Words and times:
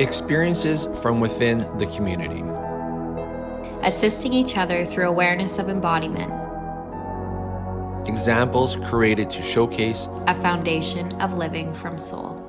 experiences 0.00 0.88
from 1.02 1.20
within 1.20 1.58
the 1.76 1.86
community, 1.88 2.42
assisting 3.86 4.32
each 4.32 4.56
other 4.56 4.86
through 4.86 5.06
awareness 5.06 5.58
of 5.58 5.68
embodiment, 5.68 6.32
examples 8.08 8.76
created 8.88 9.28
to 9.28 9.42
showcase 9.42 10.08
a 10.26 10.34
foundation 10.34 11.12
of 11.20 11.34
living 11.34 11.74
from 11.74 11.98
soul. 11.98 12.46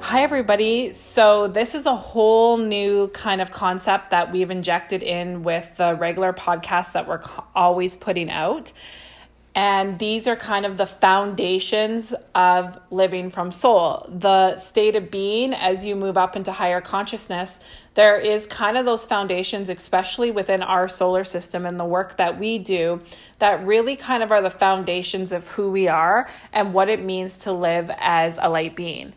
Hi, 0.00 0.22
everybody. 0.22 0.92
So, 0.92 1.48
this 1.48 1.74
is 1.74 1.86
a 1.86 1.96
whole 1.96 2.58
new 2.58 3.08
kind 3.08 3.40
of 3.40 3.50
concept 3.50 4.10
that 4.10 4.30
we've 4.30 4.50
injected 4.50 5.02
in 5.02 5.44
with 5.44 5.78
the 5.78 5.94
regular 5.94 6.34
podcasts 6.34 6.92
that 6.92 7.08
we're 7.08 7.22
always 7.54 7.96
putting 7.96 8.28
out. 8.28 8.72
And 9.54 10.00
these 10.00 10.26
are 10.26 10.34
kind 10.34 10.66
of 10.66 10.76
the 10.76 10.86
foundations 10.86 12.12
of 12.34 12.76
living 12.90 13.30
from 13.30 13.52
soul. 13.52 14.04
The 14.08 14.58
state 14.58 14.96
of 14.96 15.12
being 15.12 15.54
as 15.54 15.84
you 15.84 15.94
move 15.94 16.16
up 16.16 16.34
into 16.34 16.50
higher 16.50 16.80
consciousness, 16.80 17.60
there 17.94 18.18
is 18.18 18.48
kind 18.48 18.76
of 18.76 18.84
those 18.84 19.04
foundations, 19.04 19.70
especially 19.70 20.32
within 20.32 20.60
our 20.60 20.88
solar 20.88 21.22
system 21.22 21.66
and 21.66 21.78
the 21.78 21.84
work 21.84 22.16
that 22.16 22.36
we 22.36 22.58
do, 22.58 23.00
that 23.38 23.64
really 23.64 23.94
kind 23.94 24.24
of 24.24 24.32
are 24.32 24.42
the 24.42 24.50
foundations 24.50 25.32
of 25.32 25.46
who 25.46 25.70
we 25.70 25.86
are 25.86 26.28
and 26.52 26.74
what 26.74 26.88
it 26.88 27.04
means 27.04 27.38
to 27.38 27.52
live 27.52 27.92
as 27.98 28.40
a 28.42 28.48
light 28.48 28.74
being. 28.74 29.12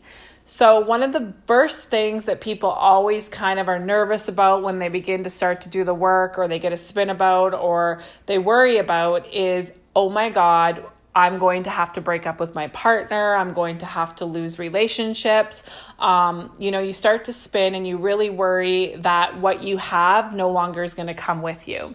So, 0.50 0.80
one 0.80 1.04
of 1.04 1.12
the 1.12 1.34
first 1.46 1.90
things 1.90 2.24
that 2.24 2.40
people 2.40 2.70
always 2.70 3.28
kind 3.28 3.60
of 3.60 3.68
are 3.68 3.80
nervous 3.80 4.30
about 4.30 4.64
when 4.64 4.78
they 4.78 4.88
begin 4.88 5.26
to 5.26 5.30
start 5.30 5.60
to 5.62 5.70
do 5.70 5.84
the 5.84 5.94
work 5.94 6.40
or 6.40 6.48
they 6.48 6.58
get 6.58 6.72
a 6.72 6.78
spin 6.78 7.10
about 7.10 7.54
or 7.54 8.02
they 8.28 8.38
worry 8.38 8.78
about 8.78 9.34
is 9.34 9.73
oh 9.94 10.10
my 10.10 10.30
God, 10.30 10.86
I'm 11.14 11.38
going 11.38 11.64
to 11.64 11.70
have 11.70 11.92
to 11.94 12.02
break 12.02 12.26
up 12.26 12.40
with 12.40 12.56
my 12.56 12.70
partner. 12.70 13.36
I'm 13.36 13.52
going 13.52 13.80
to 13.80 13.86
have 13.86 14.16
to 14.16 14.26
lose 14.26 14.58
relationships. 14.58 15.64
Um, 16.00 16.54
you 16.58 16.72
know, 16.72 16.80
you 16.80 16.94
start 16.94 17.26
to 17.26 17.34
spin 17.34 17.76
and 17.76 17.86
you 17.86 17.98
really 17.98 18.30
worry 18.30 18.95
that 19.00 19.38
what 19.42 19.64
you 19.64 19.76
have 19.76 20.34
no 20.34 20.50
longer 20.50 20.82
is 20.82 20.94
going 20.94 21.08
to 21.08 21.14
come 21.14 21.42
with 21.42 21.67
you. 21.67 21.94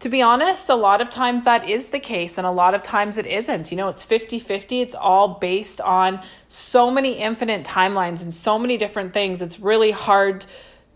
To 0.00 0.08
be 0.08 0.22
honest, 0.22 0.70
a 0.70 0.74
lot 0.74 1.02
of 1.02 1.10
times 1.10 1.44
that 1.44 1.68
is 1.68 1.88
the 1.88 2.00
case, 2.00 2.38
and 2.38 2.46
a 2.46 2.50
lot 2.50 2.74
of 2.74 2.82
times 2.82 3.18
it 3.18 3.26
isn't. 3.26 3.70
You 3.70 3.76
know, 3.76 3.88
it's 3.88 4.06
50 4.06 4.38
50. 4.38 4.80
It's 4.80 4.94
all 4.94 5.34
based 5.34 5.78
on 5.82 6.22
so 6.48 6.90
many 6.90 7.18
infinite 7.18 7.66
timelines 7.66 8.22
and 8.22 8.32
so 8.32 8.58
many 8.58 8.78
different 8.78 9.12
things. 9.12 9.42
It's 9.42 9.60
really 9.60 9.90
hard 9.90 10.46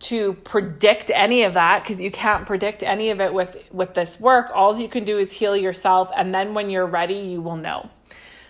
to 0.01 0.33
predict 0.33 1.11
any 1.15 1.43
of 1.43 1.53
that 1.53 1.83
because 1.83 2.01
you 2.01 2.11
can't 2.11 2.47
predict 2.47 2.83
any 2.83 3.11
of 3.11 3.21
it 3.21 3.33
with 3.33 3.57
with 3.71 3.95
this 3.95 4.19
work 4.19 4.51
all 4.53 4.77
you 4.79 4.89
can 4.89 5.05
do 5.05 5.19
is 5.19 5.33
heal 5.33 5.57
yourself 5.57 6.11
and 6.17 6.35
then 6.35 6.53
when 6.53 6.69
you're 6.69 6.85
ready 6.85 7.15
you 7.15 7.41
will 7.41 7.57
know 7.57 7.89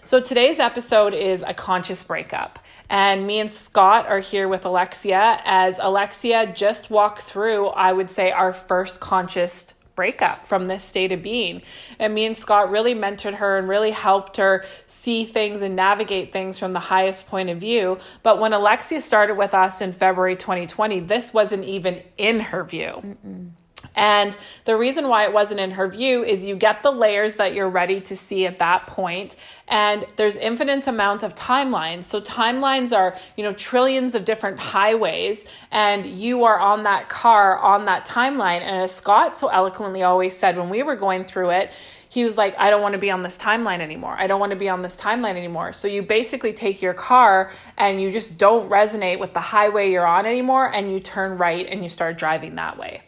so 0.04 0.20
today's 0.20 0.58
episode 0.58 1.12
is 1.12 1.44
a 1.46 1.52
conscious 1.52 2.02
breakup 2.02 2.58
and 2.88 3.26
me 3.26 3.40
and 3.40 3.50
Scott 3.50 4.06
are 4.08 4.20
here 4.20 4.48
with 4.48 4.64
Alexia 4.64 5.38
as 5.44 5.78
Alexia 5.80 6.50
just 6.52 6.90
walked 6.90 7.20
through 7.20 7.68
I 7.68 7.92
would 7.92 8.08
say 8.08 8.32
our 8.32 8.54
first 8.54 9.00
conscious 9.00 9.74
breakup 9.94 10.46
from 10.46 10.68
this 10.68 10.82
state 10.82 11.12
of 11.12 11.22
being. 11.22 11.62
And 11.98 12.14
me 12.14 12.26
and 12.26 12.36
Scott 12.36 12.70
really 12.70 12.94
mentored 12.94 13.34
her 13.34 13.58
and 13.58 13.68
really 13.68 13.90
helped 13.90 14.36
her 14.36 14.64
see 14.86 15.24
things 15.24 15.62
and 15.62 15.76
navigate 15.76 16.32
things 16.32 16.58
from 16.58 16.72
the 16.72 16.80
highest 16.80 17.26
point 17.26 17.50
of 17.50 17.58
view. 17.58 17.98
But 18.22 18.40
when 18.40 18.52
Alexia 18.52 19.00
started 19.00 19.36
with 19.36 19.54
us 19.54 19.80
in 19.80 19.92
February 19.92 20.36
2020, 20.36 21.00
this 21.00 21.32
wasn't 21.32 21.64
even 21.64 22.02
in 22.18 22.40
her 22.40 22.64
view. 22.64 22.92
Mm-mm. 23.02 23.50
And 23.94 24.36
the 24.64 24.76
reason 24.76 25.08
why 25.08 25.24
it 25.24 25.32
wasn't 25.32 25.60
in 25.60 25.70
her 25.70 25.88
view 25.88 26.24
is 26.24 26.44
you 26.44 26.56
get 26.56 26.82
the 26.82 26.90
layers 26.90 27.36
that 27.36 27.54
you're 27.54 27.68
ready 27.68 28.00
to 28.02 28.16
see 28.16 28.46
at 28.46 28.58
that 28.58 28.86
point 28.86 29.36
and 29.68 30.04
there's 30.16 30.36
infinite 30.36 30.86
amount 30.86 31.22
of 31.22 31.34
timelines. 31.34 32.04
So 32.04 32.20
timelines 32.20 32.96
are, 32.96 33.16
you 33.36 33.44
know, 33.44 33.52
trillions 33.52 34.14
of 34.14 34.24
different 34.24 34.58
highways 34.58 35.46
and 35.70 36.04
you 36.04 36.44
are 36.44 36.58
on 36.58 36.82
that 36.82 37.08
car 37.08 37.58
on 37.58 37.84
that 37.86 38.06
timeline 38.06 38.60
and 38.60 38.82
as 38.82 38.94
Scott 38.94 39.36
so 39.36 39.48
eloquently 39.48 40.02
always 40.02 40.36
said 40.36 40.56
when 40.56 40.68
we 40.68 40.82
were 40.82 40.96
going 40.96 41.24
through 41.24 41.50
it, 41.50 41.72
he 42.08 42.22
was 42.22 42.38
like, 42.38 42.54
I 42.58 42.70
don't 42.70 42.80
want 42.80 42.92
to 42.92 42.98
be 42.98 43.10
on 43.10 43.22
this 43.22 43.36
timeline 43.36 43.80
anymore. 43.80 44.14
I 44.16 44.28
don't 44.28 44.38
want 44.38 44.50
to 44.50 44.56
be 44.56 44.68
on 44.68 44.82
this 44.82 44.96
timeline 44.96 45.36
anymore. 45.36 45.72
So 45.72 45.88
you 45.88 46.00
basically 46.00 46.52
take 46.52 46.80
your 46.80 46.94
car 46.94 47.50
and 47.76 48.00
you 48.00 48.12
just 48.12 48.38
don't 48.38 48.70
resonate 48.70 49.18
with 49.18 49.34
the 49.34 49.40
highway 49.40 49.90
you're 49.90 50.06
on 50.06 50.24
anymore 50.24 50.72
and 50.72 50.92
you 50.92 51.00
turn 51.00 51.38
right 51.38 51.66
and 51.66 51.82
you 51.82 51.88
start 51.88 52.16
driving 52.16 52.54
that 52.54 52.78
way. 52.78 53.02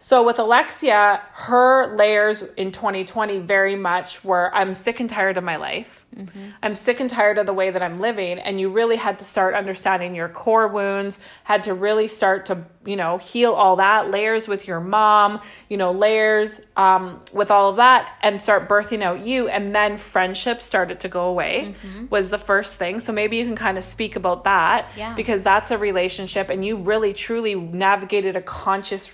So 0.00 0.24
with 0.24 0.38
Alexia, 0.38 1.22
her 1.32 1.96
layers 1.96 2.42
in 2.42 2.70
2020 2.70 3.40
very 3.40 3.74
much 3.74 4.24
were 4.24 4.54
I'm 4.54 4.76
sick 4.76 5.00
and 5.00 5.10
tired 5.10 5.36
of 5.36 5.42
my 5.42 5.56
life. 5.56 6.06
Mm-hmm. 6.16 6.50
I'm 6.62 6.76
sick 6.76 7.00
and 7.00 7.10
tired 7.10 7.36
of 7.36 7.46
the 7.46 7.52
way 7.52 7.70
that 7.70 7.82
I'm 7.82 7.98
living. 7.98 8.38
And 8.38 8.60
you 8.60 8.70
really 8.70 8.94
had 8.94 9.18
to 9.18 9.24
start 9.24 9.54
understanding 9.54 10.14
your 10.14 10.28
core 10.28 10.68
wounds, 10.68 11.18
had 11.42 11.64
to 11.64 11.74
really 11.74 12.06
start 12.06 12.46
to, 12.46 12.64
you 12.84 12.94
know, 12.94 13.18
heal 13.18 13.52
all 13.52 13.76
that, 13.76 14.10
layers 14.10 14.46
with 14.46 14.68
your 14.68 14.80
mom, 14.80 15.40
you 15.68 15.76
know, 15.76 15.90
layers 15.90 16.60
um, 16.76 17.18
with 17.32 17.50
all 17.50 17.68
of 17.68 17.76
that, 17.76 18.08
and 18.22 18.40
start 18.40 18.68
birthing 18.68 19.02
out 19.02 19.20
you. 19.20 19.48
And 19.48 19.74
then 19.74 19.96
friendship 19.96 20.62
started 20.62 21.00
to 21.00 21.08
go 21.08 21.26
away, 21.26 21.74
mm-hmm. 21.82 22.06
was 22.08 22.30
the 22.30 22.38
first 22.38 22.78
thing. 22.78 23.00
So 23.00 23.12
maybe 23.12 23.36
you 23.36 23.44
can 23.44 23.56
kind 23.56 23.76
of 23.76 23.84
speak 23.84 24.14
about 24.14 24.44
that 24.44 24.92
yeah. 24.96 25.14
because 25.14 25.42
that's 25.42 25.72
a 25.72 25.78
relationship. 25.78 26.50
And 26.50 26.64
you 26.64 26.76
really, 26.76 27.12
truly 27.12 27.56
navigated 27.56 28.36
a 28.36 28.42
conscious 28.42 29.12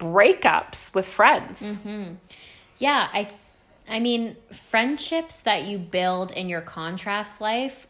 breakups 0.00 0.92
with 0.94 1.06
friends. 1.06 1.74
Mm-hmm. 1.74 2.14
Yeah, 2.78 3.08
I 3.12 3.28
I 3.88 4.00
mean, 4.00 4.36
friendships 4.52 5.40
that 5.40 5.64
you 5.64 5.78
build 5.78 6.32
in 6.32 6.48
your 6.48 6.60
contrast 6.60 7.40
life 7.40 7.86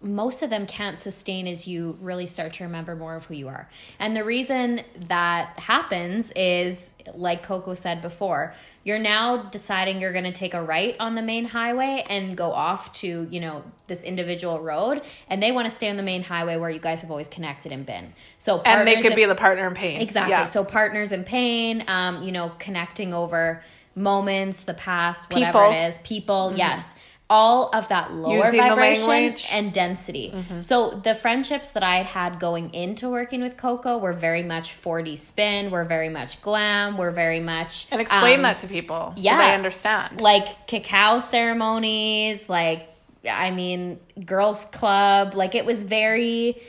most 0.00 0.42
of 0.42 0.50
them 0.50 0.64
can't 0.66 0.98
sustain 0.98 1.48
as 1.48 1.66
you 1.66 1.98
really 2.00 2.26
start 2.26 2.52
to 2.52 2.64
remember 2.64 2.94
more 2.94 3.16
of 3.16 3.24
who 3.24 3.34
you 3.34 3.48
are. 3.48 3.68
And 3.98 4.16
the 4.16 4.22
reason 4.22 4.82
that 5.08 5.58
happens 5.58 6.30
is, 6.36 6.92
like 7.14 7.42
Coco 7.42 7.74
said 7.74 8.00
before, 8.00 8.54
you're 8.84 9.00
now 9.00 9.38
deciding 9.38 10.00
you're 10.00 10.12
going 10.12 10.24
to 10.24 10.32
take 10.32 10.54
a 10.54 10.62
right 10.62 10.94
on 11.00 11.16
the 11.16 11.22
main 11.22 11.46
highway 11.46 12.04
and 12.08 12.36
go 12.36 12.52
off 12.52 12.92
to, 13.00 13.26
you 13.28 13.40
know, 13.40 13.64
this 13.88 14.04
individual 14.04 14.60
road. 14.60 15.02
And 15.28 15.42
they 15.42 15.50
want 15.50 15.66
to 15.66 15.70
stay 15.70 15.90
on 15.90 15.96
the 15.96 16.04
main 16.04 16.22
highway 16.22 16.56
where 16.56 16.70
you 16.70 16.78
guys 16.78 17.00
have 17.00 17.10
always 17.10 17.28
connected 17.28 17.72
and 17.72 17.84
been. 17.84 18.12
So, 18.38 18.60
and 18.60 18.86
they 18.86 18.96
could 18.96 19.12
in, 19.12 19.16
be 19.16 19.24
the 19.24 19.34
partner 19.34 19.66
in 19.66 19.74
pain. 19.74 20.00
Exactly. 20.00 20.30
Yeah. 20.30 20.44
So, 20.44 20.62
partners 20.62 21.10
in 21.10 21.24
pain, 21.24 21.82
um, 21.88 22.22
you 22.22 22.30
know, 22.30 22.52
connecting 22.60 23.12
over 23.12 23.64
moments, 23.96 24.62
the 24.62 24.74
past, 24.74 25.28
whatever 25.32 25.58
people. 25.58 25.72
it 25.72 25.88
is, 25.88 25.98
people, 25.98 26.48
mm-hmm. 26.50 26.58
yes 26.58 26.94
all 27.30 27.68
of 27.74 27.88
that 27.88 28.12
lower 28.12 28.44
Using 28.44 28.60
vibration 28.60 29.34
and 29.52 29.72
density. 29.72 30.32
Mm-hmm. 30.34 30.62
So 30.62 30.90
the 30.90 31.14
friendships 31.14 31.70
that 31.70 31.82
I 31.82 31.96
had 31.96 32.40
going 32.40 32.72
into 32.72 33.10
working 33.10 33.42
with 33.42 33.56
Coco 33.56 33.98
were 33.98 34.14
very 34.14 34.42
much 34.42 34.70
4D 34.70 35.18
spin, 35.18 35.70
were 35.70 35.84
very 35.84 36.08
much 36.08 36.40
glam, 36.40 36.96
were 36.96 37.10
very 37.10 37.40
much 37.40 37.86
And 37.90 38.00
explain 38.00 38.36
um, 38.36 38.42
that 38.42 38.60
to 38.60 38.66
people 38.66 39.12
yeah, 39.16 39.32
so 39.32 39.46
they 39.46 39.54
understand. 39.54 40.20
Like 40.20 40.66
cacao 40.66 41.20
ceremonies, 41.20 42.48
like 42.48 42.88
I 43.28 43.50
mean, 43.50 44.00
girls 44.24 44.64
club, 44.66 45.34
like 45.34 45.54
it 45.54 45.66
was 45.66 45.82
very 45.82 46.60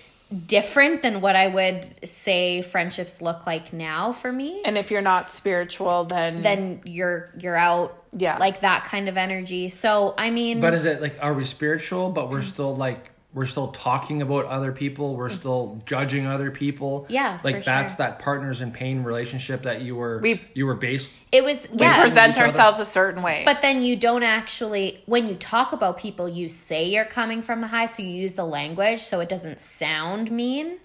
different 0.45 1.01
than 1.01 1.21
what 1.21 1.35
I 1.35 1.47
would 1.47 2.07
say 2.07 2.61
friendships 2.61 3.21
look 3.21 3.47
like 3.47 3.73
now 3.73 4.11
for 4.11 4.31
me. 4.31 4.61
And 4.63 4.77
if 4.77 4.91
you're 4.91 5.01
not 5.01 5.29
spiritual, 5.29 6.05
then 6.05 6.41
then 6.41 6.81
you're 6.85 7.31
you're 7.39 7.55
out. 7.55 7.98
Yeah, 8.11 8.37
like 8.37 8.61
that 8.61 8.85
kind 8.85 9.07
of 9.07 9.17
energy. 9.17 9.69
So 9.69 10.13
I 10.17 10.31
mean, 10.31 10.59
but 10.61 10.73
is 10.73 10.85
it 10.85 11.01
like 11.01 11.17
are 11.21 11.33
we 11.33 11.45
spiritual, 11.45 12.09
but 12.09 12.29
we're 12.29 12.41
still 12.41 12.75
like 12.75 13.11
we're 13.33 13.45
still 13.45 13.67
talking 13.67 14.21
about 14.21 14.45
other 14.45 14.71
people 14.71 15.15
we're 15.15 15.29
still 15.29 15.79
judging 15.85 16.25
other 16.25 16.49
people 16.49 17.05
yeah 17.09 17.39
like 17.43 17.63
that's 17.63 17.93
sure. 17.93 18.05
that 18.05 18.19
partners 18.19 18.61
in 18.61 18.71
pain 18.71 19.03
relationship 19.03 19.63
that 19.63 19.81
you 19.81 19.95
were 19.95 20.19
we 20.19 20.41
you 20.55 20.65
were 20.65 20.75
based 20.75 21.15
it 21.31 21.43
was 21.43 21.67
we 21.71 21.81
yeah. 21.81 22.01
present 22.01 22.39
ourselves 22.39 22.79
a 22.79 22.85
certain 22.85 23.21
way 23.21 23.43
but 23.45 23.61
then 23.61 23.83
you 23.83 23.95
don't 23.95 24.23
actually 24.23 25.01
when 25.05 25.27
you 25.27 25.35
talk 25.35 25.73
about 25.73 25.97
people 25.97 26.27
you 26.27 26.49
say 26.49 26.85
you're 26.89 27.05
coming 27.05 27.41
from 27.41 27.61
the 27.61 27.67
high 27.67 27.85
so 27.85 28.01
you 28.01 28.09
use 28.09 28.33
the 28.33 28.45
language 28.45 28.99
so 28.99 29.19
it 29.19 29.29
doesn't 29.29 29.59
sound 29.59 30.31
mean 30.31 30.79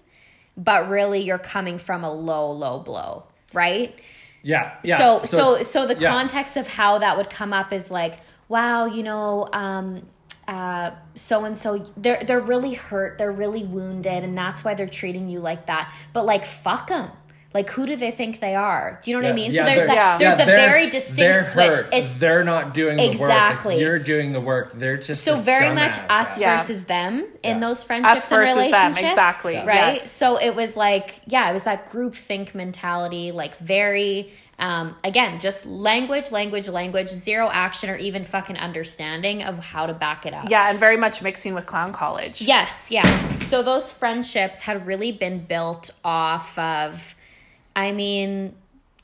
but 0.55 0.87
really 0.87 1.21
you're 1.21 1.37
coming 1.39 1.79
from 1.79 2.03
a 2.03 2.13
low 2.13 2.51
low 2.51 2.79
blow 2.79 3.23
right 3.53 3.99
yeah 4.45 4.77
yeah 4.83 4.97
so 4.97 5.21
so 5.25 5.57
so, 5.57 5.63
so 5.63 5.87
the 5.87 5.99
yeah. 5.99 6.09
context 6.09 6.55
of 6.55 6.67
how 6.67 6.99
that 6.99 7.17
would 7.17 7.29
come 7.29 7.51
up 7.51 7.73
is 7.73 7.89
like 7.89 8.19
wow 8.47 8.85
you 8.85 9.03
know 9.03 9.47
um 9.51 10.01
so 11.15 11.45
and 11.45 11.57
so 11.57 11.83
they're 11.97 12.19
they're 12.19 12.39
really 12.39 12.73
hurt, 12.73 13.17
they're 13.17 13.31
really 13.31 13.63
wounded, 13.63 14.23
and 14.23 14.37
that's 14.37 14.63
why 14.63 14.73
they're 14.75 14.87
treating 14.87 15.29
you 15.29 15.39
like 15.39 15.65
that. 15.67 15.93
But 16.13 16.25
like, 16.25 16.45
fuck 16.45 16.87
them. 16.87 17.11
Like 17.55 17.69
who 17.69 17.87
do 17.87 17.95
they 17.95 18.11
think 18.11 18.41
they 18.41 18.53
are? 18.53 18.99
Do 19.01 19.09
you 19.09 19.15
know 19.17 19.23
what 19.23 19.31
I 19.31 19.33
mean? 19.33 19.51
yeah, 19.51 19.61
so 19.61 19.65
there's 19.65 19.85
that 19.85 19.95
yeah. 19.95 20.17
there's 20.17 20.31
yeah, 20.39 20.45
the 20.45 20.51
very 20.51 20.89
distinct 20.89 21.17
they're 21.17 21.43
switch. 21.43 21.67
hurt. 21.67 21.89
It's 21.93 22.13
they're 22.15 22.43
not 22.43 22.73
doing 22.73 22.97
the 22.97 23.09
Exactly. 23.09 23.75
work. 23.75 23.81
You're 23.81 23.99
doing 23.99 24.33
the 24.33 24.41
work. 24.41 24.73
They're 24.73 24.97
just 24.97 25.23
so 25.23 25.37
very 25.37 25.73
much 25.73 25.97
us 26.09 26.37
Yeah. 26.37 26.57
versus 26.57 26.83
them 26.83 27.25
in 27.43 27.61
those 27.61 27.81
friendships 27.81 28.17
Us 28.17 28.29
versus 28.29 28.57
and 28.57 28.73
them, 28.73 28.81
relationships. 28.91 29.11
exactly. 29.13 29.55
Right. 29.55 29.93
Yes. 29.93 30.11
So 30.11 30.35
it 30.35 30.53
was 30.53 30.75
like, 30.75 31.21
yeah, 31.27 31.49
it 31.49 31.53
was 31.53 31.63
that 31.63 31.89
group 31.89 32.15
think 32.15 32.53
mentality, 32.53 33.31
like 33.31 33.57
very 33.59 34.33
um, 34.57 34.95
again, 35.03 35.39
just 35.41 35.65
language, 35.65 36.31
language, 36.31 36.69
language, 36.69 37.09
zero 37.09 37.49
action 37.51 37.89
or 37.89 37.97
even 37.97 38.23
fucking 38.23 38.55
understanding 38.57 39.43
of 39.43 39.59
how 39.59 39.85
to 39.85 39.93
back 39.93 40.25
it 40.25 40.33
up. 40.33 40.49
Yeah, 40.49 40.69
and 40.69 40.79
very 40.79 40.95
much 40.97 41.21
mixing 41.21 41.53
with 41.53 41.65
clown 41.65 41.91
college. 41.91 42.41
Yes, 42.41 42.89
yeah. 42.91 43.35
So 43.35 43.63
those 43.63 43.91
friendships 43.91 44.59
had 44.59 44.87
really 44.87 45.11
been 45.11 45.39
built 45.45 45.91
off 46.05 46.57
of, 46.57 47.15
I 47.75 47.91
mean, 47.91 48.55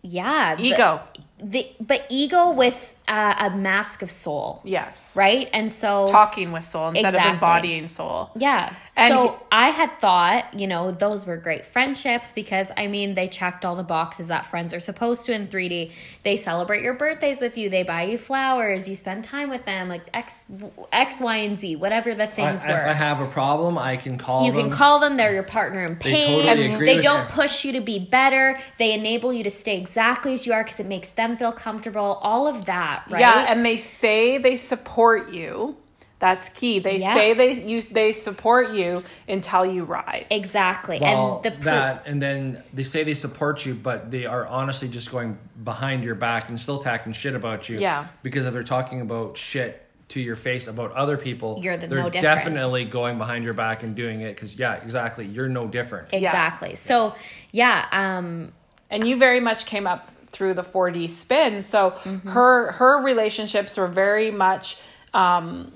yeah, 0.02 0.56
the- 0.56 0.64
Ego. 0.64 1.02
The, 1.44 1.68
but 1.86 2.06
ego 2.10 2.52
with 2.52 2.94
uh, 3.08 3.36
a 3.40 3.50
mask 3.56 4.02
of 4.02 4.12
soul, 4.12 4.62
Yes. 4.64 5.16
right? 5.18 5.50
And 5.54 5.72
so 5.72 6.06
Talking 6.08 6.52
with 6.52 6.64
soul 6.64 6.90
instead 6.90 7.08
Exactly. 7.10 7.30
of 7.30 7.34
embodying 7.36 7.88
soul. 7.88 8.30
yeah. 8.36 8.72
And 8.98 9.14
so 9.14 9.28
he- 9.30 9.34
I 9.54 9.70
had 9.70 9.96
thought, 10.00 10.54
you 10.54 10.68
know, 10.68 10.92
those 10.92 11.26
were 11.26 11.38
great 11.38 11.66
friendships 11.66 12.32
because 12.34 12.72
I 12.78 12.88
mean, 12.88 13.16
they 13.16 13.28
checked 13.28 13.66
all 13.66 13.76
the 13.76 13.84
boxes 13.84 14.28
that 14.28 14.46
friends 14.46 14.74
are 14.74 14.80
supposed 14.80 15.26
to 15.26 15.34
in 15.34 15.48
3D. 15.48 15.92
They 16.24 16.36
celebrate 16.38 16.84
your 16.84 16.94
birthdays 16.94 17.42
with 17.42 17.58
you, 17.58 17.70
they 17.70 17.84
buy 17.84 18.04
you 18.04 18.18
flowers, 18.18 18.88
you 18.88 18.96
spend 18.96 19.24
time 19.24 19.50
with 19.50 19.66
them, 19.66 19.88
like 19.90 20.04
X, 20.14 20.46
X, 20.92 21.20
Y, 21.20 21.36
and 21.38 21.58
Z, 21.58 21.78
whatever 21.78 22.14
the 22.14 22.24
I, 22.24 22.28
things 22.28 22.64
if 22.64 22.70
were. 22.70 22.76
I 22.88 22.94
have 22.94 23.22
a 23.22 23.26
problem, 23.28 23.78
I 23.78 23.96
can 23.98 24.18
call 24.18 24.46
You 24.46 24.52
them. 24.52 24.64
can 24.64 24.70
call 24.72 25.00
them, 25.00 25.16
they're 25.18 25.34
your 25.34 25.44
partner 25.44 25.84
in 25.86 25.94
They 25.98 26.12
pain. 26.12 26.46
totally 26.46 26.74
agree 26.74 26.86
they 26.86 26.96
with 26.98 27.04
don't 27.04 27.28
you. 27.30 27.34
push 27.34 27.66
you 27.66 27.72
to 27.74 27.82
be 27.82 27.98
better. 27.98 28.60
They 28.78 28.94
enable 28.94 29.34
you 29.34 29.44
to 29.46 29.50
stay 29.50 29.78
exactly 29.78 30.34
as 30.34 30.46
you 30.46 30.54
are 30.54 30.64
because 30.64 30.80
it 30.80 30.86
makes 30.86 31.10
them 31.10 31.36
feel 31.38 31.52
comfortable. 31.54 32.20
All 32.22 32.46
of 32.48 32.66
that, 32.66 32.91
right? 33.10 33.20
Yeah, 33.20 33.46
and 33.52 33.66
they 33.66 33.78
say 33.78 34.38
they 34.38 34.56
support 34.56 35.32
you. 35.32 35.78
That's 36.20 36.50
key. 36.50 36.78
They 36.78 36.98
Yeah. 36.98 37.14
say 37.16 37.34
they 37.34 37.54
you 37.54 37.82
they 37.82 38.12
support 38.12 38.70
you 38.72 39.02
until 39.28 39.66
you 39.66 39.84
rise. 39.86 40.28
exactly. 40.30 41.00
Well, 41.02 41.42
and 41.44 41.44
the 41.46 41.52
per- 41.58 41.64
that, 41.66 42.04
and 42.06 42.22
then 42.22 42.62
they 42.74 42.84
say 42.84 43.04
they 43.04 43.16
support 43.16 43.66
you, 43.66 43.74
but 43.74 44.12
they 44.12 44.28
are 44.28 44.46
honestly 44.46 44.88
just 44.88 45.12
going 45.12 45.38
behind 45.64 46.04
your 46.04 46.14
back 46.14 46.50
and 46.50 46.60
still 46.60 46.78
talking 46.78 47.12
shit 47.14 47.34
about 47.34 47.70
you. 47.70 47.80
Yeah. 47.80 48.06
Because 48.22 48.46
if 48.46 48.54
they're 48.54 48.64
talking 48.64 49.02
about 49.02 49.36
shit 49.36 49.84
to 50.10 50.20
your 50.20 50.36
face 50.36 50.68
about 50.68 50.92
other 50.92 51.18
people, 51.18 51.58
You're 51.64 51.78
the- 51.78 51.88
they're 51.88 51.98
no 52.04 52.10
different. 52.10 52.24
definitely 52.38 52.86
going 52.86 53.18
behind 53.18 53.44
your 53.44 53.54
back 53.54 53.82
and 53.82 53.96
doing 53.96 54.22
it. 54.22 54.36
Because 54.36 54.56
yeah, 54.56 54.76
exactly, 54.76 55.26
you're 55.26 55.50
no 55.50 55.66
different. 55.66 56.10
exactly. 56.12 56.76
So 56.76 57.16
yeah, 57.52 57.86
um, 57.92 58.52
and 58.92 59.08
you 59.08 59.18
very 59.18 59.40
much 59.40 59.66
came 59.66 59.88
up 59.88 60.08
through 60.32 60.54
the 60.56 60.64
4D 60.64 61.10
spin. 61.10 61.62
So 61.62 61.92
Mm-hmm. 61.92 62.30
her 62.30 62.72
her 62.74 63.02
relationships 63.04 63.78
were 63.78 63.88
very 63.88 64.32
much 64.32 64.78
um 65.14 65.72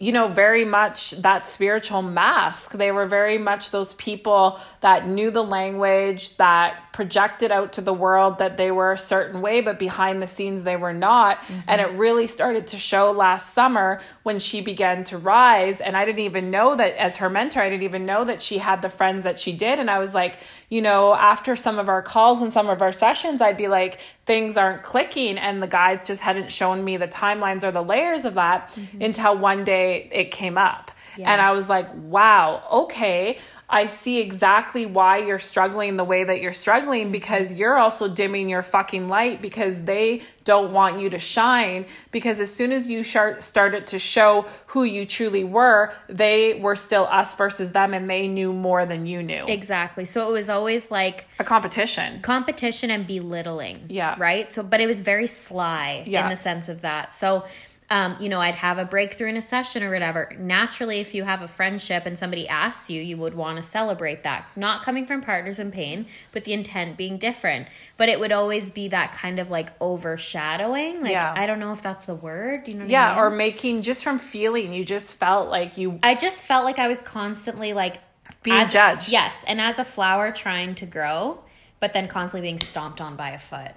you 0.00 0.10
know, 0.12 0.26
very 0.28 0.64
much 0.64 1.12
that 1.22 1.46
spiritual 1.46 2.02
mask. 2.02 2.72
They 2.72 2.90
were 2.90 3.06
very 3.06 3.38
much 3.38 3.70
those 3.70 3.94
people 3.94 4.58
that 4.80 5.06
knew 5.08 5.30
the 5.30 5.42
language, 5.44 6.36
that 6.36 6.92
projected 6.92 7.50
out 7.50 7.72
to 7.74 7.80
the 7.80 7.94
world 7.94 8.38
that 8.38 8.56
they 8.56 8.70
were 8.70 8.92
a 8.92 8.98
certain 8.98 9.40
way, 9.40 9.60
but 9.62 9.78
behind 9.78 10.20
the 10.20 10.26
scenes 10.26 10.64
they 10.64 10.76
were 10.76 10.92
not. 10.92 11.38
And 11.66 11.80
it 11.80 11.90
really 11.92 12.26
started 12.26 12.66
to 12.68 12.76
show 12.76 13.12
last 13.12 13.54
summer 13.54 14.00
when 14.24 14.38
she 14.38 14.60
began 14.60 15.04
to 15.04 15.16
rise. 15.16 15.80
And 15.80 15.96
I 15.96 16.04
didn't 16.04 16.20
even 16.20 16.50
know 16.50 16.74
that 16.74 16.96
as 16.96 17.16
her 17.18 17.30
mentor, 17.30 17.62
I 17.62 17.70
didn't 17.70 17.84
even 17.84 18.04
know 18.04 18.24
that 18.24 18.42
she 18.42 18.58
had 18.58 18.82
the 18.82 18.90
friends 18.90 19.24
that 19.24 19.38
she 19.38 19.52
did. 19.52 19.78
And 19.78 19.88
I 19.88 20.00
was 20.00 20.12
like, 20.12 20.38
you 20.68 20.82
know, 20.82 21.14
after 21.14 21.56
some 21.56 21.78
of 21.78 21.88
our 21.88 22.02
calls 22.02 22.42
and 22.42 22.52
some 22.52 22.68
of 22.68 22.82
our 22.82 22.92
sessions, 22.92 23.40
I'd 23.40 23.56
be 23.56 23.68
like, 23.68 24.00
things 24.26 24.56
aren't 24.56 24.82
clicking. 24.82 25.38
And 25.38 25.62
the 25.62 25.66
guys 25.66 26.02
just 26.02 26.22
hadn't 26.22 26.50
shown 26.50 26.84
me 26.84 26.96
the 26.96 27.08
timelines 27.08 27.62
or 27.62 27.70
the 27.70 27.82
layers 27.82 28.24
of 28.24 28.34
that 28.34 28.72
mm-hmm. 28.72 29.02
until 29.02 29.36
one 29.36 29.64
day 29.64 30.08
it 30.12 30.30
came 30.30 30.58
up. 30.58 30.90
Yeah. 31.16 31.32
And 31.32 31.40
I 31.40 31.52
was 31.52 31.68
like, 31.68 31.88
wow, 31.94 32.66
okay. 32.72 33.38
I 33.68 33.86
see 33.86 34.20
exactly 34.20 34.84
why 34.86 35.18
you're 35.18 35.38
struggling 35.38 35.96
the 35.96 36.04
way 36.04 36.22
that 36.22 36.40
you're 36.40 36.52
struggling 36.52 37.10
because 37.10 37.54
you're 37.54 37.76
also 37.78 38.08
dimming 38.08 38.48
your 38.48 38.62
fucking 38.62 39.08
light 39.08 39.40
because 39.40 39.82
they 39.84 40.20
don't 40.44 40.72
want 40.72 41.00
you 41.00 41.08
to 41.10 41.18
shine. 41.18 41.86
Because 42.10 42.40
as 42.40 42.54
soon 42.54 42.72
as 42.72 42.90
you 42.90 43.02
started 43.02 43.86
to 43.88 43.98
show 43.98 44.46
who 44.68 44.84
you 44.84 45.06
truly 45.06 45.44
were, 45.44 45.92
they 46.08 46.60
were 46.60 46.76
still 46.76 47.04
us 47.06 47.34
versus 47.34 47.72
them 47.72 47.94
and 47.94 48.08
they 48.08 48.28
knew 48.28 48.52
more 48.52 48.84
than 48.86 49.06
you 49.06 49.22
knew. 49.22 49.44
exactly. 49.48 50.04
So 50.04 50.28
it 50.28 50.32
was 50.32 50.50
always 50.50 50.90
like 50.90 51.26
A 51.38 51.44
competition. 51.44 52.20
competition 52.20 52.90
and 52.90 53.06
belittling. 53.06 53.86
Yeah. 53.88 54.14
Right. 54.18 54.52
So, 54.52 54.62
but 54.62 54.80
it 54.80 54.86
was 54.86 55.00
very 55.00 55.26
sly 55.26 56.04
Yeah. 56.06 56.24
in 56.24 56.30
the 56.30 56.36
sense 56.36 56.68
of 56.68 56.82
that. 56.82 57.14
So, 57.14 57.46
um, 57.90 58.16
you 58.18 58.28
know, 58.30 58.40
I'd 58.40 58.54
have 58.54 58.78
a 58.78 58.84
breakthrough 58.86 59.28
in 59.28 59.36
a 59.36 59.42
session 59.42 59.82
or 59.82 59.90
whatever. 59.90 60.32
Naturally, 60.38 61.00
if 61.00 61.14
you 61.14 61.24
have 61.24 61.42
a 61.42 61.48
friendship 61.48 62.06
and 62.06 62.18
somebody 62.18 62.48
asks 62.48 62.88
you, 62.88 63.02
you 63.02 63.16
would 63.18 63.34
want 63.34 63.56
to 63.56 63.62
celebrate 63.62 64.22
that. 64.22 64.48
Not 64.56 64.82
coming 64.82 65.04
from 65.06 65.20
partners 65.20 65.58
in 65.58 65.70
pain, 65.70 66.06
but 66.32 66.44
the 66.44 66.54
intent 66.54 66.96
being 66.96 67.18
different. 67.18 67.68
But 67.98 68.08
it 68.08 68.18
would 68.18 68.32
always 68.32 68.70
be 68.70 68.88
that 68.88 69.12
kind 69.12 69.38
of 69.38 69.50
like 69.50 69.70
overshadowing. 69.82 71.02
Like, 71.02 71.12
Yeah. 71.12 71.34
I 71.36 71.46
don't 71.46 71.60
know 71.60 71.72
if 71.72 71.82
that's 71.82 72.06
the 72.06 72.14
word. 72.14 72.64
Do 72.64 72.72
you 72.72 72.78
know 72.78 72.84
what 72.84 72.88
I 72.90 72.92
Yeah, 72.92 73.08
mean? 73.10 73.18
or 73.18 73.30
making 73.30 73.82
just 73.82 74.02
from 74.02 74.18
feeling, 74.18 74.72
you 74.72 74.84
just 74.84 75.16
felt 75.18 75.48
like 75.50 75.76
you 75.76 75.98
I 76.02 76.14
just 76.14 76.42
felt 76.44 76.64
like 76.64 76.78
I 76.78 76.88
was 76.88 77.02
constantly 77.02 77.72
like 77.72 77.98
Being 78.42 78.56
as- 78.62 78.72
judged. 78.72 79.08
Yes, 79.12 79.44
and 79.46 79.60
as 79.60 79.78
a 79.78 79.84
flower 79.84 80.32
trying 80.32 80.74
to 80.76 80.86
grow, 80.86 81.40
but 81.80 81.92
then 81.92 82.08
constantly 82.08 82.46
being 82.48 82.58
stomped 82.58 83.00
on 83.00 83.16
by 83.16 83.30
a 83.30 83.38
foot. 83.38 83.72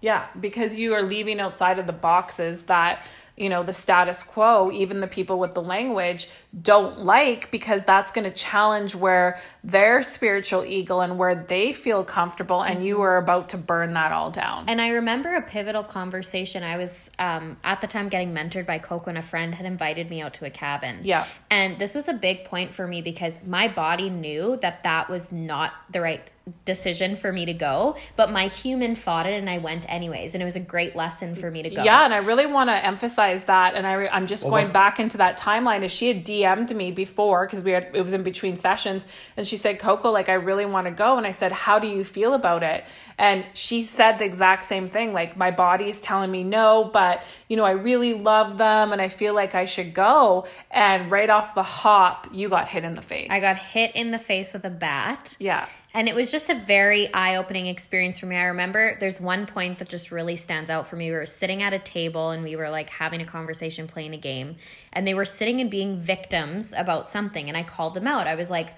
Yeah, 0.00 0.26
because 0.38 0.78
you 0.78 0.94
are 0.94 1.02
leaving 1.02 1.40
outside 1.40 1.78
of 1.78 1.86
the 1.88 1.92
boxes 1.92 2.64
that, 2.64 3.04
you 3.38 3.48
know, 3.48 3.62
the 3.62 3.72
status 3.72 4.22
quo, 4.22 4.70
even 4.72 5.00
the 5.00 5.06
people 5.06 5.38
with 5.38 5.54
the 5.54 5.62
language 5.62 6.28
don't 6.62 7.00
like 7.00 7.50
because 7.50 7.84
that's 7.84 8.10
going 8.10 8.24
to 8.24 8.30
challenge 8.30 8.94
where 8.94 9.38
their 9.62 10.02
spiritual 10.02 10.64
eagle 10.64 11.02
and 11.02 11.18
where 11.18 11.34
they 11.34 11.74
feel 11.74 12.02
comfortable 12.02 12.62
and 12.62 12.84
you 12.84 13.02
are 13.02 13.18
about 13.18 13.50
to 13.50 13.58
burn 13.58 13.92
that 13.92 14.12
all 14.12 14.30
down. 14.30 14.64
And 14.66 14.80
I 14.80 14.88
remember 14.88 15.34
a 15.34 15.42
pivotal 15.42 15.84
conversation. 15.84 16.62
I 16.62 16.78
was 16.78 17.10
um, 17.18 17.58
at 17.62 17.82
the 17.82 17.86
time 17.86 18.08
getting 18.08 18.32
mentored 18.32 18.64
by 18.64 18.78
Coco, 18.78 19.10
and 19.10 19.18
a 19.18 19.22
friend 19.22 19.54
had 19.54 19.66
invited 19.66 20.08
me 20.08 20.22
out 20.22 20.34
to 20.34 20.46
a 20.46 20.50
cabin. 20.50 21.00
Yeah. 21.02 21.26
And 21.50 21.78
this 21.78 21.94
was 21.94 22.08
a 22.08 22.14
big 22.14 22.44
point 22.44 22.72
for 22.72 22.86
me 22.86 23.02
because 23.02 23.38
my 23.46 23.68
body 23.68 24.08
knew 24.08 24.56
that 24.62 24.84
that 24.84 25.10
was 25.10 25.30
not 25.30 25.74
the 25.90 26.00
right 26.00 26.22
decision 26.64 27.16
for 27.16 27.32
me 27.32 27.46
to 27.46 27.52
go, 27.52 27.96
but 28.16 28.30
my 28.32 28.46
human 28.46 28.94
fought 28.94 29.26
it 29.26 29.34
and 29.34 29.48
I 29.48 29.58
went 29.58 29.90
anyways. 29.92 30.34
And 30.34 30.42
it 30.42 30.44
was 30.44 30.56
a 30.56 30.60
great 30.60 30.96
lesson 30.96 31.34
for 31.34 31.50
me 31.50 31.62
to 31.62 31.70
go. 31.70 31.82
Yeah, 31.82 32.04
and 32.04 32.14
I 32.14 32.18
really 32.18 32.46
want 32.46 32.70
to 32.70 32.84
emphasize 32.84 33.44
that. 33.44 33.74
And 33.74 33.86
I 33.86 33.92
re- 33.94 34.08
I'm 34.08 34.26
just 34.26 34.44
going 34.44 34.68
but- 34.68 34.72
back 34.72 35.00
into 35.00 35.18
that 35.18 35.38
timeline. 35.38 35.84
As 35.84 35.92
she 35.92 36.08
had 36.08 36.24
DM'd 36.56 36.74
me 36.74 36.90
before 36.90 37.46
because 37.46 37.62
we 37.62 37.72
had 37.72 37.88
it 37.92 38.02
was 38.02 38.12
in 38.12 38.22
between 38.22 38.56
sessions, 38.56 39.06
and 39.36 39.46
she 39.46 39.56
said, 39.56 39.78
"Coco, 39.78 40.10
like 40.10 40.28
I 40.28 40.34
really 40.34 40.66
want 40.66 40.86
to 40.86 40.90
go." 40.90 41.16
And 41.16 41.26
I 41.26 41.30
said, 41.30 41.52
"How 41.52 41.78
do 41.78 41.86
you 41.86 42.04
feel 42.04 42.34
about 42.34 42.62
it?" 42.62 42.84
And 43.16 43.44
she 43.54 43.82
said 43.82 44.18
the 44.18 44.24
exact 44.24 44.64
same 44.64 44.88
thing. 44.88 45.12
Like 45.12 45.36
my 45.36 45.50
body 45.50 45.88
is 45.88 46.00
telling 46.00 46.30
me 46.30 46.44
no, 46.44 46.84
but 46.92 47.22
you 47.48 47.56
know 47.56 47.64
I 47.64 47.72
really 47.72 48.14
love 48.14 48.58
them, 48.58 48.92
and 48.92 49.00
I 49.00 49.08
feel 49.08 49.34
like 49.34 49.54
I 49.54 49.64
should 49.64 49.94
go. 49.94 50.46
And 50.70 51.10
right 51.10 51.30
off 51.30 51.54
the 51.54 51.62
hop, 51.62 52.28
you 52.32 52.48
got 52.48 52.68
hit 52.68 52.84
in 52.84 52.94
the 52.94 53.02
face. 53.02 53.28
I 53.30 53.40
got 53.40 53.56
hit 53.56 53.94
in 53.94 54.10
the 54.10 54.18
face 54.18 54.52
with 54.52 54.64
a 54.64 54.70
bat. 54.70 55.36
yeah. 55.38 55.66
And 55.98 56.08
it 56.08 56.14
was 56.14 56.30
just 56.30 56.48
a 56.48 56.54
very 56.54 57.12
eye 57.12 57.34
opening 57.34 57.66
experience 57.66 58.20
for 58.20 58.26
me. 58.26 58.36
I 58.36 58.44
remember 58.44 58.96
there's 59.00 59.20
one 59.20 59.46
point 59.46 59.78
that 59.78 59.88
just 59.88 60.12
really 60.12 60.36
stands 60.36 60.70
out 60.70 60.86
for 60.86 60.94
me. 60.94 61.10
We 61.10 61.16
were 61.16 61.26
sitting 61.26 61.60
at 61.60 61.72
a 61.72 61.80
table 61.80 62.30
and 62.30 62.44
we 62.44 62.54
were 62.54 62.70
like 62.70 62.88
having 62.88 63.20
a 63.20 63.24
conversation, 63.24 63.88
playing 63.88 64.14
a 64.14 64.16
game, 64.16 64.54
and 64.92 65.08
they 65.08 65.14
were 65.14 65.24
sitting 65.24 65.60
and 65.60 65.68
being 65.68 65.98
victims 65.98 66.72
about 66.72 67.08
something. 67.08 67.48
And 67.48 67.56
I 67.56 67.64
called 67.64 67.94
them 67.94 68.06
out. 68.06 68.28
I 68.28 68.36
was 68.36 68.48
like, 68.48 68.74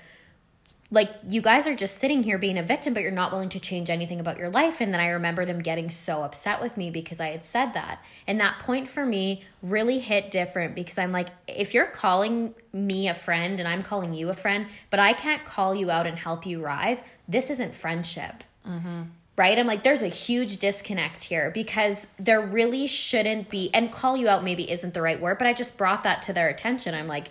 like 0.92 1.10
you 1.28 1.40
guys 1.40 1.66
are 1.66 1.74
just 1.76 1.98
sitting 1.98 2.22
here 2.22 2.38
being 2.38 2.58
a 2.58 2.62
victim 2.62 2.92
but 2.94 3.02
you're 3.02 3.12
not 3.12 3.30
willing 3.30 3.48
to 3.48 3.60
change 3.60 3.88
anything 3.88 4.18
about 4.20 4.38
your 4.38 4.48
life 4.50 4.80
and 4.80 4.92
then 4.92 5.00
i 5.00 5.08
remember 5.08 5.44
them 5.44 5.60
getting 5.60 5.88
so 5.90 6.22
upset 6.22 6.60
with 6.60 6.76
me 6.76 6.90
because 6.90 7.20
i 7.20 7.28
had 7.28 7.44
said 7.44 7.72
that 7.72 8.02
and 8.26 8.40
that 8.40 8.58
point 8.58 8.88
for 8.88 9.06
me 9.06 9.42
really 9.62 10.00
hit 10.00 10.30
different 10.30 10.74
because 10.74 10.98
i'm 10.98 11.12
like 11.12 11.28
if 11.46 11.74
you're 11.74 11.86
calling 11.86 12.54
me 12.72 13.08
a 13.08 13.14
friend 13.14 13.60
and 13.60 13.68
i'm 13.68 13.82
calling 13.82 14.14
you 14.14 14.28
a 14.28 14.34
friend 14.34 14.66
but 14.90 14.98
i 14.98 15.12
can't 15.12 15.44
call 15.44 15.74
you 15.74 15.90
out 15.90 16.06
and 16.06 16.18
help 16.18 16.44
you 16.44 16.60
rise 16.62 17.04
this 17.28 17.50
isn't 17.50 17.74
friendship 17.74 18.42
mm-hmm. 18.66 19.02
right? 19.36 19.58
I'm 19.58 19.66
like, 19.66 19.82
there's 19.82 20.02
a 20.02 20.08
huge 20.08 20.58
disconnect 20.58 21.24
here 21.24 21.50
because 21.50 22.06
there 22.18 22.40
really 22.40 22.86
shouldn't 22.86 23.48
be, 23.48 23.70
and 23.74 23.90
call 23.90 24.16
you 24.16 24.28
out 24.28 24.44
maybe 24.44 24.70
isn't 24.70 24.94
the 24.94 25.02
right 25.02 25.20
word, 25.20 25.38
but 25.38 25.46
I 25.46 25.52
just 25.52 25.78
brought 25.78 26.02
that 26.04 26.22
to 26.22 26.32
their 26.32 26.48
attention. 26.48 26.94
I'm 26.94 27.08
like, 27.08 27.30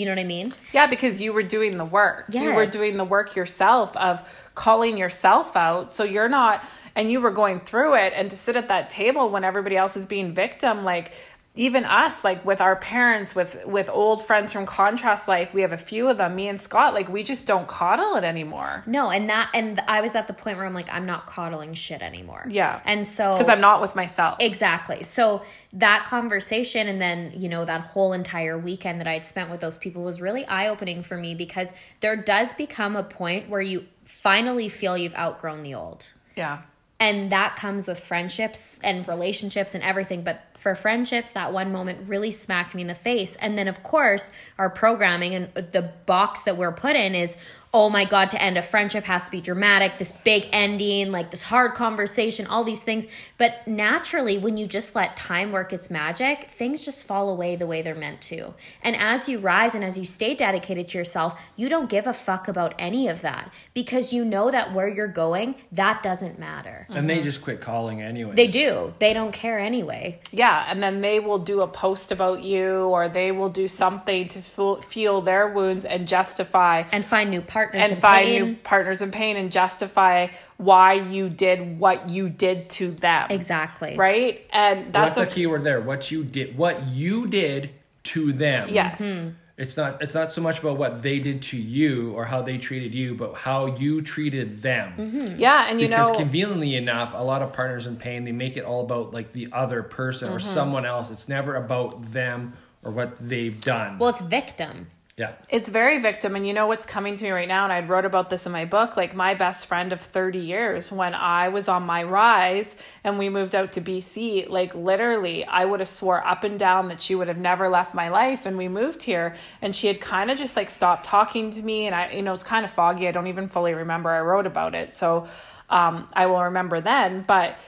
you 0.00 0.06
know 0.06 0.12
what 0.12 0.18
I 0.18 0.24
mean? 0.24 0.54
Yeah, 0.72 0.86
because 0.86 1.20
you 1.20 1.34
were 1.34 1.42
doing 1.42 1.76
the 1.76 1.84
work. 1.84 2.24
You 2.30 2.54
were 2.54 2.64
doing 2.64 2.96
the 2.96 3.04
work 3.04 3.36
yourself 3.36 3.94
of 3.98 4.48
calling 4.54 4.96
yourself 4.96 5.56
out. 5.56 5.92
So 5.92 6.04
you're 6.04 6.28
not, 6.28 6.64
and 6.96 7.10
you 7.10 7.20
were 7.20 7.30
going 7.30 7.60
through 7.60 7.96
it. 7.96 8.14
And 8.16 8.30
to 8.30 8.36
sit 8.36 8.56
at 8.56 8.68
that 8.68 8.88
table 8.88 9.28
when 9.28 9.44
everybody 9.44 9.76
else 9.76 9.98
is 9.98 10.06
being 10.06 10.32
victim, 10.32 10.82
like 10.84 11.12
even 11.56 11.84
us 11.84 12.22
like 12.22 12.44
with 12.44 12.60
our 12.60 12.76
parents 12.76 13.34
with 13.34 13.56
with 13.66 13.90
old 13.90 14.24
friends 14.24 14.52
from 14.52 14.64
contrast 14.64 15.26
life 15.26 15.52
we 15.52 15.62
have 15.62 15.72
a 15.72 15.76
few 15.78 16.08
of 16.08 16.16
them 16.16 16.36
me 16.36 16.48
and 16.48 16.60
scott 16.60 16.94
like 16.94 17.08
we 17.08 17.24
just 17.24 17.44
don't 17.46 17.66
coddle 17.66 18.14
it 18.14 18.22
anymore 18.22 18.84
No, 18.86 19.10
and 19.10 19.28
that 19.30 19.50
and 19.52 19.80
I 19.88 20.00
was 20.00 20.14
at 20.14 20.26
the 20.28 20.32
point 20.32 20.58
where 20.58 20.66
I'm 20.66 20.74
like 20.74 20.88
I'm 20.92 21.06
not 21.06 21.26
coddling 21.26 21.74
shit 21.74 22.02
anymore. 22.02 22.46
Yeah. 22.48 22.80
And 22.84 23.06
so 23.06 23.32
because 23.34 23.48
i'm 23.48 23.60
not 23.60 23.80
with 23.80 23.94
myself 23.96 24.36
Exactly. 24.38 25.02
So 25.02 25.42
that 25.72 26.04
conversation 26.04 26.86
and 26.88 27.00
then, 27.00 27.32
you 27.34 27.48
know, 27.48 27.64
that 27.64 27.80
whole 27.82 28.12
entire 28.12 28.56
weekend 28.58 29.00
that 29.00 29.06
I'd 29.06 29.26
spent 29.26 29.50
with 29.50 29.60
those 29.60 29.76
people 29.76 30.02
was 30.02 30.20
really 30.20 30.44
eye 30.46 30.68
opening 30.68 31.02
for 31.02 31.16
me 31.16 31.34
because 31.34 31.72
there 32.00 32.16
does 32.16 32.54
become 32.54 32.96
a 32.96 33.02
point 33.02 33.48
where 33.48 33.60
you 33.60 33.86
finally 34.04 34.68
feel 34.68 34.96
you've 34.96 35.14
outgrown 35.16 35.62
the 35.62 35.74
old. 35.74 36.12
yeah 36.36 36.62
And 37.00 37.32
that 37.32 37.56
comes 37.56 37.88
with 37.88 37.98
friendships 37.98 38.78
and 38.84 39.08
relationships 39.08 39.74
and 39.74 39.82
everything. 39.82 40.22
But 40.22 40.44
for 40.52 40.74
friendships, 40.74 41.32
that 41.32 41.50
one 41.50 41.72
moment 41.72 42.06
really 42.06 42.30
smacked 42.30 42.74
me 42.74 42.82
in 42.82 42.88
the 42.88 42.94
face. 42.94 43.36
And 43.36 43.56
then, 43.56 43.66
of 43.66 43.82
course, 43.82 44.30
our 44.58 44.68
programming 44.68 45.34
and 45.34 45.54
the 45.54 45.90
box 46.04 46.42
that 46.42 46.58
we're 46.58 46.72
put 46.72 46.96
in 46.96 47.14
is 47.14 47.38
oh 47.72 47.88
my 47.88 48.04
God, 48.04 48.30
to 48.32 48.42
end 48.42 48.58
a 48.58 48.62
friendship 48.62 49.04
has 49.04 49.26
to 49.26 49.30
be 49.30 49.40
dramatic, 49.40 49.96
this 49.98 50.12
big 50.24 50.48
ending, 50.52 51.12
like 51.12 51.30
this 51.30 51.44
hard 51.44 51.74
conversation, 51.74 52.46
all 52.46 52.64
these 52.64 52.82
things. 52.82 53.06
But 53.38 53.66
naturally, 53.66 54.38
when 54.38 54.56
you 54.56 54.66
just 54.66 54.96
let 54.96 55.16
time 55.16 55.52
work 55.52 55.72
its 55.72 55.88
magic, 55.88 56.50
things 56.50 56.84
just 56.84 57.06
fall 57.06 57.30
away 57.30 57.54
the 57.54 57.68
way 57.68 57.80
they're 57.80 57.94
meant 57.94 58.22
to. 58.22 58.54
And 58.82 58.96
as 58.96 59.28
you 59.28 59.38
rise 59.38 59.76
and 59.76 59.84
as 59.84 59.96
you 59.96 60.04
stay 60.04 60.34
dedicated 60.34 60.88
to 60.88 60.98
yourself, 60.98 61.40
you 61.54 61.68
don't 61.68 61.88
give 61.88 62.08
a 62.08 62.12
fuck 62.12 62.48
about 62.48 62.74
any 62.76 63.06
of 63.06 63.20
that 63.20 63.52
because 63.72 64.12
you 64.12 64.24
know 64.24 64.50
that 64.50 64.74
where 64.74 64.88
you're 64.88 65.06
going, 65.06 65.54
that 65.70 66.02
doesn't 66.02 66.40
matter. 66.40 66.88
And 66.90 67.08
they 67.08 67.22
just 67.22 67.40
quit 67.40 67.60
calling 67.60 68.02
anyway. 68.02 68.34
They 68.34 68.48
do. 68.48 68.94
They 68.98 69.12
don't 69.12 69.32
care 69.32 69.60
anyway. 69.60 70.18
yeah 70.32 70.64
and 70.68 70.82
then 70.82 71.00
they 71.00 71.20
will 71.20 71.38
do 71.38 71.60
a 71.60 71.68
post 71.68 72.10
about 72.10 72.42
you 72.42 72.82
or 72.86 73.08
they 73.08 73.30
will 73.30 73.48
do 73.48 73.68
something 73.68 74.26
to 74.28 74.42
feel, 74.42 74.80
feel 74.80 75.20
their 75.20 75.48
wounds 75.48 75.84
and 75.84 76.08
justify 76.08 76.82
And 76.90 77.04
find 77.04 77.30
new 77.30 77.40
partners 77.40 77.59
and 77.72 77.92
in 77.92 77.98
find 77.98 78.26
pain. 78.26 78.42
new 78.44 78.56
partners 78.56 79.02
in 79.02 79.10
pain 79.10 79.36
and 79.36 79.50
justify 79.52 80.28
why 80.56 80.94
you 80.94 81.28
did 81.28 81.78
what 81.78 82.08
you 82.10 82.28
did 82.28 82.68
to 82.70 82.90
them 82.90 83.26
Exactly. 83.30 83.96
right 83.96 84.46
and 84.52 84.92
That's 84.92 85.16
that's 85.16 85.28
the 85.28 85.32
a, 85.32 85.34
key 85.36 85.46
word 85.46 85.64
there. 85.64 85.80
What 85.80 86.10
you 86.10 86.24
did, 86.24 86.56
what 86.56 86.86
you 86.88 87.26
did 87.26 87.70
to 88.04 88.32
them. 88.32 88.68
yes 88.70 89.02
Mm-hmm. 89.02 89.34
It's 89.58 89.76
not. 89.76 90.00
It's 90.00 90.14
not 90.14 90.32
so 90.32 90.40
much 90.40 90.60
about 90.60 90.78
what 90.78 91.02
they 91.02 91.18
did 91.18 91.42
to 91.42 91.58
you 91.58 92.12
or 92.14 92.24
how 92.24 92.40
they 92.40 92.56
treated 92.56 92.94
you, 92.94 93.14
but 93.14 93.34
how 93.34 93.66
you 93.66 94.00
treated 94.00 94.62
them. 94.62 94.94
Mm-hmm. 94.96 95.36
yeah 95.38 95.66
and 95.68 95.78
you 95.78 95.86
because 95.88 96.08
know 96.12 96.16
conveniently 96.16 96.76
enough, 96.76 97.12
a 97.14 97.22
lot 97.22 97.42
of 97.42 97.52
partners 97.52 97.86
in 97.86 97.96
pain 97.96 98.24
they 98.24 98.32
make 98.32 98.56
it 98.56 98.64
all 98.64 98.82
about 98.82 99.12
like 99.12 99.32
the 99.32 99.48
other 99.52 99.82
person 99.82 100.32
or 100.32 100.38
Mm-hmm. 100.38 100.48
someone 100.48 100.86
else. 100.86 101.10
It's 101.10 101.28
never 101.28 101.56
about 101.56 102.10
them 102.12 102.54
or 102.82 102.90
what 102.90 103.16
they've 103.20 103.60
done. 103.60 103.98
Well, 103.98 104.08
it's 104.08 104.22
victim. 104.22 104.86
Yeah. 105.16 105.32
it's 105.48 105.68
very 105.68 105.98
victim 105.98 106.36
and 106.36 106.46
you 106.46 106.52
know 106.52 106.66
what's 106.66 106.86
coming 106.86 107.14
to 107.14 107.24
me 107.24 107.30
right 107.30 107.48
now 107.48 107.64
and 107.64 107.72
i 107.72 107.80
wrote 107.80 108.04
about 108.04 108.28
this 108.28 108.46
in 108.46 108.52
my 108.52 108.64
book 108.64 108.96
like 108.96 109.14
my 109.14 109.34
best 109.34 109.66
friend 109.66 109.92
of 109.92 110.00
30 110.00 110.38
years 110.38 110.90
when 110.90 111.14
i 111.14 111.48
was 111.48 111.68
on 111.68 111.82
my 111.82 112.02
rise 112.02 112.76
and 113.04 113.18
we 113.18 113.28
moved 113.28 113.54
out 113.54 113.72
to 113.72 113.80
bc 113.80 114.48
like 114.48 114.74
literally 114.74 115.44
i 115.44 115.64
would 115.64 115.80
have 115.80 115.88
swore 115.88 116.24
up 116.26 116.44
and 116.44 116.58
down 116.58 116.88
that 116.88 117.00
she 117.00 117.14
would 117.14 117.28
have 117.28 117.38
never 117.38 117.68
left 117.68 117.94
my 117.94 118.08
life 118.08 118.46
and 118.46 118.56
we 118.56 118.68
moved 118.68 119.02
here 119.02 119.34
and 119.60 119.74
she 119.74 119.86
had 119.86 120.00
kind 120.00 120.30
of 120.30 120.38
just 120.38 120.56
like 120.56 120.70
stopped 120.70 121.04
talking 121.04 121.50
to 121.50 121.62
me 121.62 121.86
and 121.86 121.94
i 121.94 122.10
you 122.10 122.22
know 122.22 122.32
it's 122.32 122.44
kind 122.44 122.64
of 122.64 122.72
foggy 122.72 123.08
i 123.08 123.10
don't 123.10 123.26
even 123.26 123.46
fully 123.46 123.74
remember 123.74 124.10
i 124.10 124.20
wrote 124.20 124.46
about 124.46 124.74
it 124.74 124.92
so 124.92 125.26
um, 125.68 126.08
i 126.14 126.26
will 126.26 126.42
remember 126.44 126.80
then 126.80 127.22
but 127.26 127.58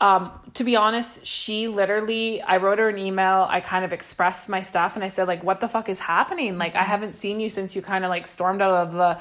um, 0.00 0.30
to 0.54 0.62
be 0.62 0.76
honest, 0.76 1.26
she 1.26 1.66
literally, 1.66 2.40
I 2.42 2.58
wrote 2.58 2.78
her 2.78 2.88
an 2.88 2.98
email. 2.98 3.46
I 3.48 3.60
kind 3.60 3.84
of 3.84 3.92
expressed 3.92 4.48
my 4.48 4.62
stuff 4.62 4.94
and 4.94 5.04
I 5.04 5.08
said, 5.08 5.26
like, 5.26 5.42
what 5.42 5.60
the 5.60 5.68
fuck 5.68 5.88
is 5.88 5.98
happening? 5.98 6.56
Like, 6.56 6.76
I 6.76 6.84
haven't 6.84 7.12
seen 7.12 7.40
you 7.40 7.50
since 7.50 7.74
you 7.74 7.82
kind 7.82 8.04
of 8.04 8.08
like 8.08 8.26
stormed 8.26 8.62
out 8.62 8.74
of 8.74 8.92
the, 8.92 9.20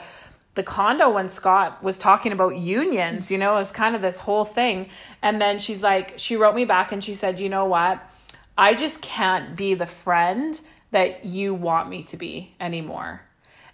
the 0.54 0.62
condo 0.64 1.10
when 1.10 1.30
Scott 1.30 1.84
was 1.84 1.98
talking 1.98 2.32
about 2.32 2.58
unions, 2.58 3.32
you 3.32 3.40
know, 3.40 3.56
it 3.56 3.60
was 3.60 3.72
kind 3.72 3.96
of 3.96 4.02
this 4.02 4.20
whole 4.20 4.46
thing. 4.46 4.90
And 5.24 5.42
then 5.42 5.58
she's 5.58 5.82
like, 5.82 6.14
she 6.18 6.36
wrote 6.36 6.54
me 6.54 6.66
back 6.66 6.92
and 6.92 7.04
she 7.04 7.16
said, 7.16 7.40
you 7.40 7.50
know 7.50 7.66
what? 7.66 8.04
I 8.56 8.74
just 8.76 9.02
can't 9.02 9.56
be 9.56 9.74
the 9.74 9.86
friend 9.86 10.60
that 10.92 11.26
you 11.26 11.54
want 11.54 11.90
me 11.90 12.04
to 12.04 12.18
be 12.18 12.56
anymore. 12.60 13.22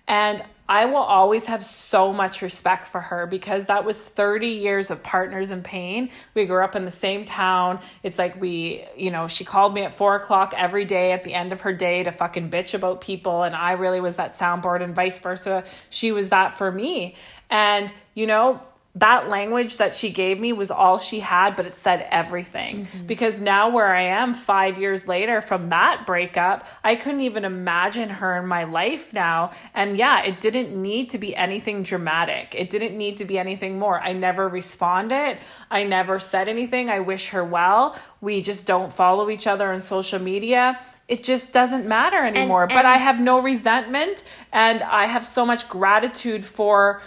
And 0.07 0.43
I 0.67 0.85
will 0.85 0.97
always 0.97 1.47
have 1.47 1.63
so 1.63 2.13
much 2.13 2.41
respect 2.41 2.87
for 2.87 3.01
her 3.01 3.25
because 3.27 3.65
that 3.65 3.83
was 3.83 4.03
30 4.03 4.47
years 4.47 4.91
of 4.91 5.03
partners 5.03 5.51
in 5.51 5.61
pain. 5.61 6.09
We 6.33 6.45
grew 6.45 6.63
up 6.63 6.75
in 6.75 6.85
the 6.85 6.91
same 6.91 7.25
town. 7.25 7.79
It's 8.01 8.17
like 8.17 8.39
we, 8.39 8.85
you 8.95 9.11
know, 9.11 9.27
she 9.27 9.43
called 9.43 9.73
me 9.73 9.81
at 9.83 9.93
four 9.93 10.15
o'clock 10.15 10.53
every 10.55 10.85
day 10.85 11.11
at 11.11 11.23
the 11.23 11.33
end 11.33 11.51
of 11.51 11.61
her 11.61 11.73
day 11.73 12.03
to 12.03 12.11
fucking 12.11 12.49
bitch 12.49 12.73
about 12.73 13.01
people. 13.01 13.43
And 13.43 13.53
I 13.55 13.73
really 13.73 13.99
was 13.99 14.15
that 14.15 14.31
soundboard 14.31 14.81
and 14.81 14.95
vice 14.95 15.19
versa. 15.19 15.65
She 15.89 16.13
was 16.13 16.29
that 16.29 16.57
for 16.57 16.71
me. 16.71 17.15
And, 17.49 17.93
you 18.13 18.25
know, 18.25 18.61
that 18.95 19.27
language 19.27 19.77
that 19.77 19.95
she 19.95 20.11
gave 20.11 20.39
me 20.39 20.53
was 20.53 20.69
all 20.69 20.99
she 20.99 21.19
had, 21.19 21.55
but 21.55 21.65
it 21.65 21.73
said 21.73 22.07
everything. 22.11 22.85
Mm-hmm. 22.85 23.05
Because 23.07 23.39
now, 23.39 23.69
where 23.69 23.93
I 23.93 24.03
am 24.03 24.35
five 24.35 24.77
years 24.77 25.07
later 25.07 25.41
from 25.41 25.69
that 25.69 26.05
breakup, 26.05 26.67
I 26.83 26.95
couldn't 26.95 27.21
even 27.21 27.43
imagine 27.43 28.09
her 28.09 28.37
in 28.37 28.45
my 28.45 28.65
life 28.65 29.11
now. 29.11 29.49
And 29.73 29.97
yeah, 29.97 30.23
it 30.23 30.39
didn't 30.39 30.79
need 30.79 31.09
to 31.09 31.17
be 31.17 31.35
anything 31.35 31.81
dramatic, 31.81 32.53
it 32.55 32.69
didn't 32.69 32.95
need 32.95 33.17
to 33.17 33.25
be 33.25 33.39
anything 33.39 33.79
more. 33.79 33.99
I 33.99 34.13
never 34.13 34.47
responded, 34.47 35.39
I 35.71 35.83
never 35.83 36.19
said 36.19 36.47
anything. 36.47 36.91
I 36.91 36.99
wish 36.99 37.29
her 37.29 37.43
well. 37.43 37.97
We 38.21 38.43
just 38.43 38.67
don't 38.67 38.93
follow 38.93 39.31
each 39.31 39.47
other 39.47 39.71
on 39.71 39.81
social 39.81 40.19
media. 40.19 40.79
It 41.07 41.23
just 41.23 41.51
doesn't 41.51 41.87
matter 41.87 42.23
anymore. 42.23 42.67
but 42.67 42.77
and- 42.77 42.87
I 42.87 42.97
have 42.97 43.19
no 43.19 43.39
resentment 43.39 44.23
and 44.51 44.83
I 44.83 45.05
have 45.05 45.25
so 45.25 45.45
much 45.45 45.67
gratitude 45.67 46.45
for 46.45 47.01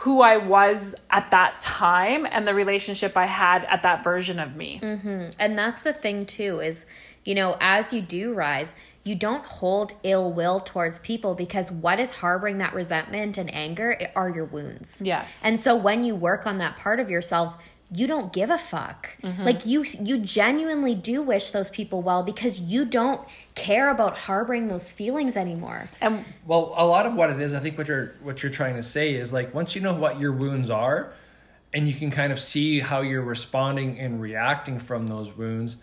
who 0.00 0.22
I 0.22 0.38
was 0.38 0.94
at 1.10 1.30
that 1.30 1.60
time 1.60 2.26
and 2.30 2.46
the 2.46 2.54
relationship 2.54 3.18
I 3.18 3.26
had 3.26 3.66
at 3.66 3.82
that 3.82 4.02
version 4.02 4.38
of 4.38 4.56
me. 4.56 4.80
Mm-hmm. 4.82 5.28
And 5.38 5.58
that's 5.58 5.82
the 5.82 5.92
thing 5.92 6.24
too 6.24 6.58
is, 6.60 6.86
you 7.22 7.34
know, 7.34 7.58
as 7.60 7.92
you 7.92 8.00
do 8.00 8.32
rise, 8.32 8.76
you 9.04 9.14
don't 9.14 9.44
hold 9.44 9.92
ill 10.02 10.32
will 10.32 10.60
towards 10.60 11.00
people 11.00 11.34
because 11.34 11.70
what 11.70 12.00
is 12.00 12.12
harboring 12.12 12.56
that 12.58 12.72
resentment 12.72 13.36
and 13.36 13.52
anger 13.52 13.98
are 14.14 14.30
your 14.30 14.46
wounds. 14.46 15.02
Yes. 15.04 15.42
And 15.44 15.60
so 15.60 15.76
when 15.76 16.02
you 16.02 16.14
work 16.14 16.46
on 16.46 16.56
that 16.58 16.78
part 16.78 16.98
of 16.98 17.10
yourself, 17.10 17.58
you 17.92 18.06
don't 18.06 18.32
give 18.32 18.50
a 18.50 18.58
fuck. 18.58 19.08
Mm-hmm. 19.22 19.42
Like 19.44 19.66
you 19.66 19.84
you 20.02 20.18
genuinely 20.18 20.94
do 20.94 21.22
wish 21.22 21.50
those 21.50 21.70
people 21.70 22.02
well 22.02 22.22
because 22.22 22.60
you 22.60 22.84
don't 22.84 23.20
care 23.54 23.90
about 23.90 24.16
harboring 24.16 24.68
those 24.68 24.90
feelings 24.90 25.36
anymore. 25.36 25.88
And 26.00 26.24
Well, 26.46 26.72
a 26.76 26.86
lot 26.86 27.06
of 27.06 27.14
what 27.14 27.30
it 27.30 27.40
is, 27.40 27.52
I 27.54 27.58
think 27.60 27.76
what 27.78 27.88
you're 27.88 28.14
what 28.22 28.42
you're 28.42 28.52
trying 28.52 28.76
to 28.76 28.82
say 28.82 29.14
is 29.14 29.32
like 29.32 29.54
once 29.54 29.74
you 29.74 29.80
know 29.82 29.94
what 29.94 30.20
your 30.20 30.32
wounds 30.32 30.70
are, 30.70 31.12
and 31.72 31.88
you 31.88 31.94
can 31.94 32.10
kind 32.10 32.32
of 32.32 32.38
see 32.40 32.80
how 32.80 33.00
you're 33.00 33.22
responding 33.22 33.98
and 33.98 34.20
reacting 34.20 34.78
from 34.78 35.08
those 35.08 35.36
wounds, 35.36 35.76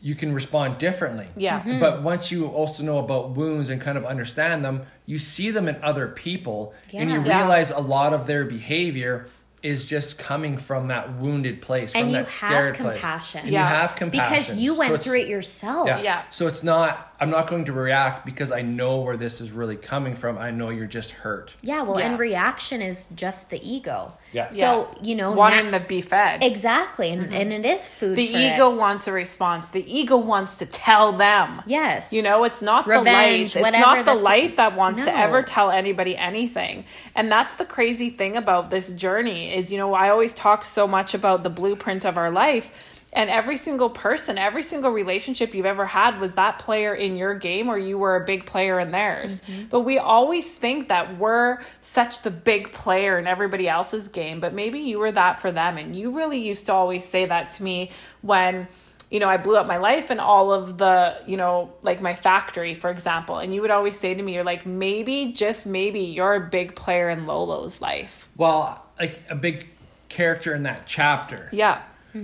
you 0.00 0.14
can 0.14 0.32
respond 0.34 0.78
differently. 0.78 1.26
Yeah. 1.36 1.60
Mhm. 1.60 1.80
But 1.80 2.02
once 2.02 2.30
you 2.30 2.46
also 2.48 2.82
know 2.82 2.98
about 2.98 3.30
wounds 3.30 3.70
and 3.70 3.80
kind 3.80 3.96
of 3.96 4.04
understand 4.04 4.64
them, 4.64 4.82
you 5.06 5.18
see 5.18 5.50
them 5.50 5.68
in 5.68 5.76
other 5.82 6.08
people, 6.08 6.74
and 6.92 7.08
you 7.10 7.16
Yeah. 7.20 7.24
Yeah. 7.26 7.38
realize 7.38 7.70
a 7.70 7.78
lot 7.80 8.12
of 8.12 8.26
their 8.26 8.44
behavior 8.44 9.28
is 9.66 9.84
just 9.84 10.16
coming 10.16 10.56
from 10.58 10.88
that 10.88 11.14
wounded 11.18 11.60
place, 11.60 11.90
from 11.90 12.06
you 12.06 12.12
that 12.12 12.28
have 12.28 12.32
scared 12.32 12.76
place. 12.76 12.92
compassion. 12.92 13.40
And 13.40 13.50
Yeah. 13.50 13.68
You 13.68 13.74
have 13.74 13.96
compassion 13.96 14.30
Because 14.38 14.56
you 14.56 14.74
went 14.74 14.92
it's- 14.92 15.04
through 15.04 15.18
it 15.20 15.26
yourself. 15.28 15.88
yeah. 15.88 16.00
Yeah. 16.00 16.22
So 16.30 16.46
it's 16.46 16.62
not. 16.62 17.12
I'm 17.18 17.30
not 17.30 17.46
going 17.46 17.64
to 17.66 17.72
react 17.72 18.26
because 18.26 18.52
I 18.52 18.62
know 18.62 19.00
where 19.00 19.16
this 19.16 19.40
is 19.40 19.50
really 19.50 19.76
coming 19.76 20.14
from. 20.16 20.36
I 20.38 20.50
know 20.50 20.68
you're 20.70 20.86
just 20.86 21.12
hurt. 21.12 21.54
Yeah, 21.62 21.82
well, 21.82 21.98
Yeah. 21.98 22.06
and 22.10 22.18
reaction 22.18 22.82
is 22.82 23.08
just 23.14 23.50
the 23.50 23.60
ego. 23.66 24.12
Yeah. 24.32 24.50
So, 24.50 24.88
you 25.02 25.14
know, 25.14 25.32
wanting 25.32 25.70
na- 25.70 25.78
to 25.78 25.84
be 25.84 26.02
fed. 26.02 26.42
exactly, 26.44 27.10
and, 27.10 27.22
mm-hmm. 27.22 27.34
and 27.34 27.52
it 27.52 27.64
is 27.64 27.88
food. 27.88 28.16
the 28.16 28.26
for 28.26 28.38
ego 28.38 28.70
it. 28.72 28.76
wants 28.76 29.08
a 29.08 29.12
response. 29.12 29.68
The 29.70 29.84
ego 29.90 30.16
wants 30.16 30.56
to 30.58 30.66
tell 30.66 31.12
them. 31.12 31.62
Yes. 31.66 32.12
You 32.12 32.22
know, 32.22 32.44
it's 32.44 32.60
not 32.60 32.86
the 32.86 32.96
light. 32.96 32.98
Revenge, 32.98 33.56
It's 33.56 33.72
not 33.78 34.04
the 34.04 34.12
the 34.12 34.18
fu- 34.18 34.24
light 34.24 34.56
that 34.58 34.76
wants 34.76 35.02
to 35.02 35.16
ever 35.16 35.42
tell 35.42 35.70
anybody 35.70 36.16
anything. 36.16 36.84
And 37.14 37.30
that's 37.32 37.56
the 37.56 37.64
crazy 37.64 38.10
thing 38.10 38.36
about 38.36 38.70
this 38.70 38.92
journey 38.92 39.54
is, 39.54 39.72
you 39.72 39.78
know, 39.78 39.94
I 39.94 40.10
always 40.10 40.32
talk 40.32 40.64
so 40.64 40.86
much 40.86 41.14
about 41.14 41.44
the 41.44 41.50
blueprint 41.50 42.04
of 42.04 42.16
our 42.18 42.30
life. 42.30 42.95
And 43.16 43.30
every 43.30 43.56
single 43.56 43.88
person, 43.88 44.36
every 44.36 44.62
single 44.62 44.90
relationship 44.90 45.54
you've 45.54 45.64
ever 45.64 45.86
had 45.86 46.20
was 46.20 46.34
that 46.34 46.58
player 46.58 46.94
in 46.94 47.16
your 47.16 47.34
game 47.34 47.68
or 47.68 47.78
you 47.78 47.96
were 47.96 48.14
a 48.14 48.24
big 48.26 48.44
player 48.44 48.78
in 48.78 48.90
theirs. 48.90 49.40
Mm-hmm. 49.40 49.64
But 49.70 49.80
we 49.80 49.98
always 49.98 50.54
think 50.54 50.88
that 50.88 51.18
we're 51.18 51.62
such 51.80 52.20
the 52.20 52.30
big 52.30 52.74
player 52.74 53.18
in 53.18 53.26
everybody 53.26 53.68
else's 53.68 54.08
game, 54.08 54.38
but 54.38 54.52
maybe 54.52 54.80
you 54.80 54.98
were 54.98 55.12
that 55.12 55.40
for 55.40 55.50
them. 55.50 55.78
And 55.78 55.96
you 55.96 56.14
really 56.14 56.38
used 56.38 56.66
to 56.66 56.74
always 56.74 57.06
say 57.06 57.24
that 57.24 57.50
to 57.52 57.62
me 57.62 57.90
when 58.20 58.68
you 59.10 59.20
know, 59.20 59.28
I 59.28 59.36
blew 59.36 59.56
up 59.56 59.66
my 59.66 59.76
life 59.76 60.10
and 60.10 60.20
all 60.20 60.52
of 60.52 60.78
the, 60.78 61.16
you 61.26 61.36
know, 61.36 61.72
like 61.82 62.00
my 62.00 62.14
factory, 62.14 62.74
for 62.74 62.90
example. 62.90 63.38
And 63.38 63.54
you 63.54 63.62
would 63.62 63.70
always 63.70 63.96
say 63.98 64.14
to 64.14 64.22
me, 64.22 64.34
you're 64.34 64.44
like, 64.44 64.66
maybe, 64.66 65.32
just 65.32 65.64
maybe, 65.64 66.00
you're 66.00 66.34
a 66.34 66.40
big 66.40 66.74
player 66.74 67.08
in 67.08 67.24
Lolo's 67.24 67.80
life. 67.80 68.28
Well, 68.36 68.84
like 68.98 69.22
a 69.30 69.36
big 69.36 69.68
character 70.08 70.54
in 70.54 70.64
that 70.64 70.86
chapter. 70.86 71.48
Yeah. 71.52 71.82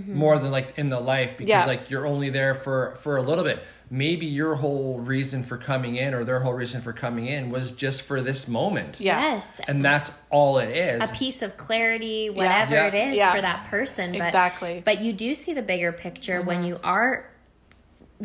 More 0.08 0.38
than 0.38 0.50
like 0.50 0.78
in 0.78 0.88
the 0.90 1.00
life 1.00 1.37
because 1.37 1.49
Yeah. 1.49 1.66
like 1.66 1.90
you're 1.90 2.06
only 2.06 2.30
there 2.30 2.54
for 2.54 2.94
for 3.00 3.16
a 3.16 3.22
little 3.22 3.44
bit 3.44 3.62
maybe 3.90 4.25
your 4.25 4.54
whole 4.54 4.99
reason 5.00 5.42
for 5.42 5.58
coming 5.58 5.96
in 5.96 6.14
or 6.14 6.25
their 6.25 6.40
whole 6.40 6.54
reason 6.54 6.80
for 6.80 6.94
coming 6.94 7.26
in 7.26 7.50
was 7.50 7.72
just 7.72 8.00
for 8.00 8.22
this 8.22 8.49
moment 8.49 8.96
Yeah. 8.99 9.20
Yes. 9.34 9.61
and 9.68 9.84
that's 9.84 10.11
all 10.30 10.58
it 10.58 10.70
is 10.75 11.02
a 11.02 11.12
piece 11.12 11.42
of 11.42 11.56
clarity, 11.58 12.30
whatever 12.30 12.75
Yeah. 12.75 12.87
it 12.87 12.94
is 12.94 13.16
Yeah. 13.18 13.34
for 13.34 13.42
that 13.42 13.66
person. 13.66 14.12
But, 14.12 14.22
Exactly. 14.22 14.82
But 14.82 15.00
you 15.02 15.12
do 15.12 15.34
see 15.34 15.52
the 15.52 15.61
bigger 15.62 15.92
picture 15.92 16.40
when 16.40 16.62
you 16.64 16.80
are, 16.82 17.28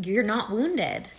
you're 0.02 0.24
not 0.24 0.52
wounded. 0.52 1.10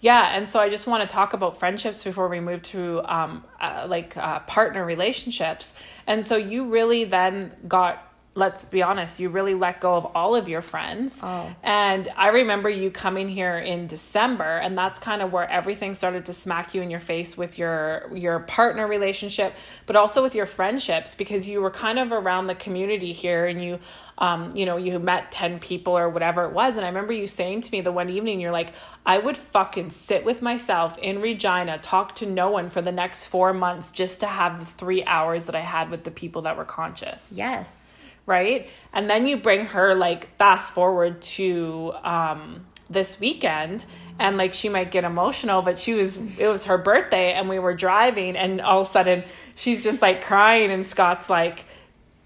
Yeah, 0.00 0.30
and 0.36 0.48
so 0.48 0.60
I 0.60 0.68
just 0.68 0.86
want 0.86 1.06
to 1.06 1.12
talk 1.12 1.32
about 1.34 1.58
friendships 1.58 2.04
before 2.04 2.28
we 2.28 2.38
move 2.40 2.62
to 2.62 3.02
um, 3.04 3.44
uh, 3.60 3.84
like 3.88 4.16
uh, 4.16 4.38
partner 4.40 4.84
relationships. 4.84 5.74
And 6.06 6.24
so 6.24 6.36
you 6.36 6.64
really 6.66 7.02
then 7.04 7.52
got, 7.66 8.07
let's 8.38 8.64
be 8.64 8.82
honest, 8.82 9.20
you 9.20 9.28
really 9.28 9.54
let 9.54 9.80
go 9.80 9.94
of 9.94 10.06
all 10.14 10.34
of 10.34 10.48
your 10.48 10.62
friends. 10.62 11.20
Oh. 11.22 11.54
And 11.62 12.08
I 12.16 12.28
remember 12.28 12.70
you 12.70 12.90
coming 12.90 13.28
here 13.28 13.58
in 13.58 13.86
December, 13.86 14.58
and 14.58 14.78
that's 14.78 14.98
kind 14.98 15.20
of 15.20 15.32
where 15.32 15.48
everything 15.50 15.94
started 15.94 16.24
to 16.26 16.32
smack 16.32 16.74
you 16.74 16.80
in 16.80 16.90
your 16.90 17.00
face 17.00 17.36
with 17.36 17.58
your 17.58 18.08
your 18.14 18.40
partner 18.40 18.86
relationship, 18.86 19.54
but 19.86 19.96
also 19.96 20.22
with 20.22 20.34
your 20.34 20.46
friendships 20.46 21.14
because 21.14 21.48
you 21.48 21.60
were 21.60 21.70
kind 21.70 21.98
of 21.98 22.12
around 22.12 22.46
the 22.46 22.54
community 22.54 23.12
here, 23.12 23.46
and 23.46 23.62
you, 23.62 23.78
um, 24.18 24.54
you 24.56 24.64
know, 24.64 24.76
you 24.76 24.98
met 24.98 25.32
ten 25.32 25.58
people 25.58 25.98
or 25.98 26.08
whatever 26.08 26.44
it 26.44 26.52
was. 26.52 26.76
And 26.76 26.84
I 26.84 26.88
remember 26.88 27.12
you 27.12 27.26
saying 27.26 27.62
to 27.62 27.72
me 27.72 27.80
the 27.80 27.92
one 27.92 28.08
evening, 28.08 28.40
you're 28.40 28.52
like, 28.52 28.72
I 29.04 29.18
would 29.18 29.36
fucking 29.36 29.90
sit 29.90 30.24
with 30.24 30.42
myself 30.42 30.96
in 30.98 31.20
Regina, 31.20 31.78
talk 31.78 32.14
to 32.16 32.26
no 32.26 32.50
one 32.50 32.70
for 32.70 32.82
the 32.82 32.92
next 32.92 33.26
four 33.26 33.52
months 33.52 33.92
just 33.92 34.20
to 34.20 34.26
have 34.26 34.60
the 34.60 34.66
three 34.66 35.04
hours 35.04 35.46
that 35.46 35.54
I 35.54 35.60
had 35.60 35.90
with 35.90 36.04
the 36.04 36.10
people 36.10 36.42
that 36.42 36.56
were 36.56 36.64
conscious 36.64 37.18
Yes. 37.36 37.92
Right? 38.28 38.68
And 38.92 39.08
then 39.10 39.26
you 39.26 39.38
bring 39.38 39.66
her 39.66 39.94
like 39.96 40.36
fast 40.36 40.72
forward 40.72 41.20
to 41.22 41.94
um 42.04 42.66
this 42.90 43.18
weekend 43.18 43.84
and 44.18 44.36
like 44.36 44.54
she 44.54 44.68
might 44.68 44.90
get 44.90 45.04
emotional 45.04 45.60
but 45.60 45.78
she 45.78 45.92
was 45.92 46.18
it 46.38 46.48
was 46.48 46.64
her 46.64 46.78
birthday 46.78 47.32
and 47.32 47.48
we 47.48 47.58
were 47.58 47.74
driving 47.74 48.34
and 48.34 48.62
all 48.62 48.80
of 48.80 48.86
a 48.86 48.90
sudden 48.90 49.22
she's 49.54 49.82
just 49.82 50.00
like 50.00 50.24
crying 50.24 50.70
and 50.70 50.86
Scott's 50.86 51.28
like 51.28 51.66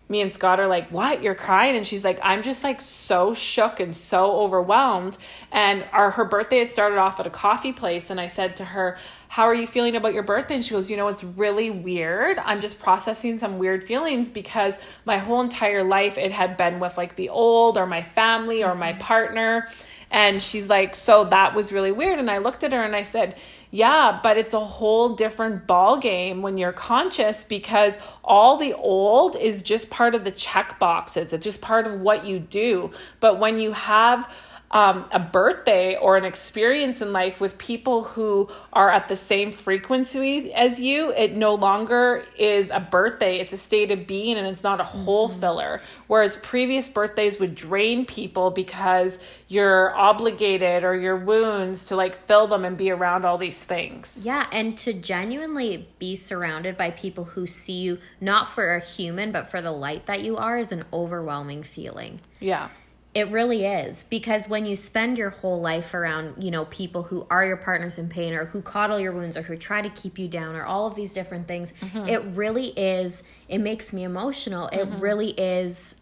me 0.08 0.20
and 0.20 0.30
Scott 0.30 0.60
are 0.60 0.68
like, 0.68 0.88
"What? 0.90 1.22
You're 1.22 1.34
crying?" 1.34 1.74
And 1.74 1.84
she's 1.86 2.04
like, 2.04 2.20
"I'm 2.22 2.42
just 2.42 2.62
like 2.62 2.80
so 2.80 3.34
shook 3.34 3.80
and 3.80 3.96
so 3.96 4.32
overwhelmed." 4.36 5.16
And 5.50 5.84
our 5.90 6.12
her 6.12 6.24
birthday 6.24 6.58
had 6.58 6.70
started 6.70 6.98
off 6.98 7.18
at 7.18 7.26
a 7.26 7.30
coffee 7.30 7.72
place, 7.72 8.10
and 8.10 8.20
I 8.20 8.26
said 8.26 8.54
to 8.58 8.66
her, 8.66 8.98
"How 9.32 9.44
are 9.44 9.54
you 9.54 9.66
feeling 9.66 9.96
about 9.96 10.12
your 10.12 10.22
birthday?" 10.22 10.56
And 10.56 10.64
she 10.64 10.74
goes, 10.74 10.90
"You 10.90 10.98
know, 10.98 11.08
it's 11.08 11.24
really 11.24 11.70
weird. 11.70 12.36
I'm 12.38 12.60
just 12.60 12.78
processing 12.78 13.38
some 13.38 13.56
weird 13.56 13.82
feelings 13.82 14.28
because 14.28 14.78
my 15.06 15.16
whole 15.16 15.40
entire 15.40 15.82
life 15.82 16.18
it 16.18 16.32
had 16.32 16.58
been 16.58 16.80
with 16.80 16.98
like 16.98 17.16
the 17.16 17.30
old 17.30 17.78
or 17.78 17.86
my 17.86 18.02
family 18.02 18.62
or 18.62 18.74
my 18.74 18.92
mm-hmm. 18.92 19.00
partner." 19.00 19.68
And 20.10 20.42
she's 20.42 20.68
like, 20.68 20.94
"So 20.94 21.24
that 21.24 21.54
was 21.54 21.72
really 21.72 21.92
weird." 21.92 22.18
And 22.18 22.30
I 22.30 22.38
looked 22.38 22.62
at 22.62 22.72
her 22.72 22.82
and 22.82 22.94
I 22.94 23.04
said, 23.04 23.34
"Yeah, 23.70 24.20
but 24.22 24.36
it's 24.36 24.52
a 24.52 24.60
whole 24.60 25.16
different 25.16 25.66
ball 25.66 25.96
game 25.96 26.42
when 26.42 26.58
you're 26.58 26.78
conscious 26.94 27.42
because 27.42 27.98
all 28.22 28.58
the 28.58 28.74
old 28.74 29.34
is 29.34 29.62
just 29.62 29.88
part 29.88 30.14
of 30.14 30.24
the 30.24 30.30
check 30.30 30.78
boxes. 30.78 31.32
It's 31.32 31.44
just 31.44 31.62
part 31.62 31.86
of 31.86 32.00
what 32.00 32.26
you 32.26 32.38
do. 32.38 32.90
But 33.20 33.38
when 33.38 33.58
you 33.58 33.72
have 33.72 34.28
um, 34.72 35.04
a 35.10 35.20
birthday 35.20 35.96
or 35.96 36.16
an 36.16 36.24
experience 36.24 37.02
in 37.02 37.12
life 37.12 37.40
with 37.40 37.58
people 37.58 38.04
who 38.04 38.48
are 38.72 38.90
at 38.90 39.08
the 39.08 39.16
same 39.16 39.52
frequency 39.52 40.52
as 40.54 40.80
you, 40.80 41.12
it 41.12 41.34
no 41.36 41.54
longer 41.54 42.24
is 42.38 42.70
a 42.70 42.80
birthday. 42.80 43.38
It's 43.38 43.52
a 43.52 43.58
state 43.58 43.90
of 43.90 44.06
being 44.06 44.38
and 44.38 44.46
it's 44.46 44.62
not 44.62 44.80
a 44.80 44.84
hole 44.84 45.28
filler. 45.28 45.82
Whereas 46.06 46.36
previous 46.36 46.88
birthdays 46.88 47.38
would 47.38 47.54
drain 47.54 48.06
people 48.06 48.50
because 48.50 49.18
you're 49.46 49.94
obligated 49.94 50.84
or 50.84 50.94
your 50.94 51.16
wounds 51.16 51.86
to 51.86 51.96
like 51.96 52.16
fill 52.16 52.46
them 52.46 52.64
and 52.64 52.76
be 52.76 52.90
around 52.90 53.26
all 53.26 53.36
these 53.36 53.66
things. 53.66 54.22
Yeah, 54.24 54.46
and 54.52 54.78
to 54.78 54.94
genuinely 54.94 55.88
be 55.98 56.14
surrounded 56.14 56.78
by 56.78 56.90
people 56.90 57.24
who 57.24 57.46
see 57.46 57.80
you 57.80 57.98
not 58.20 58.48
for 58.48 58.74
a 58.74 58.80
human, 58.80 59.32
but 59.32 59.50
for 59.50 59.60
the 59.60 59.72
light 59.72 60.06
that 60.06 60.22
you 60.22 60.38
are 60.38 60.56
is 60.58 60.72
an 60.72 60.84
overwhelming 60.92 61.62
feeling. 61.62 62.20
Yeah. 62.40 62.70
It 63.14 63.28
really 63.28 63.66
is 63.66 64.04
because 64.04 64.48
when 64.48 64.64
you 64.64 64.74
spend 64.74 65.18
your 65.18 65.28
whole 65.28 65.60
life 65.60 65.92
around, 65.92 66.42
you 66.42 66.50
know, 66.50 66.64
people 66.66 67.02
who 67.02 67.26
are 67.28 67.44
your 67.44 67.58
partners 67.58 67.98
in 67.98 68.08
pain 68.08 68.32
or 68.32 68.46
who 68.46 68.62
coddle 68.62 68.98
your 68.98 69.12
wounds 69.12 69.36
or 69.36 69.42
who 69.42 69.54
try 69.54 69.82
to 69.82 69.90
keep 69.90 70.18
you 70.18 70.28
down 70.28 70.56
or 70.56 70.64
all 70.64 70.86
of 70.86 70.94
these 70.94 71.12
different 71.12 71.46
things, 71.46 71.74
mm-hmm. 71.80 72.08
it 72.08 72.22
really 72.34 72.68
is 72.68 73.22
it 73.48 73.58
makes 73.58 73.92
me 73.92 74.02
emotional. 74.02 74.68
It 74.68 74.88
mm-hmm. 74.88 75.00
really 75.00 75.30
is 75.32 75.96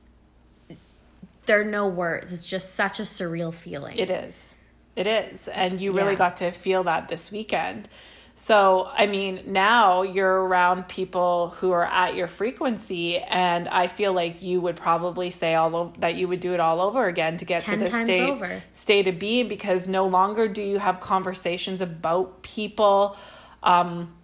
there 1.47 1.61
are 1.61 1.65
no 1.65 1.89
words. 1.89 2.33
It's 2.33 2.49
just 2.49 2.77
such 2.77 3.01
a 3.01 3.03
surreal 3.03 3.53
feeling. 3.53 3.99
It 3.99 4.09
is. 4.09 4.55
It 4.95 5.09
is. 5.09 5.49
And 5.49 5.81
you 5.81 5.91
really 5.91 6.13
Yeah. 6.13 6.19
got 6.19 6.37
to 6.37 6.53
feel 6.53 6.85
that 6.85 7.09
this 7.09 7.33
weekend. 7.33 7.89
So, 8.43 8.89
I 8.97 9.07
mean, 9.07 9.43
now 9.49 10.01
you're 10.01 10.47
around 10.47 10.89
people 10.89 11.51
who 11.59 11.73
are 11.73 11.85
at 11.85 12.15
your 12.15 12.27
frequency, 12.27 13.19
and 13.19 13.69
I 13.69 13.87
feel 13.87 14.15
like 14.15 14.43
you 14.43 14.63
would 14.63 14.77
probably 14.77 15.29
say 15.29 15.55
all 15.55 15.77
o- 15.77 15.93
that 15.99 16.15
you 16.15 16.27
would 16.27 16.41
do 16.41 16.55
it 16.55 16.59
all 16.59 16.81
over 16.81 17.07
again 17.07 17.37
to 17.37 17.45
get 17.45 17.67
to 17.67 17.77
this 17.77 17.91
state 17.91 18.31
over. 18.31 18.63
state 18.73 19.07
of 19.09 19.19
being 19.19 19.47
because 19.47 19.89
no 19.89 20.07
longer 20.07 20.49
do 20.49 20.63
you 20.63 20.79
have 20.79 21.01
conversations 21.01 21.83
about 21.83 22.41
people. 22.41 23.15
Um, 23.63 24.15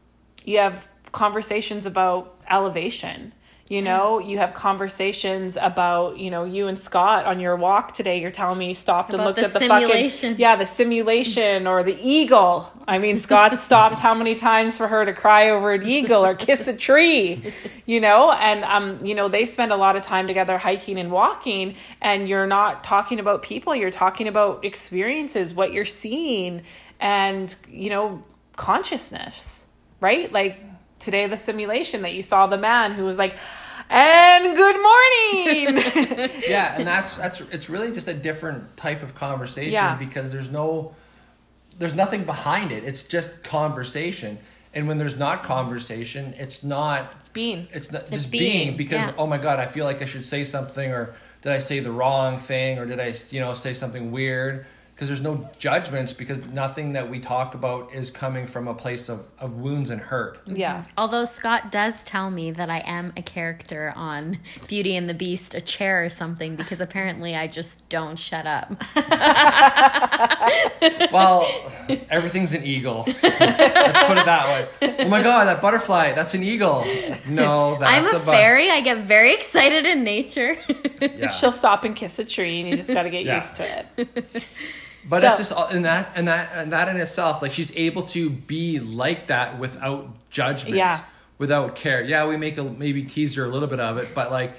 you 0.46 0.60
have 0.60 0.88
conversations 1.12 1.84
about 1.84 2.38
elevation 2.48 3.34
you 3.68 3.82
know 3.82 4.20
you 4.20 4.38
have 4.38 4.54
conversations 4.54 5.58
about 5.60 6.18
you 6.18 6.30
know 6.30 6.44
you 6.44 6.68
and 6.68 6.78
scott 6.78 7.24
on 7.24 7.40
your 7.40 7.56
walk 7.56 7.92
today. 7.92 8.20
You're 8.20 8.30
telling 8.30 8.58
me 8.58 8.68
you 8.68 8.74
stopped 8.74 9.12
and 9.12 9.24
looked 9.24 9.40
the 9.40 9.46
at 9.46 9.52
the 9.52 9.58
simulation. 9.58 10.30
fucking 10.30 10.40
yeah 10.40 10.56
the 10.56 10.66
simulation 10.66 11.66
or 11.66 11.82
the 11.82 11.98
eagle. 12.00 12.72
I 12.86 12.98
mean 12.98 13.18
scott 13.18 13.58
stopped 13.58 13.98
how 13.98 14.14
many 14.14 14.36
times 14.36 14.76
for 14.76 14.86
her 14.86 15.04
to 15.04 15.12
cry 15.12 15.50
over 15.50 15.72
an 15.72 15.86
eagle 15.86 16.24
or 16.24 16.34
kiss 16.34 16.68
a 16.68 16.74
tree 16.74 17.42
you 17.86 18.00
know? 18.00 18.30
And 18.30 18.64
um 18.64 18.98
you 19.04 19.14
know 19.14 19.28
they 19.28 19.44
spend 19.44 19.72
a 19.72 19.76
lot 19.76 19.96
of 19.96 20.02
time 20.02 20.26
together 20.26 20.58
hiking 20.58 20.98
and 20.98 21.10
walking 21.10 21.74
and 22.00 22.28
you're 22.28 22.46
not 22.46 22.84
talking 22.84 23.18
about 23.18 23.42
people. 23.42 23.74
You're 23.74 23.90
talking 23.90 24.28
about 24.28 24.64
experiences 24.64 25.54
what 25.54 25.72
you're 25.72 25.84
seeing 25.84 26.62
and 27.00 27.54
you 27.68 27.90
know 27.90 28.22
consciousness 28.56 29.66
right? 30.00 30.30
Like 30.32 30.60
today 30.98 31.26
the 31.26 31.36
simulation 31.36 32.02
that 32.02 32.14
you 32.14 32.22
saw 32.22 32.46
the 32.46 32.58
man 32.58 32.92
who 32.92 33.04
was 33.04 33.18
like 33.18 33.36
and 33.88 34.56
good 34.56 34.76
morning. 34.82 36.30
Yeah 36.48 36.76
and 36.76 36.86
that's 36.86 37.16
that's 37.16 37.40
it's 37.52 37.68
really 37.70 37.92
just 37.92 38.08
a 38.08 38.14
different 38.14 38.76
type 38.76 39.02
of 39.02 39.14
conversation 39.14 39.72
Yeah. 39.72 39.94
because 39.96 40.32
there's 40.32 40.50
no 40.50 40.94
there's 41.78 41.94
nothing 41.94 42.24
behind 42.24 42.72
it. 42.72 42.84
It's 42.84 43.04
just 43.04 43.42
conversation. 43.44 44.38
And 44.74 44.88
when 44.88 44.98
there's 44.98 45.16
not 45.18 45.42
conversation 45.44 46.34
it's 46.38 46.64
not 46.64 47.14
it's 47.16 47.28
being. 47.28 47.68
It's 47.72 47.92
not 47.92 48.02
It's 48.02 48.10
just 48.10 48.30
being, 48.30 48.68
being, 48.68 48.76
because 48.76 48.98
yeah. 48.98 49.12
oh 49.18 49.26
my 49.26 49.38
god 49.38 49.58
i 49.58 49.66
feel 49.66 49.84
like 49.84 50.02
i 50.02 50.04
should 50.04 50.26
say 50.26 50.44
something 50.44 50.90
or 50.90 51.14
did 51.42 51.52
i 51.52 51.58
say 51.60 51.80
the 51.80 51.92
wrong 51.92 52.38
thing 52.40 52.78
or 52.78 52.86
did 52.86 52.98
i 53.00 53.14
you 53.30 53.40
know 53.40 53.54
say 53.54 53.72
something 53.74 54.10
weird 54.10 54.66
because 54.96 55.08
there's 55.08 55.20
no 55.20 55.46
judgments 55.58 56.14
because 56.14 56.46
nothing 56.48 56.94
that 56.94 57.10
we 57.10 57.20
talk 57.20 57.54
about 57.54 57.92
is 57.92 58.10
coming 58.10 58.46
from 58.46 58.66
a 58.66 58.72
place 58.72 59.10
of, 59.10 59.26
of 59.38 59.52
wounds 59.58 59.90
and 59.90 60.00
hurt 60.00 60.38
mm-hmm. 60.46 60.56
yeah 60.56 60.82
Although 60.96 61.26
Scott 61.26 61.70
does 61.70 62.02
tell 62.02 62.30
me 62.30 62.50
that 62.52 62.70
I 62.70 62.78
am 62.86 63.12
a 63.14 63.20
character 63.22 63.92
on 63.94 64.38
Beauty 64.68 64.96
and 64.96 65.06
the 65.08 65.12
Beast, 65.14 65.54
a 65.54 65.60
chair 65.60 66.02
or 66.02 66.08
something, 66.08 66.56
because 66.56 66.80
apparently 66.80 67.34
I 67.34 67.46
just 67.46 67.86
don't 67.90 68.18
shut 68.18 68.46
up. 68.46 68.72
well 71.12 71.46
everything's 72.10 72.52
an 72.52 72.64
eagle 72.64 73.04
let's 73.06 73.20
put 74.08 74.18
it 74.18 74.24
that 74.26 74.70
way 74.80 74.96
oh 75.00 75.08
my 75.08 75.22
god 75.22 75.44
that 75.44 75.60
butterfly 75.60 76.12
that's 76.12 76.34
an 76.34 76.42
eagle 76.42 76.84
no 77.28 77.76
that's 77.78 77.90
I'm 77.90 78.06
a, 78.06 78.12
bu- 78.18 78.30
fairy. 78.30 78.70
I 78.70 78.80
get 78.80 79.04
very 79.06 79.34
excited 79.34 79.86
in 79.86 80.04
nature. 80.04 80.58
yeah. 81.00 81.28
she'll 81.28 81.52
stop 81.52 81.84
and 81.84 81.94
kiss 81.94 82.18
a 82.18 82.24
tree 82.24 82.60
and 82.60 82.68
you 82.70 82.76
just 82.76 82.92
got 82.92 83.02
to 83.02 83.10
get 83.10 83.24
Yeah. 83.24 83.36
used 83.36 83.56
to 83.56 83.86
it 83.98 84.44
But 85.08 85.22
So- 85.22 85.28
it's 85.28 85.38
just 85.38 85.52
all- 85.52 85.68
and 85.68 85.84
that 85.84 86.10
and 86.14 86.28
that 86.28 86.50
and 86.54 86.72
that 86.72 86.88
in 86.88 86.96
itself, 86.96 87.42
like 87.42 87.52
she's 87.52 87.72
able 87.76 88.02
to 88.04 88.30
be 88.30 88.78
like 88.80 89.26
that 89.28 89.58
without 89.58 90.08
judgment, 90.30 90.76
Yeah. 90.76 91.00
without 91.38 91.74
care. 91.76 92.02
Yeah, 92.02 92.26
we 92.26 92.36
make 92.36 92.58
a 92.58 92.64
maybe 92.64 93.02
tease 93.04 93.34
her 93.36 93.44
a 93.44 93.48
little 93.48 93.68
bit 93.68 93.80
of 93.80 93.98
it, 93.98 94.14
but 94.14 94.30
like 94.30 94.54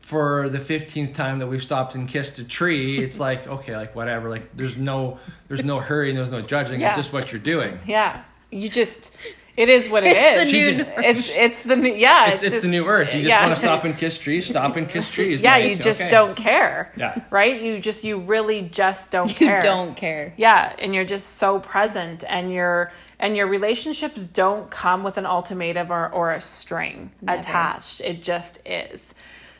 for 0.00 0.48
the 0.48 0.58
fifteenth 0.58 1.14
time 1.14 1.38
that 1.38 1.46
we've 1.46 1.62
stopped 1.62 1.94
and 1.94 2.08
kissed 2.08 2.38
a 2.38 2.44
tree, 2.44 2.98
it's 2.98 3.20
like 3.28 3.46
okay, 3.46 3.76
like 3.76 3.94
whatever. 3.94 4.30
Like 4.30 4.56
there's 4.56 4.76
no 4.76 5.18
there's 5.48 5.62
no 5.64 5.78
hurry 5.80 6.08
and 6.08 6.18
there's 6.18 6.32
no 6.32 6.40
judging. 6.42 6.80
Yeah. 6.80 6.88
It's 6.88 6.96
just 6.96 7.12
what 7.12 7.32
you're 7.32 7.40
doing. 7.40 7.78
yeah 7.86 8.22
you 8.52 8.68
just 8.68 9.16
it 9.60 9.68
is 9.68 9.88
what 9.88 10.02
it 10.04 10.16
It's 10.16 10.52
is 10.52 10.76
the 10.76 10.84
new 10.84 10.90
it's 11.10 11.36
it's 11.36 11.64
the 11.64 11.76
new 11.76 11.94
yeah 11.94 12.30
It's, 12.30 12.42
it's, 12.42 12.52
just- 12.52 12.62
the 12.66 12.70
new 12.70 12.86
earth. 12.86 13.08
You 13.14 13.20
just 13.22 13.28
yeah. 13.28 13.42
want 13.46 13.54
to 13.56 13.60
stop 13.66 13.84
and 13.88 13.96
kiss 13.96 14.18
trees. 14.18 14.46
Stop 14.48 14.76
and 14.76 14.88
kiss 14.88 15.10
trees. 15.10 15.42
yeah 15.42 15.56
Like, 15.56 15.64
you 15.68 15.76
just 15.76 16.00
okay. 16.00 16.10
don't 16.10 16.34
care 16.36 16.92
Yeah. 16.96 17.22
right 17.30 17.60
you 17.60 17.78
just 17.80 18.04
you 18.04 18.18
really 18.34 18.62
just 18.62 19.10
don't 19.10 19.28
you 19.40 19.46
care 19.46 19.60
don't 19.60 19.94
care. 19.96 20.32
yeah 20.36 20.74
and 20.82 20.94
you're 20.94 21.04
just 21.16 21.26
so 21.42 21.58
present 21.60 22.24
and 22.28 22.52
your 22.52 22.90
and 23.18 23.36
your 23.36 23.48
relationships 23.48 24.26
don't 24.26 24.70
come 24.70 25.02
with 25.04 25.18
an 25.18 25.26
ultimatum 25.26 25.90
or, 25.92 26.08
or 26.08 26.30
a 26.32 26.40
string 26.40 27.10
Never. 27.20 27.38
attached 27.40 28.00
it 28.00 28.22
just 28.22 28.58
is 28.64 29.14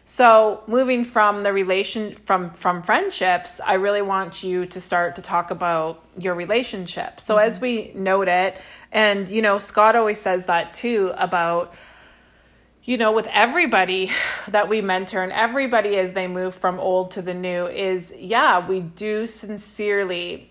So 0.05 0.63
moving 0.67 1.05
from 1.05 1.43
the 1.47 1.53
relation 1.53 2.05
from 2.29 2.51
from 2.63 2.83
friendships, 2.83 3.61
I 3.73 3.75
really 3.87 4.03
want 4.03 4.43
you 4.43 4.67
to 4.75 4.81
start 4.81 5.15
to 5.19 5.23
talk 5.23 5.51
about 5.53 6.03
your 6.19 6.35
relationship. 6.35 7.21
So 7.21 7.37
as 7.37 7.53
mm-hmm. 7.55 7.63
we 7.63 7.93
note 7.95 8.29
it, 8.29 8.53
and 8.93 9.29
you 9.29 9.43
know, 9.43 9.59
Scott 9.59 9.97
always 9.97 10.21
says 10.21 10.47
that 10.47 10.75
too 10.75 11.13
about 11.17 11.75
you 12.83 12.97
know, 12.97 13.13
with 13.13 13.27
everybody 13.27 14.11
that 14.49 14.69
we 14.69 14.81
mentor 14.81 15.23
and 15.23 15.33
everybody 15.33 15.97
as 15.97 16.15
they 16.15 16.27
move 16.27 16.55
from 16.55 16.81
old 16.81 17.11
to 17.13 17.23
the 17.23 17.35
new 17.35 17.67
is 17.67 18.13
yeah, 18.19 18.67
we 18.67 18.81
do 18.81 19.27
sincerely 19.27 20.51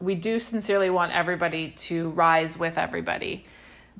we 0.00 0.14
do 0.14 0.38
sincerely 0.38 0.90
want 0.90 1.12
everybody 1.12 1.70
to 1.70 2.10
rise 2.10 2.56
with 2.56 2.78
everybody. 2.78 3.44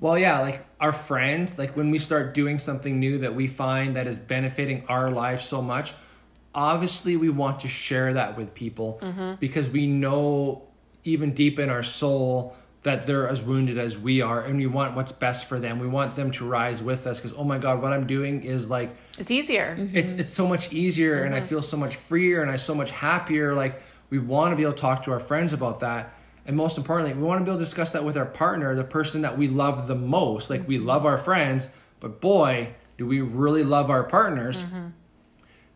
Well, 0.00 0.16
yeah, 0.16 0.38
like 0.40 0.64
our 0.78 0.92
friends, 0.92 1.58
like 1.58 1.76
when 1.76 1.90
we 1.90 1.98
start 1.98 2.34
doing 2.34 2.60
something 2.60 3.00
new 3.00 3.18
that 3.18 3.34
we 3.34 3.48
find 3.48 3.96
that 3.96 4.06
is 4.06 4.18
benefiting 4.18 4.84
our 4.88 5.10
life 5.10 5.40
so 5.40 5.60
much, 5.60 5.92
obviously 6.54 7.16
we 7.16 7.30
want 7.30 7.60
to 7.60 7.68
share 7.68 8.14
that 8.14 8.36
with 8.36 8.54
people 8.54 9.00
mm-hmm. 9.02 9.34
because 9.40 9.68
we 9.68 9.88
know 9.88 10.62
even 11.02 11.32
deep 11.34 11.58
in 11.58 11.68
our 11.68 11.82
soul 11.82 12.56
that 12.88 13.06
they're 13.06 13.28
as 13.28 13.42
wounded 13.42 13.76
as 13.76 13.98
we 13.98 14.22
are 14.22 14.42
and 14.42 14.56
we 14.56 14.66
want 14.66 14.96
what's 14.96 15.12
best 15.12 15.44
for 15.44 15.60
them. 15.60 15.78
We 15.78 15.86
want 15.86 16.16
them 16.16 16.30
to 16.32 16.46
rise 16.46 16.82
with 16.82 17.06
us 17.06 17.20
because 17.20 17.36
oh 17.36 17.44
my 17.44 17.58
god, 17.58 17.82
what 17.82 17.92
I'm 17.92 18.06
doing 18.06 18.42
is 18.42 18.70
like 18.70 18.96
It's 19.18 19.30
easier. 19.30 19.76
Mm-hmm. 19.76 19.96
it's 19.96 20.14
it's 20.14 20.32
so 20.32 20.46
much 20.48 20.72
easier 20.72 21.24
and 21.24 21.34
I 21.34 21.38
mm-hmm. 21.38 21.48
feel 21.48 21.62
so 21.62 21.76
much 21.76 21.96
freer 21.96 22.40
and 22.42 22.50
I 22.50 22.56
so 22.56 22.74
much 22.74 22.90
happier. 22.90 23.54
Like 23.54 23.82
we 24.10 24.18
want 24.18 24.52
to 24.52 24.56
be 24.56 24.62
able 24.62 24.72
to 24.72 24.80
talk 24.80 25.04
to 25.04 25.10
our 25.12 25.20
friends 25.20 25.52
about 25.52 25.80
that. 25.80 26.14
And 26.46 26.56
most 26.56 26.78
importantly, 26.78 27.12
we 27.12 27.22
want 27.22 27.40
to 27.40 27.44
be 27.44 27.50
able 27.50 27.58
to 27.58 27.64
discuss 27.64 27.92
that 27.92 28.04
with 28.04 28.16
our 28.16 28.24
partner, 28.24 28.74
the 28.74 28.84
person 28.84 29.20
that 29.22 29.36
we 29.36 29.48
love 29.48 29.86
the 29.86 29.94
most. 29.94 30.48
Like 30.48 30.66
we 30.66 30.78
love 30.78 31.04
our 31.04 31.18
friends, 31.18 31.68
but 32.00 32.22
boy, 32.22 32.70
do 32.96 33.06
we 33.06 33.20
really 33.20 33.64
love 33.64 33.90
our 33.90 34.04
partners. 34.04 34.62
Mm-hmm. 34.62 34.86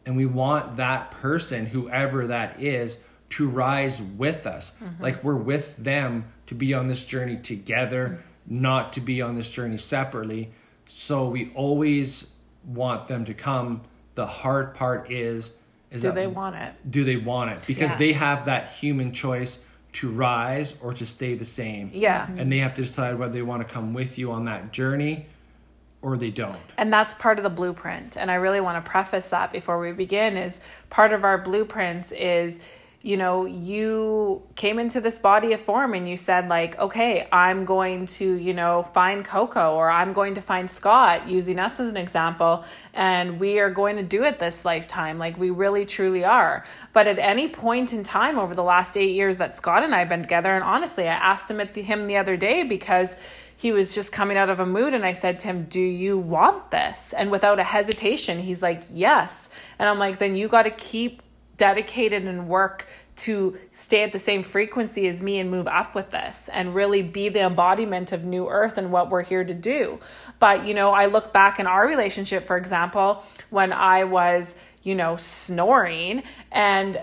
And 0.07 0.17
we 0.17 0.27
want 0.27 0.79
that 0.79 1.11
person, 1.11 1.67
whoever 1.67 2.29
that 2.29 2.61
is, 2.61 2.97
to 3.33 3.49
rise 3.49 4.01
with 4.01 4.47
us. 4.47 4.73
Mm-hmm. 4.83 5.03
Like 5.03 5.25
we're 5.25 5.37
with 5.37 5.77
them 5.77 6.25
to 6.47 6.55
be 6.55 6.75
on 6.75 6.87
this 6.87 7.05
journey 7.05 7.37
together, 7.37 8.21
not 8.47 8.93
to 8.95 9.01
be 9.01 9.23
on 9.23 9.37
this 9.37 9.49
journey 9.51 9.79
separately. 9.79 10.51
So 10.87 11.29
we 11.29 11.51
always 11.55 12.31
want 12.67 13.09
them 13.09 13.25
to 13.25 13.35
come. 13.35 13.83
The 14.15 14.27
hard 14.27 14.75
part 14.75 15.11
is 15.11 15.53
is 15.91 16.03
Do 16.03 16.09
that 16.09 16.15
they 16.15 16.27
want 16.27 16.57
it? 16.57 16.75
do 16.91 17.05
they 17.05 17.17
want 17.17 17.51
it 17.51 17.61
because 17.67 17.91
Yeah. 17.91 17.97
they 17.99 18.13
have 18.15 18.47
that 18.47 18.71
human 18.71 19.13
choice 19.13 19.59
to 19.95 20.11
rise 20.11 20.75
or 20.81 20.95
to 20.95 21.05
stay 21.05 21.35
the 21.35 21.45
same 21.45 21.91
Yeah. 21.93 22.27
and 22.39 22.51
they 22.51 22.59
have 22.59 22.75
to 22.77 22.83
decide 22.83 23.19
whether 23.19 23.33
they 23.35 23.43
want 23.43 23.67
to 23.67 23.73
come 23.75 23.93
with 23.93 24.17
you 24.19 24.33
on 24.33 24.47
that 24.47 24.73
journey 24.73 25.27
or 26.01 26.17
they 26.17 26.31
don't 26.31 26.57
And 26.79 26.91
that's 26.93 27.13
part 27.15 27.39
of 27.39 27.45
the 27.45 27.51
blueprint. 27.51 28.17
And 28.17 28.31
I 28.31 28.37
really 28.37 28.61
want 28.61 28.83
to 28.83 28.91
preface 28.91 29.29
that 29.31 29.53
before 29.53 29.79
we 29.79 29.93
begin 29.93 30.37
is 30.39 30.61
part 30.89 31.13
of 31.13 31.25
our 31.25 31.37
blueprints 31.39 32.11
is 32.13 32.67
you 33.03 33.17
know, 33.17 33.47
you 33.47 34.43
came 34.55 34.79
into 34.79 35.01
this 35.01 35.19
body 35.19 35.53
of 35.53 35.61
form 35.61 35.93
and 35.93 36.09
you 36.09 36.17
said 36.17 36.49
like, 36.49 36.79
okay, 36.79 37.27
I'm 37.33 37.65
going 37.65 38.07
to, 38.07 38.35
you 38.35 38.55
know, 38.55 38.85
find 38.85 39.25
Coco 39.25 39.75
or 39.75 39.91
I'm 39.91 40.13
going 40.13 40.35
to 40.35 40.41
find 40.41 40.71
Scott 40.71 41.29
using 41.29 41.59
us 41.59 41.81
as 41.81 41.91
an 41.91 41.97
example 41.97 42.65
and 42.95 43.41
we 43.41 43.59
are 43.59 43.71
going 43.71 43.97
to 43.97 44.05
do 44.05 44.23
it 44.23 44.39
this 44.39 44.65
lifetime 44.65 45.19
like 45.19 45.37
we 45.37 45.51
really 45.51 45.85
truly 45.85 46.25
are. 46.25 46.65
But 46.93 47.09
at 47.09 47.19
any 47.19 47.49
point 47.49 47.93
in 47.93 48.05
time 48.05 48.39
over 48.39 48.55
the 48.55 48.63
last 48.63 48.97
8 48.97 49.11
years 49.11 49.39
that 49.39 49.53
Scott 49.53 49.83
and 49.83 49.95
I 49.95 49.99
have 49.99 50.09
been 50.09 50.23
together 50.23 50.55
and 50.55 50.63
honestly, 50.63 51.09
I 51.09 51.15
asked 51.15 51.51
him 51.51 51.61
at 51.61 51.75
the, 51.75 51.83
him 51.83 52.05
the 52.05 52.19
other 52.19 52.37
day 52.37 52.63
because 52.63 53.17
he 53.59 53.73
was 53.73 53.95
just 53.95 54.13
coming 54.13 54.37
out 54.37 54.49
of 54.49 54.61
a 54.61 54.67
mood 54.67 54.95
and 54.95 55.05
I 55.05 55.13
said 55.13 55.39
to 55.41 55.49
him, 55.49 55.67
"Do 55.69 55.81
you 55.81 56.19
want 56.19 56.73
this?" 56.73 57.13
And 57.13 57.31
without 57.31 57.61
a 57.61 57.63
hesitation, 57.63 58.41
he's 58.41 58.61
like, 58.61 58.83
"Yes." 58.91 59.51
And 59.79 59.89
I'm 59.89 60.01
like, 60.01 60.19
"Then 60.19 60.35
you 60.35 60.49
got 60.49 60.63
to 60.63 60.73
keep 60.73 61.23
dedicated 61.57 62.25
and 62.25 62.49
work 62.49 62.87
to 63.15 63.59
stay 63.73 64.03
at 64.03 64.13
the 64.13 64.19
same 64.19 64.43
frequency 64.43 65.07
as 65.07 65.21
me 65.21 65.39
and 65.39 65.51
move 65.51 65.67
up 65.69 65.95
with 65.95 66.11
this 66.11 66.49
and 66.53 66.75
really 66.75 67.03
be 67.03 67.29
the 67.29 67.41
embodiment 67.41 68.11
of 68.13 68.25
new 68.25 68.49
earth 68.49 68.79
and 68.79 68.91
what 68.91 69.11
we're 69.11 69.23
here 69.23 69.45
to 69.45 69.55
do." 69.55 69.99
But, 70.39 70.65
you 70.65 70.75
know, 70.75 70.93
I 70.93 71.07
look 71.07 71.33
back 71.33 71.61
in 71.61 71.67
our 71.67 71.87
relationship, 71.87 72.45
for 72.45 72.57
example, 72.57 73.23
when 73.51 73.73
I 73.73 74.05
was, 74.05 74.55
you 74.83 74.95
know, 74.95 75.17
snoring 75.17 76.23
and 76.51 77.01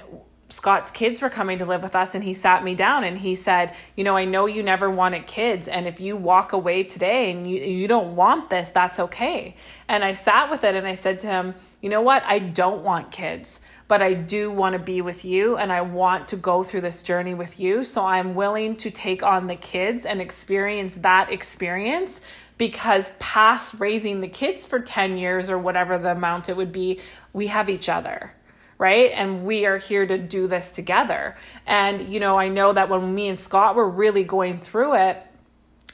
Scott's 0.52 0.90
kids 0.90 1.22
were 1.22 1.30
coming 1.30 1.60
to 1.60 1.66
live 1.66 1.84
with 1.84 1.96
us 1.96 2.16
and 2.16 2.24
he 2.24 2.34
sat 2.34 2.64
me 2.64 2.74
down 2.74 3.04
and 3.04 3.20
he 3.20 3.36
said, 3.36 3.76
"You 3.96 4.04
know, 4.04 4.18
I 4.18 4.26
know 4.26 4.48
you 4.48 4.64
never 4.64 4.90
wanted 4.90 5.28
kids 5.28 5.68
and 5.68 5.88
if 5.88 6.00
you 6.00 6.18
walk 6.18 6.54
away 6.54 6.84
today 6.84 7.30
and 7.30 7.46
you 7.46 7.62
you 7.62 7.88
don't 7.88 8.16
want 8.16 8.50
this, 8.50 8.72
that's 8.72 9.00
okay." 9.00 9.56
And 9.88 10.04
I 10.04 10.14
sat 10.14 10.50
with 10.50 10.64
it 10.64 10.74
and 10.74 10.88
I 10.88 10.96
said 10.96 11.20
to 11.20 11.28
him, 11.28 11.56
"You 11.82 11.90
know 11.90 12.02
what? 12.02 12.24
I 12.26 12.40
don't 12.40 12.84
want 12.84 13.12
kids, 13.12 13.62
but 13.88 14.02
I 14.02 14.14
do 14.14 14.50
want 14.50 14.74
to 14.74 14.80
be 14.80 15.02
with 15.02 15.24
you 15.24 15.56
and 15.56 15.72
I 15.72 15.82
want 15.82 16.28
to 16.30 16.36
go 16.36 16.64
through 16.64 16.82
this 16.82 17.04
journey 17.04 17.36
with 17.36 17.60
you, 17.60 17.84
so 17.84 18.04
I'm 18.06 18.34
willing 18.34 18.76
to 18.78 18.90
take 18.90 19.22
on 19.22 19.46
the 19.46 19.56
kids 19.56 20.04
and 20.04 20.20
experience 20.20 20.98
that 20.98 21.32
experience." 21.32 22.22
Because 22.58 23.12
past 23.20 23.76
raising 23.78 24.20
the 24.20 24.28
kids 24.28 24.66
for 24.66 24.80
10 24.80 25.18
years 25.18 25.50
or 25.50 25.58
whatever 25.58 25.98
the 25.98 26.12
amount 26.12 26.50
it 26.50 26.58
would 26.58 26.74
be, 26.74 27.00
we 27.32 27.48
have 27.48 27.70
each 27.70 27.88
other 27.88 28.34
right? 28.80 29.12
And 29.14 29.44
we 29.44 29.68
are 29.68 29.78
here 29.78 30.08
to 30.08 30.18
do 30.18 30.48
this 30.48 30.72
together. 30.72 31.36
And, 31.68 32.12
you 32.12 32.20
know, 32.20 32.40
I 32.40 32.48
know 32.48 32.72
that 32.72 32.90
when 32.90 33.14
me 33.14 33.28
and 33.28 33.38
Scott 33.38 33.76
were 33.76 33.88
really 33.88 34.24
going 34.24 34.60
through 34.60 34.96
it, 34.96 35.24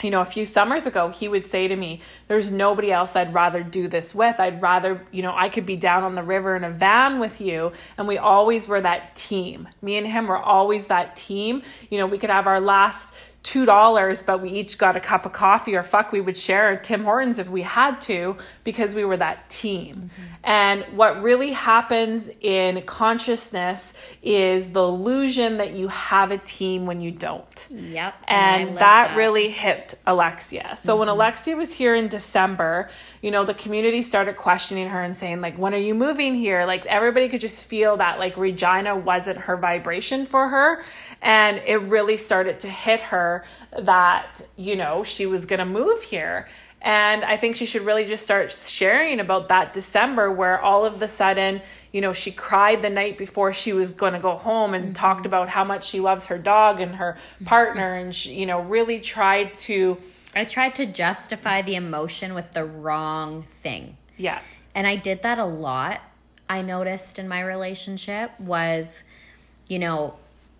you 0.03 0.11
know, 0.11 0.21
a 0.21 0.25
few 0.25 0.45
summers 0.45 0.85
ago, 0.85 1.09
he 1.09 1.27
would 1.27 1.47
say 1.47 1.67
to 1.67 1.75
me, 1.75 2.01
There's 2.27 2.51
nobody 2.51 2.91
else 2.91 3.15
I'd 3.15 3.33
rather 3.33 3.63
do 3.63 3.87
this 3.87 4.13
with. 4.13 4.39
I'd 4.39 4.61
rather, 4.61 5.01
you 5.11 5.23
know, 5.23 5.33
I 5.35 5.49
could 5.49 5.65
be 5.65 5.77
down 5.77 6.03
on 6.03 6.15
the 6.15 6.23
river 6.23 6.55
in 6.55 6.63
a 6.63 6.69
van 6.69 7.19
with 7.19 7.41
you. 7.41 7.71
And 7.97 8.07
we 8.07 8.17
always 8.17 8.67
were 8.67 8.81
that 8.81 9.15
team. 9.15 9.67
Me 9.81 9.97
and 9.97 10.05
him 10.05 10.27
were 10.27 10.37
always 10.37 10.87
that 10.87 11.15
team. 11.15 11.63
You 11.89 11.97
know, 11.97 12.07
we 12.07 12.17
could 12.17 12.29
have 12.29 12.45
our 12.45 12.59
last 12.59 13.13
two 13.45 13.65
dollars, 13.65 14.23
but 14.23 14.41
we 14.41 14.49
each 14.49 14.77
got 14.79 14.97
a 14.97 14.99
cup 14.99 15.25
of 15.25 15.31
coffee 15.31 15.75
or 15.75 15.83
fuck, 15.83 16.11
we 16.11 16.19
would 16.19 16.35
share 16.35 16.75
Tim 16.77 17.03
Hortons 17.03 17.37
if 17.37 17.47
we 17.47 17.61
had 17.61 18.01
to 18.01 18.35
because 18.63 18.95
we 18.95 19.05
were 19.05 19.17
that 19.17 19.47
team. 19.49 20.09
Mm-hmm. 20.11 20.34
And 20.45 20.83
what 20.95 21.23
really 21.23 21.53
happens 21.53 22.29
in 22.39 22.83
consciousness 22.83 23.95
is 24.21 24.73
the 24.73 24.83
illusion 24.83 25.57
that 25.57 25.73
you 25.73 25.87
have 25.87 26.31
a 26.31 26.37
team 26.37 26.85
when 26.85 27.01
you 27.01 27.09
don't. 27.09 27.67
Yep. 27.71 28.13
I 28.27 28.31
And 28.31 28.69
love 28.69 28.79
that, 28.79 29.17
really 29.17 29.49
hit 29.49 29.95
Alexia. 30.05 30.75
So 30.75 30.97
when 30.97 31.07
mm-hmm. 31.07 31.15
Alexia 31.15 31.55
was 31.55 31.73
here 31.73 31.95
in 31.95 32.09
December, 32.09 32.89
you 33.23 33.31
know, 33.31 33.43
the 33.43 33.55
community 33.55 34.03
started 34.03 34.35
questioning 34.35 34.87
her 34.87 35.01
and 35.01 35.17
saying, 35.17 35.41
like, 35.41 35.57
when 35.57 35.73
are 35.73 35.77
you 35.77 35.95
moving 35.95 36.35
here? 36.35 36.65
Like, 36.65 36.85
everybody 36.85 37.27
could 37.27 37.41
just 37.41 37.67
feel 37.67 37.97
that, 37.97 38.19
like, 38.19 38.37
Regina 38.37 38.95
wasn't 38.95 39.39
her 39.39 39.57
vibration 39.57 40.27
for 40.27 40.47
her. 40.47 40.83
And 41.23 41.59
it 41.65 41.77
really 41.77 42.17
started 42.17 42.59
to 42.59 42.69
hit 42.69 43.01
her 43.01 43.45
that, 43.79 44.43
you 44.57 44.75
know, 44.75 45.03
she 45.03 45.25
was 45.25 45.47
going 45.47 45.57
to 45.57 45.65
move 45.65 46.03
here. 46.03 46.47
And 46.81 47.23
I 47.23 47.35
think 47.35 47.55
she 47.55 47.65
should 47.65 47.81
really 47.81 48.05
just 48.05 48.23
start 48.23 48.51
sharing 48.51 49.19
about 49.19 49.47
that 49.47 49.73
December 49.73 50.31
where 50.31 50.59
all 50.59 50.85
of 50.85 50.99
the 50.99 51.07
sudden, 51.07 51.61
you 51.91 52.01
know, 52.01 52.13
she 52.13 52.31
cried 52.31 52.83
the 52.83 52.91
night 52.91 53.17
before 53.17 53.53
she 53.53 53.73
was 53.73 53.91
going 53.91 54.13
to 54.13 54.19
go 54.19 54.35
home 54.35 54.73
and 54.75 54.85
mm-hmm. 54.85 54.93
talked 54.93 55.25
about 55.25 55.49
how 55.49 55.63
much 55.63 55.87
she 55.87 55.99
loves 55.99 56.27
her 56.27 56.37
dog 56.37 56.79
and 56.79 56.95
her 56.95 57.17
mm-hmm. 57.35 57.45
partner 57.45 57.95
and, 57.95 58.13
she, 58.13 58.35
you 58.35 58.45
know, 58.45 58.61
really 58.61 58.99
tried 58.99 59.55
to, 59.55 59.97
I 60.35 60.45
tried 60.45 60.75
to 60.75 60.85
justify 60.85 61.63
the 61.63 61.75
emotion 61.75 62.35
with 62.35 62.51
the 62.51 62.65
wrong 62.65 63.43
thing. 63.43 63.97
yeah. 64.17 64.41
And 64.75 64.85
I 64.85 64.97
did 64.97 65.23
that 65.23 65.39
a 65.39 65.45
lot. 65.45 66.01
I 66.49 66.61
noticed 66.61 67.17
in 67.17 67.29
my 67.29 67.39
relationship 67.39 68.37
was, 68.39 69.05
you 69.67 69.79
know, 69.79 70.15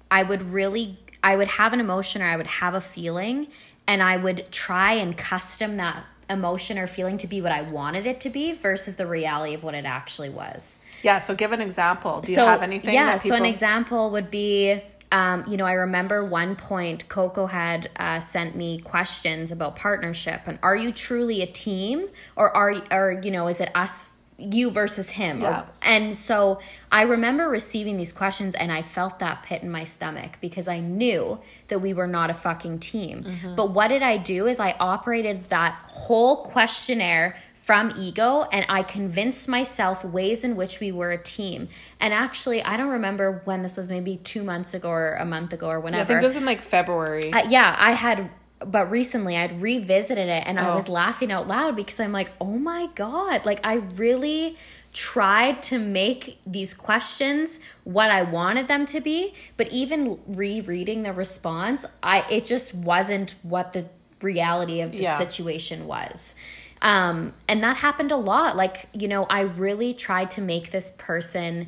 I 0.09 0.23
would 0.23 0.41
really 0.41 0.97
I 1.23 1.35
would 1.35 1.47
have 1.47 1.73
an 1.73 1.79
emotion 1.79 2.21
or 2.21 2.25
I 2.25 2.37
would 2.37 2.47
have 2.47 2.75
a 2.75 2.81
feeling 2.81 3.47
and 3.87 4.01
I 4.01 4.17
would 4.17 4.51
try 4.51 4.93
and 4.93 5.17
custom 5.17 5.75
that 5.75 6.05
emotion 6.29 6.77
or 6.77 6.87
feeling 6.87 7.17
to 7.19 7.27
be 7.27 7.41
what 7.41 7.51
I 7.51 7.61
wanted 7.61 8.05
it 8.05 8.19
to 8.21 8.29
be 8.29 8.51
versus 8.51 8.95
the 8.95 9.05
reality 9.05 9.53
of 9.53 9.63
what 9.63 9.75
it 9.75 9.85
actually 9.85 10.29
was. 10.29 10.79
Yeah. 11.03 11.19
So 11.19 11.35
give 11.35 11.51
an 11.51 11.61
example. 11.61 12.21
Do 12.21 12.31
you 12.31 12.39
have 12.39 12.63
anything? 12.63 12.95
Yeah, 12.95 13.11
that 13.11 13.21
so 13.21 13.35
an 13.35 13.45
example 13.45 14.09
would 14.11 14.31
be, 14.31 14.81
um, 15.11 15.43
you 15.47 15.55
know, 15.55 15.65
I 15.65 15.73
remember 15.73 16.25
one 16.25 16.55
point 16.55 17.07
Coco 17.09 17.45
had 17.45 17.91
uh, 17.97 18.19
sent 18.19 18.55
me 18.55 18.79
questions 18.79 19.51
about 19.51 19.75
partnership 19.75 20.41
and 20.47 20.57
are 20.63 20.75
you 20.75 20.91
truly 20.91 21.43
a 21.43 21.47
team 21.47 22.07
or 22.35 22.49
are 22.55 22.71
you, 22.71 22.81
or 22.91 23.21
you 23.23 23.29
know 23.29 23.47
is 23.47 23.61
it 23.61 23.69
us 23.75 24.09
you 24.37 24.69
versus 24.69 25.11
him 25.11 25.39
Or- 25.41 25.49
Yeah. 25.49 25.63
and 25.81 26.15
so 26.15 26.59
I 26.91 27.03
remember 27.03 27.47
receiving 27.47 27.95
these 27.97 28.11
questions 28.11 28.53
and 28.55 28.71
I 28.71 28.81
felt 28.81 29.19
that 29.19 29.43
pit 29.43 29.63
in 29.63 29.71
my 29.71 29.85
stomach 29.85 30.37
because 30.41 30.67
I 30.67 30.79
knew 30.79 31.39
that 31.69 31.79
we 31.79 31.93
were 31.93 32.07
not 32.07 32.29
a 32.29 32.33
fucking 32.33 32.79
team. 32.79 33.23
Mm-hmm. 33.23 33.55
But 33.55 33.71
what 33.71 33.87
did 33.87 34.03
I 34.03 34.17
do 34.17 34.47
is 34.47 34.59
I 34.59 34.75
operated 34.79 35.45
that 35.49 35.75
whole 35.87 36.37
questionnaire 36.43 37.37
from 37.53 37.91
ego 37.97 38.45
and 38.51 38.65
I 38.69 38.83
convinced 38.83 39.47
myself 39.47 40.03
ways 40.05 40.43
in 40.43 40.55
which 40.55 40.79
we 40.79 40.91
were 40.91 41.11
a 41.11 41.17
team. 41.17 41.67
And 41.99 42.13
actually, 42.13 42.61
I 42.61 42.77
don't 42.77 42.91
remember 42.91 43.41
when 43.45 43.63
this 43.63 43.75
was 43.75 43.89
maybe 43.89 44.17
2 44.17 44.43
months 44.43 44.73
ago 44.75 44.89
or 44.89 45.13
a 45.13 45.25
month 45.25 45.51
ago 45.53 45.69
or 45.69 45.79
whenever. 45.79 46.03
I 46.03 46.05
think 46.05 46.21
it 46.21 46.25
was 46.25 46.35
in 46.35 46.45
like 46.45 46.61
February. 46.61 47.33
Uh, 47.33 47.47
yeah, 47.49 47.75
I 47.79 47.91
had 47.91 48.29
but 48.65 48.89
recently 48.91 49.37
I'd 49.37 49.61
revisited 49.61 50.27
it 50.27 50.43
and 50.45 50.59
I 50.59 50.69
Oh. 50.71 50.75
was 50.75 50.89
laughing 50.89 51.31
out 51.31 51.47
loud 51.47 51.75
because 51.75 51.99
I'm 51.99 52.11
like, 52.11 52.31
oh 52.41 52.57
my 52.57 52.89
God, 52.95 53.45
like 53.45 53.59
I 53.63 53.75
really 53.75 54.57
tried 54.93 55.61
to 55.63 55.77
make 55.77 56.39
these 56.45 56.73
questions 56.73 57.59
what 57.83 58.09
I 58.09 58.21
wanted 58.21 58.67
them 58.67 58.85
to 58.87 59.01
be, 59.01 59.33
but 59.57 59.69
even 59.71 60.19
rereading 60.27 61.03
the 61.03 61.13
response, 61.13 61.85
I 62.01 62.25
it 62.29 62.45
just 62.45 62.73
wasn't 62.73 63.35
what 63.43 63.73
the 63.73 63.87
reality 64.21 64.81
of 64.81 64.91
the 64.91 64.99
Yeah. 64.99 65.17
situation 65.17 65.85
was. 65.85 66.33
Um, 66.81 67.33
and 67.47 67.63
that 67.63 67.77
happened 67.77 68.11
a 68.11 68.17
lot. 68.17 68.55
Like, 68.55 68.87
you 68.93 69.07
know, 69.07 69.25
I 69.29 69.41
really 69.41 69.93
tried 69.93 70.29
to 70.31 70.41
make 70.41 70.71
this 70.71 70.91
person 70.97 71.67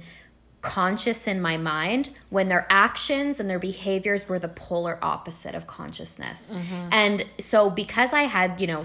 conscious 0.62 1.28
in 1.28 1.40
my 1.40 1.58
mind 1.58 2.10
when 2.30 2.48
their 2.48 2.66
actions 2.70 3.40
and 3.40 3.50
their 3.50 3.60
behaviors 3.60 4.28
were 4.28 4.40
the 4.40 4.48
polar 4.48 5.00
opposite 5.02 5.56
of 5.56 5.68
consciousness. 5.68 6.52
Mm-hmm. 6.52 6.90
And 6.92 7.26
so 7.38 7.70
because 7.70 8.14
I 8.14 8.24
had, 8.24 8.60
you 8.60 8.68
know, 8.68 8.84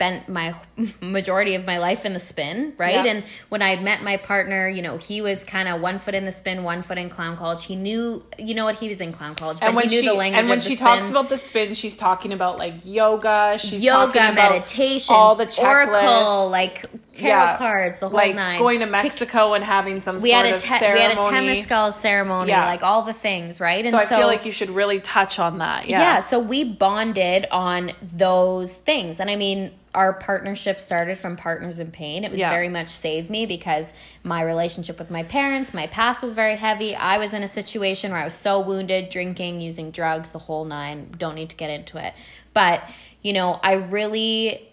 spent 0.00 0.30
my 0.30 0.54
majority 1.02 1.54
of 1.54 1.66
my 1.66 1.76
life 1.76 2.06
in 2.06 2.14
the 2.14 2.18
spin, 2.18 2.72
right? 2.78 2.94
Yeah. 3.04 3.04
And 3.04 3.24
when 3.50 3.60
I 3.60 3.76
met 3.76 4.02
my 4.02 4.16
partner, 4.16 4.66
you 4.66 4.80
know, 4.80 4.96
he 4.96 5.20
was 5.20 5.44
kind 5.44 5.68
of 5.68 5.82
one 5.82 5.98
foot 5.98 6.14
in 6.14 6.24
the 6.24 6.32
spin, 6.32 6.62
one 6.64 6.80
foot 6.80 6.96
in 6.96 7.10
clown 7.10 7.36
college. 7.36 7.66
He 7.66 7.76
knew, 7.76 8.24
you 8.38 8.54
know 8.54 8.64
what, 8.64 8.76
he 8.76 8.88
was 8.88 9.02
in 9.02 9.12
clown 9.12 9.34
college, 9.34 9.60
but 9.60 9.66
and 9.66 9.76
when 9.76 9.90
he 9.90 9.96
knew 9.96 10.00
she 10.00 10.08
the 10.08 10.14
language 10.14 10.38
and 10.40 10.48
when 10.48 10.60
she 10.60 10.76
spin. 10.76 10.86
talks 10.86 11.10
about 11.10 11.28
the 11.28 11.36
spin, 11.36 11.74
she's 11.74 11.98
talking 11.98 12.32
about 12.32 12.56
like 12.56 12.76
yoga. 12.84 13.58
She's 13.58 13.84
yoga, 13.84 14.18
talking 14.18 14.32
about 14.32 14.52
meditation, 14.52 15.14
all 15.14 15.34
the 15.34 15.44
checklists, 15.44 15.62
oracle, 15.92 16.50
like 16.50 16.80
tarot 17.12 17.28
Yeah. 17.28 17.56
cards, 17.58 18.00
the 18.00 18.08
whole 18.08 18.16
like 18.16 18.34
nine. 18.34 18.58
going 18.58 18.80
to 18.80 18.86
Mexico 18.86 19.52
and 19.52 19.62
having 19.62 20.00
some 20.00 20.20
we 20.20 20.30
sort 20.30 20.46
had 20.46 20.52
a 20.54 20.56
of 20.56 20.62
te- 20.62 20.72
we 20.72 20.78
ceremony. 20.78 21.08
had 21.14 21.18
a 21.18 21.20
temescal 21.20 21.92
ceremony, 21.92 22.48
Yeah. 22.48 22.64
like 22.64 22.82
all 22.82 23.02
the 23.02 23.12
things, 23.12 23.60
right? 23.60 23.84
And 23.84 23.90
so 23.90 23.98
I 23.98 24.06
feel 24.06 24.26
like 24.26 24.46
you 24.46 24.52
should 24.52 24.70
really 24.70 24.98
touch 25.00 25.38
on 25.38 25.58
that. 25.58 25.88
yeah. 25.90 26.00
Yeah. 26.00 26.20
so 26.20 26.38
we 26.38 26.64
bonded 26.64 27.46
on 27.50 27.92
those 28.02 28.72
things, 28.74 29.20
and 29.20 29.28
I 29.28 29.36
mean, 29.36 29.72
our 29.94 30.12
partnership 30.12 30.80
started 30.80 31.18
from 31.18 31.36
Partners 31.36 31.78
in 31.78 31.90
Pain. 31.90 32.24
It 32.24 32.30
was 32.30 32.38
Yeah. 32.38 32.50
very 32.50 32.68
much 32.68 32.88
saved 32.90 33.28
me 33.28 33.44
because 33.44 33.92
my 34.22 34.40
relationship 34.42 34.98
with 34.98 35.10
my 35.10 35.24
parents, 35.24 35.74
my 35.74 35.88
past 35.88 36.22
was 36.22 36.34
very 36.34 36.56
heavy. 36.56 36.94
I 36.94 37.18
was 37.18 37.34
in 37.34 37.42
a 37.42 37.48
situation 37.48 38.12
where 38.12 38.20
I 38.20 38.24
was 38.24 38.34
so 38.34 38.60
wounded, 38.60 39.08
drinking, 39.08 39.60
using 39.60 39.90
drugs, 39.90 40.30
the 40.30 40.38
whole 40.38 40.64
nine. 40.64 41.12
Don't 41.18 41.34
need 41.34 41.50
to 41.50 41.56
get 41.56 41.70
into 41.70 41.98
it, 41.98 42.14
but 42.54 42.82
you 43.22 43.32
know, 43.32 43.58
I 43.62 43.74
really, 43.74 44.68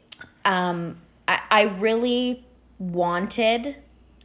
um, 0.46 0.98
I, 1.28 1.40
I 1.52 1.62
really 1.64 2.46
wanted 2.80 3.76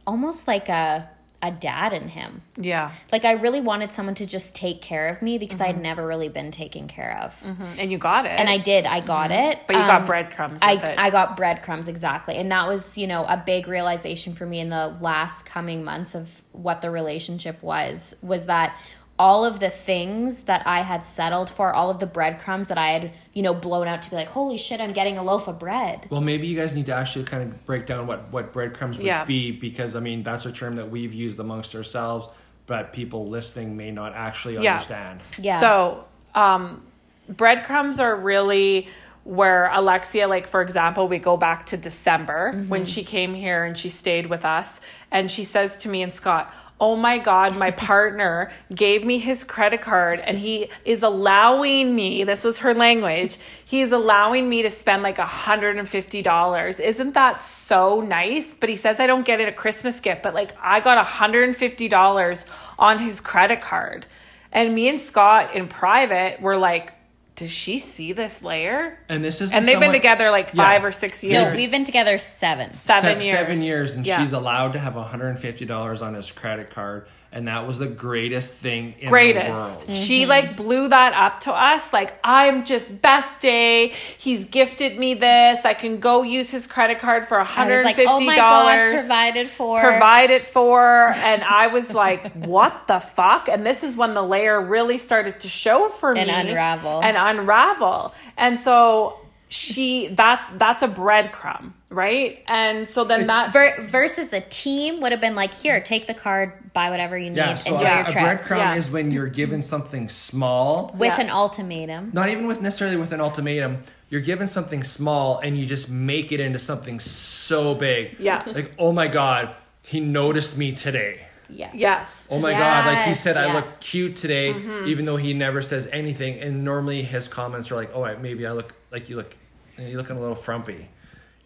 almost 0.05 0.47
like 0.47 0.69
a 0.69 1.09
a 1.43 1.51
dad 1.51 1.91
in 1.91 2.07
him. 2.07 2.41
yeah. 2.55 2.91
Like 3.11 3.25
I 3.25 3.33
really 3.33 3.59
wanted 3.59 3.91
someone 3.91 4.15
to 4.15 4.25
just 4.25 4.55
take 4.55 4.81
care 4.81 5.09
of 5.09 5.21
me 5.21 5.37
because 5.37 5.59
I'd 5.59 5.73
Mm-hmm. 5.75 5.81
never 5.83 6.07
really 6.07 6.29
been 6.29 6.51
taken 6.51 6.87
care 6.87 7.19
of. 7.21 7.39
And 7.77 7.91
you 7.91 7.97
got 7.97 8.25
it. 8.25 8.29
And 8.29 8.49
I 8.49 8.57
did. 8.57 8.85
I 8.85 9.01
got 9.01 9.29
it. 9.31 9.59
But 9.67 9.75
you 9.75 9.81
got 9.81 10.01
Um, 10.01 10.05
breadcrumbs 10.07 10.61
I, 10.61 10.73
it. 10.75 10.97
I 10.97 11.09
got 11.09 11.35
breadcrumbs 11.35 11.89
exactly. 11.89 12.35
And 12.37 12.49
that 12.51 12.65
was, 12.67 12.97
you 12.97 13.07
know, 13.07 13.25
a 13.25 13.35
big 13.35 13.67
realization 13.67 14.33
for 14.33 14.45
me 14.45 14.61
in 14.61 14.69
the 14.69 14.95
last 15.01 15.45
coming 15.45 15.83
months 15.83 16.15
of 16.15 16.41
what 16.53 16.79
the 16.79 16.89
relationship 16.89 17.61
was 17.61 18.15
was 18.21 18.45
that 18.45 18.77
all 19.19 19.45
of 19.45 19.59
the 19.59 19.69
things 19.69 20.43
that 20.45 20.65
I 20.65 20.79
had 20.81 21.05
settled 21.05 21.49
for, 21.49 21.71
all 21.73 21.89
of 21.91 21.99
the 21.99 22.07
breadcrumbs 22.07 22.67
that 22.69 22.77
I 22.79 22.87
had, 22.87 23.11
you 23.33 23.43
know, 23.43 23.53
blown 23.53 23.87
out 23.87 24.01
to 24.01 24.09
be 24.09 24.15
like, 24.15 24.29
holy 24.29 24.57
shit, 24.57 24.81
I'm 24.81 24.91
getting 24.91 25.17
a 25.19 25.23
loaf 25.23 25.47
of 25.47 25.59
bread. 25.59 26.07
Well, 26.09 26.19
maybe 26.21 26.47
you 26.47 26.57
guys 26.57 26.73
need 26.75 26.87
to 26.87 26.95
actually 26.95 27.25
kind 27.25 27.43
of 27.43 27.65
break 27.65 27.85
down 27.85 28.07
what 28.07 28.31
what 28.31 28.51
breadcrumbs 28.51 28.97
would 28.97 29.05
Yeah. 29.05 29.23
be 29.23 29.51
because 29.51 29.95
I 29.95 29.99
mean 29.99 30.23
that's 30.23 30.45
a 30.47 30.51
term 30.51 30.75
that 30.77 30.89
we've 30.89 31.13
used 31.13 31.39
amongst 31.39 31.75
ourselves, 31.75 32.27
but 32.65 32.91
people 32.91 33.29
listening 33.29 33.77
may 33.77 33.91
not 33.91 34.13
actually 34.15 34.57
Yeah. 34.57 34.73
understand. 34.73 35.21
Yeah. 35.37 35.59
So, 35.59 36.05
um, 36.33 36.81
breadcrumbs 37.29 37.99
are 37.99 38.15
really 38.15 38.87
where 39.25 39.67
Alexia, 39.71 40.27
like 40.27 40.47
for 40.47 40.61
example, 40.61 41.07
we 41.07 41.17
go 41.19 41.37
back 41.37 41.65
to 41.67 41.77
December 41.77 42.51
Mm-hmm. 42.53 42.69
when 42.69 42.85
she 42.85 43.03
came 43.03 43.33
here 43.35 43.63
and 43.63 43.77
she 43.77 43.89
stayed 43.89 44.27
with 44.27 44.43
us, 44.43 44.81
and 45.11 45.29
she 45.31 45.43
says 45.43 45.77
to 45.77 45.89
me 45.89 46.01
and 46.01 46.13
Scott, 46.13 46.53
Oh 46.85 46.97
my 46.97 47.17
God, 47.17 47.55
my 47.55 47.71
partner 47.71 48.51
gave 48.75 49.05
me 49.05 49.17
his 49.17 49.45
credit 49.45 49.81
card 49.81 50.19
and 50.19 50.37
he 50.37 50.67
is 50.83 51.01
allowing 51.01 51.95
me, 51.95 52.25
this 52.25 52.43
was 52.43 52.57
her 52.57 52.73
language, 52.73 53.37
he's 53.63 53.93
allowing 53.93 54.49
me 54.49 54.63
to 54.63 54.69
spend 54.69 55.01
like 55.01 55.15
$150. 55.15 56.79
Isn't 56.81 57.13
that 57.13 57.41
so 57.41 58.01
nice? 58.01 58.53
But 58.53 58.67
he 58.67 58.75
says 58.75 58.99
I 58.99 59.07
don't 59.07 59.25
get 59.25 59.39
it 59.39 59.47
a 59.47 59.53
Christmas 59.53 60.01
gift, 60.01 60.23
but 60.23 60.33
like 60.33 60.51
I 60.61 60.81
got 60.81 60.97
$150 61.07 62.45
on 62.77 62.99
his 62.99 63.21
credit 63.21 63.61
card. 63.61 64.05
And 64.51 64.75
me 64.75 64.89
and 64.89 64.99
Scott 64.99 65.55
in 65.55 65.69
private 65.69 66.41
were 66.41 66.57
like, 66.57 66.91
does 67.35 67.49
she 67.51 67.79
see 67.79 68.13
this 68.13 68.43
layer? 68.43 68.99
And 69.09 69.23
this 69.23 69.41
is 69.41 69.51
And 69.51 69.67
they've 69.67 69.79
been 69.79 69.91
together 69.91 70.29
like 70.29 70.49
five 70.55 70.83
or 70.85 70.91
six 70.91 71.23
years. 71.23 71.45
No, 71.45 71.55
we've 71.55 71.71
been 71.71 71.85
together 71.85 72.17
seven. 72.19 72.73
seven 72.73 73.19
Se- 73.21 73.25
years. 73.25 73.37
Seven 73.39 73.61
years, 73.61 73.95
and 73.95 74.05
Yeah. 74.05 74.21
she's 74.21 74.33
allowed 74.33 74.73
to 74.73 74.79
have 74.79 74.93
$150 74.95 76.01
on 76.01 76.13
his 76.13 76.31
credit 76.31 76.69
card, 76.69 77.07
and 77.33 77.47
that 77.47 77.65
was 77.65 77.79
the 77.79 77.87
greatest 77.87 78.53
thing 78.53 78.93
in 78.99 79.09
greatest. 79.09 79.87
the 79.87 79.87
world. 79.87 79.99
She 79.99 80.21
mm-hmm. 80.21 80.29
like 80.29 80.55
blew 80.55 80.87
that 80.87 81.13
up 81.13 81.39
to 81.41 81.51
us. 81.51 81.91
Like, 81.91 82.17
I'm 82.23 82.63
just 82.63 83.01
best 83.01 83.41
day. 83.41 83.89
He's 84.19 84.45
gifted 84.45 84.99
me 84.99 85.15
this. 85.15 85.65
I 85.65 85.73
can 85.73 85.99
go 85.99 86.21
use 86.21 86.51
his 86.51 86.67
credit 86.67 86.99
card 86.99 87.27
for 87.27 87.39
I 87.39 87.41
was 87.41 87.49
$150. 87.49 87.83
like, 87.83 87.99
oh 88.07 88.19
my 88.21 88.35
God, 88.35 88.95
provided 88.95 89.47
for. 89.49 89.79
provided 89.81 90.43
for 90.43 91.07
and 91.15 91.43
i 91.43 91.67
was 91.67 91.93
like 91.93 92.31
what 92.45 92.87
the 92.87 92.99
fuck 92.99 93.47
and 93.47 93.65
this 93.65 93.83
is 93.83 93.95
when 93.95 94.13
the 94.13 94.21
layer 94.21 94.61
really 94.61 94.97
started 94.97 95.39
to 95.39 95.49
show 95.49 95.89
for 95.89 96.13
And 96.13 96.27
me 96.27 96.33
and 96.33 96.49
unravel. 96.49 97.01
and 97.03 97.17
unravel 97.17 98.13
and 98.37 98.57
so 98.59 99.19
she 99.53 100.07
that 100.07 100.53
that's 100.57 100.81
a 100.81 100.87
breadcrumb 100.87 101.73
right 101.89 102.43
and 102.47 102.87
so 102.87 103.03
then 103.03 103.27
that 103.27 103.53
Ver- 103.53 103.75
versus 103.87 104.33
a 104.33 104.41
team 104.41 104.99
would 105.01 105.11
have 105.11 105.21
been 105.21 105.35
like, 105.35 105.53
here, 105.53 105.79
take 105.79 106.07
the 106.07 106.13
card, 106.15 106.73
buy 106.73 106.89
whatever 106.89 107.15
you 107.15 107.29
need, 107.29 107.37
Yeah, 107.37 107.53
so 107.53 107.73
enjoy 107.75 107.85
a, 107.85 107.89
your 107.97 108.01
a 108.01 108.11
trip. 108.11 108.23
breadcrumb 108.41 108.57
Yeah. 108.57 108.75
is 108.75 108.89
when 108.89 109.11
you're 109.11 109.27
given 109.27 109.61
something 109.61 110.09
small, 110.09 110.93
with 110.97 111.13
Yeah. 111.17 111.21
an 111.25 111.29
ultimatum. 111.29 112.09
not 112.13 112.29
even 112.29 112.47
with 112.47 112.61
necessarily 112.61 112.97
with 112.97 113.11
an 113.11 113.21
ultimatum. 113.21 113.83
You're 114.09 114.21
given 114.21 114.47
something 114.47 114.83
small, 114.83 115.39
and 115.39 115.57
you 115.57 115.65
just 115.65 115.89
make 115.89 116.31
it 116.31 116.39
into 116.39 116.59
something 116.59 116.99
so 116.99 117.73
big. 117.75 118.15
Yeah. 118.19 118.43
like 118.47 118.71
oh 118.79 118.91
my 118.91 119.07
god, 119.07 119.49
he 119.83 119.99
noticed 119.99 120.57
me 120.57 120.71
today. 120.71 121.27
Yeah. 121.49 121.69
yes 121.73 122.27
Oh 122.31 122.39
my 122.39 122.53
god, 122.53 122.87
like 122.87 123.03
he 123.03 123.09
Yes, 123.11 123.19
said, 123.21 123.37
I 123.37 123.53
look 123.53 123.79
cute 123.79 124.15
today, 124.15 124.53
Mm-hmm. 124.53 124.87
even 124.87 125.05
though 125.05 125.17
he 125.17 125.33
never 125.35 125.61
says 125.61 125.87
anything. 125.91 126.39
And 126.39 126.63
normally 126.63 127.03
his 127.03 127.27
comments 127.27 127.71
are 127.71 127.75
like, 127.75 127.91
"Oh, 127.93 128.03
maybe 128.17 128.47
I 128.47 128.51
look 128.53 128.73
like 128.91 129.09
you 129.09 129.17
look, 129.17 129.35
you're 129.77 129.97
looking 129.97 130.17
a 130.17 130.19
little 130.21 130.35
frumpy." 130.35 130.89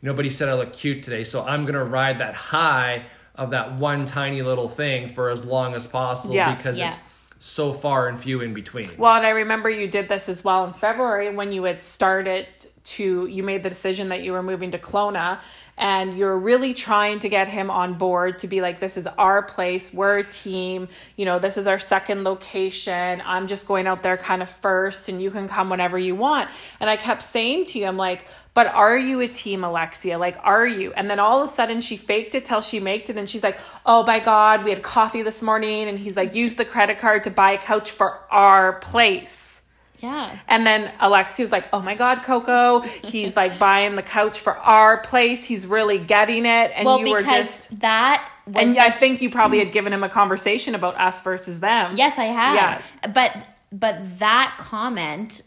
Nobody 0.01 0.29
said 0.29 0.47
I 0.49 0.53
look 0.53 0.73
cute 0.73 1.03
today, 1.03 1.23
so 1.23 1.43
I'm 1.43 1.65
gonna 1.65 1.83
ride 1.83 2.19
that 2.19 2.33
high 2.35 3.03
of 3.35 3.51
that 3.51 3.73
one 3.73 4.05
tiny 4.05 4.41
little 4.41 4.67
thing 4.69 5.07
for 5.09 5.29
as 5.29 5.43
long 5.45 5.73
as 5.75 5.87
possible 5.87 6.33
Yeah. 6.35 6.55
because 6.55 6.77
Yeah. 6.77 6.87
it's 6.89 6.97
so 7.39 7.71
far 7.71 8.07
and 8.07 8.19
few 8.19 8.41
in 8.41 8.53
between. 8.53 8.87
Well, 8.97 9.15
and 9.15 9.25
I 9.25 9.29
remember 9.29 9.69
you 9.69 9.87
did 9.87 10.07
this 10.07 10.27
as 10.27 10.43
well 10.43 10.65
in 10.65 10.73
February 10.73 11.29
when 11.29 11.51
you 11.51 11.63
had 11.65 11.79
started 11.81 12.47
to, 12.83 13.27
you 13.27 13.43
made 13.43 13.61
the 13.63 13.69
decision 13.69 14.09
that 14.09 14.23
you 14.23 14.31
were 14.31 14.41
moving 14.41 14.71
to 14.71 14.79
Kelowna 14.79 15.39
and 15.77 16.17
you're 16.17 16.37
really 16.37 16.73
trying 16.73 17.19
to 17.19 17.29
get 17.29 17.49
him 17.49 17.69
on 17.69 17.93
board 17.93 18.39
to 18.39 18.47
be 18.47 18.61
like, 18.61 18.79
this 18.79 18.97
is 18.97 19.05
our 19.05 19.43
place, 19.43 19.93
we're 19.93 20.19
a 20.19 20.23
team, 20.23 20.87
you 21.15 21.25
know, 21.25 21.37
this 21.37 21.57
is 21.57 21.67
our 21.67 21.79
second 21.79 22.23
location. 22.23 23.21
I'm 23.25 23.47
just 23.47 23.67
going 23.67 23.85
out 23.85 24.01
there 24.01 24.17
kind 24.17 24.41
of 24.41 24.49
first 24.49 25.07
and 25.07 25.21
you 25.21 25.29
can 25.29 25.47
come 25.47 25.69
whenever 25.69 25.97
you 25.97 26.15
want. 26.15 26.49
And 26.79 26.89
I 26.89 26.97
kept 26.97 27.21
saying 27.21 27.65
to 27.65 27.79
you, 27.79 27.85
I'm 27.85 27.97
like, 27.97 28.27
but 28.55 28.65
are 28.65 28.97
you 28.97 29.19
a 29.19 29.27
team, 29.27 29.63
Alexia? 29.63 30.17
Like, 30.17 30.35
are 30.41 30.65
you? 30.65 30.91
And 30.93 31.09
then 31.09 31.19
all 31.19 31.39
of 31.41 31.45
a 31.45 31.47
sudden 31.47 31.79
she 31.79 31.95
faked 31.95 32.33
it 32.33 32.43
till 32.43 32.61
she 32.61 32.79
maked 32.79 33.11
it. 33.11 33.17
And 33.17 33.29
she's 33.29 33.43
like, 33.43 33.59
oh 33.85 34.03
my 34.03 34.19
God, 34.19 34.63
we 34.63 34.71
had 34.71 34.81
coffee 34.81 35.21
this 35.21 35.43
morning. 35.43 35.87
And 35.87 35.99
he's 35.99 36.17
like, 36.17 36.33
use 36.33 36.55
the 36.55 36.65
credit 36.65 36.97
card 36.97 37.23
to 37.25 37.29
buy 37.29 37.51
a 37.51 37.57
couch 37.59 37.91
for 37.91 38.19
our 38.31 38.73
place. 38.79 39.61
Yeah. 39.99 40.37
And 40.47 40.65
then 40.65 40.91
Alexi 40.99 41.39
was 41.41 41.51
like, 41.51 41.67
oh 41.73 41.81
my 41.81 41.95
God, 41.95 42.23
Coco, 42.23 42.81
he's 42.81 43.35
like 43.35 43.59
buying 43.59 43.95
the 43.95 44.03
couch 44.03 44.39
for 44.39 44.57
our 44.57 45.01
place. 45.01 45.45
He's 45.45 45.65
really 45.65 45.97
getting 45.97 46.45
it. 46.45 46.71
And 46.75 46.85
Well, 46.85 46.99
you 46.99 47.11
were 47.11 47.23
just, 47.23 47.79
that 47.79 48.27
was 48.45 48.55
and 48.55 48.75
the 48.75 48.79
I 48.79 48.89
think 48.89 49.21
you 49.21 49.29
probably 49.29 49.59
had 49.59 49.71
given 49.71 49.93
him 49.93 50.03
a 50.03 50.09
conversation 50.09 50.75
about 50.75 50.99
us 50.99 51.21
versus 51.21 51.59
them. 51.59 51.95
Yes, 51.97 52.17
I 52.17 52.25
had. 52.25 52.55
Yeah. 52.55 53.11
But 53.13 53.47
but 53.71 54.19
that 54.19 54.55
comment 54.57 55.41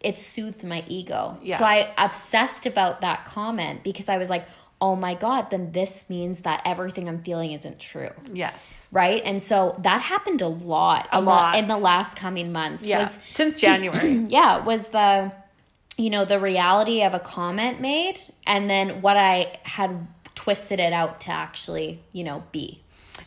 it 0.00 0.18
soothed 0.18 0.64
my 0.64 0.84
ego. 0.86 1.38
Yeah. 1.42 1.58
So 1.58 1.64
I 1.64 1.92
obsessed 1.96 2.66
about 2.66 3.00
that 3.00 3.24
comment 3.24 3.82
because 3.82 4.08
I 4.10 4.18
was 4.18 4.28
like, 4.28 4.46
"Oh 4.84 4.94
my 4.96 5.14
god, 5.14 5.50
then 5.50 5.72
this 5.72 6.10
means 6.10 6.40
that 6.40 6.60
everything 6.64 7.08
I'm 7.08 7.22
feeling 7.22 7.52
isn't 7.52 7.78
true." 7.80 8.10
Yes. 8.32 8.88
Right? 8.92 9.22
And 9.24 9.40
so 9.40 9.74
that 9.78 10.00
happened 10.02 10.42
a 10.42 10.48
lot 10.48 11.08
A 11.12 11.18
in 11.18 11.24
the- 11.24 11.30
lot. 11.30 11.56
in 11.56 11.66
the 11.68 11.78
last 11.78 12.16
coming 12.16 12.52
months. 12.52 12.86
Yeah. 12.86 12.98
Was 12.98 13.18
Since 13.32 13.60
January. 13.60 14.12
yeah, 14.28 14.64
was 14.64 14.88
the 14.88 15.32
you 15.96 16.10
know, 16.10 16.24
the 16.24 16.40
reality 16.40 17.02
of 17.02 17.14
a 17.14 17.20
comment 17.20 17.80
made 17.80 18.18
and 18.46 18.68
then 18.68 19.00
what 19.00 19.16
I 19.16 19.58
had 19.62 20.08
twisted 20.34 20.80
it 20.80 20.92
out 20.92 21.20
to 21.22 21.30
actually, 21.30 22.00
you 22.12 22.24
know, 22.24 22.42
be. 22.52 22.80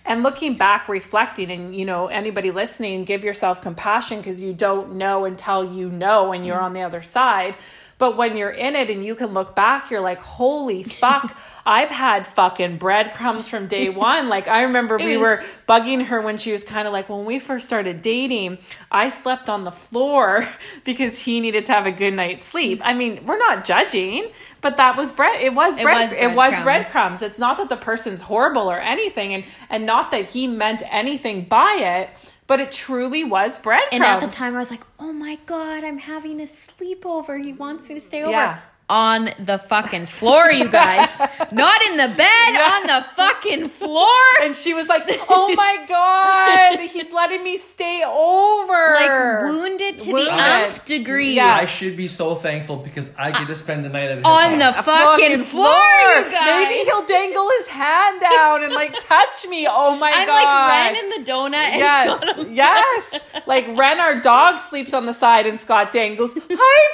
And 0.05 0.23
looking 0.23 0.55
back, 0.55 0.89
reflecting, 0.89 1.51
and 1.51 1.75
you 1.75 1.85
know, 1.85 2.07
anybody 2.07 2.51
listening, 2.51 3.05
give 3.05 3.23
yourself 3.23 3.61
compassion 3.61 4.19
because 4.19 4.41
you 4.41 4.53
don't 4.53 4.95
know 4.95 5.25
until 5.25 5.73
you 5.73 5.89
know 5.89 6.29
when 6.29 6.43
you're 6.43 6.57
mm-hmm. 6.57 6.65
on 6.65 6.73
the 6.73 6.81
other 6.81 7.01
side. 7.01 7.55
But 7.99 8.15
when 8.15 8.37
you're 8.37 8.51
in 8.51 8.75
it 8.75 8.89
and 8.91 9.03
you 9.03 9.15
can 9.15 9.33
look 9.33 9.55
back, 9.55 9.89
you're 9.89 10.01
like, 10.01 10.19
holy 10.21 10.83
fuck, 10.83 11.35
I've 11.65 11.89
had 11.89 12.27
fucking 12.27 12.77
breadcrumbs 12.77 13.47
from 13.47 13.67
day 13.67 13.89
one. 14.09 14.29
Like, 14.29 14.47
I 14.47 14.63
remember 14.63 14.97
we 14.97 15.17
were 15.17 15.43
bugging 15.67 16.05
her 16.05 16.21
when 16.21 16.37
she 16.37 16.51
was 16.51 16.63
kind 16.63 16.87
of 16.87 16.93
like, 16.93 17.09
when 17.09 17.25
we 17.25 17.39
first 17.39 17.65
started 17.65 18.01
dating, 18.03 18.59
I 18.91 19.09
slept 19.09 19.49
on 19.49 19.63
the 19.63 19.71
floor 19.71 20.47
because 20.85 21.19
he 21.19 21.39
needed 21.39 21.65
to 21.65 21.73
have 21.73 21.85
a 21.87 21.91
good 21.91 22.13
night's 22.13 22.43
sleep. 22.43 22.81
I 22.83 22.93
mean, 22.93 23.25
we're 23.25 23.39
not 23.39 23.65
judging, 23.65 24.29
but 24.61 24.77
that 24.77 24.95
was 24.95 25.11
bread. 25.11 25.41
It 25.41 25.53
was 25.55 25.77
It 25.77 25.83
bread. 25.83 26.13
It 26.13 26.35
was 26.35 26.53
breadcrumbs. 26.59 26.63
breadcrumbs. 26.63 27.21
It's 27.23 27.39
not 27.39 27.57
that 27.57 27.69
the 27.69 27.77
person's 27.77 28.21
horrible 28.21 28.69
or 28.69 28.79
anything, 28.79 29.33
and 29.33 29.43
and 29.69 29.85
not 29.85 30.11
that 30.11 30.29
he 30.29 30.45
meant 30.47 30.83
anything 30.91 31.45
by 31.45 31.77
it, 31.79 32.09
but 32.47 32.59
it 32.59 32.71
truly 32.71 33.23
was 33.23 33.59
breadcrumbs. 33.59 33.93
And 33.93 34.03
at 34.03 34.21
the 34.21 34.27
time, 34.27 34.55
I 34.55 34.59
was 34.59 34.71
like, 34.71 34.83
"Oh 34.99 35.13
my 35.13 35.37
god, 35.45 35.83
I'm 35.83 35.99
having 35.99 36.39
a 36.39 36.45
sleepover. 36.45 37.43
He 37.43 37.53
wants 37.53 37.89
me 37.89 37.95
to 37.95 38.01
stay 38.01 38.23
over." 38.23 38.31
Yeah. 38.31 38.59
On 38.89 39.29
the 39.37 39.57
fucking 39.57 40.05
floor, 40.05 40.49
you 40.49 40.69
guys. 40.69 41.19
Not 41.51 41.81
in 41.87 41.97
the 41.97 42.07
bed, 42.07 42.55
on 42.55 42.87
the 42.87 43.05
fucking 43.15 43.67
floor. 43.67 44.07
and 44.41 44.55
she 44.55 44.73
was 44.73 44.87
like, 44.87 45.03
"Oh 45.27 45.53
my 45.57 45.83
god, 45.89 46.79
he's 46.87 47.11
letting 47.11 47.43
me 47.43 47.57
stay 47.57 48.01
over." 48.07 48.93
Like 48.95 49.51
wounded 49.51 49.99
to 49.99 50.11
Wounded. 50.13 50.31
the 50.31 50.41
nth 50.41 50.85
degree. 50.85 51.33
Yeah. 51.35 51.53
I 51.53 51.65
should 51.65 51.97
be 51.97 52.07
so 52.07 52.33
thankful 52.35 52.77
because 52.77 53.11
I 53.17 53.31
get 53.31 53.47
to 53.47 53.55
spend 53.55 53.83
the 53.83 53.89
night 53.89 54.09
at 54.09 54.17
his 54.19 54.25
On 54.25 54.57
the 54.57 54.71
house. 54.71 54.85
fucking, 54.85 55.39
floor, 55.39 55.67
you 56.15 56.31
guys. 56.31 56.45
Maybe 56.69 56.85
he'll 56.85 57.05
dangle 57.05 57.49
his 57.57 57.67
hand 57.67 58.21
down 58.21 58.63
and 58.63 58.73
like 58.73 58.93
touch 59.01 59.45
me. 59.49 59.67
Oh 59.69 59.97
my 59.97 60.11
God. 60.11 60.29
I'm 60.29 60.29
like 60.29 60.95
Ren 60.95 61.03
in 61.03 61.09
the 61.25 61.29
donut 61.29 61.53
and 61.55 61.79
Yes, 61.79 62.21
Scott 62.21 62.49
yes. 62.51 63.19
Like 63.47 63.67
Ren, 63.77 63.99
our 63.99 64.21
dog, 64.21 64.59
sleeps 64.61 64.93
on 64.93 65.05
the 65.05 65.13
side, 65.13 65.45
and 65.45 65.59
Scott 65.59 65.91
dangles. 65.91 66.33
Hi, 66.33 66.39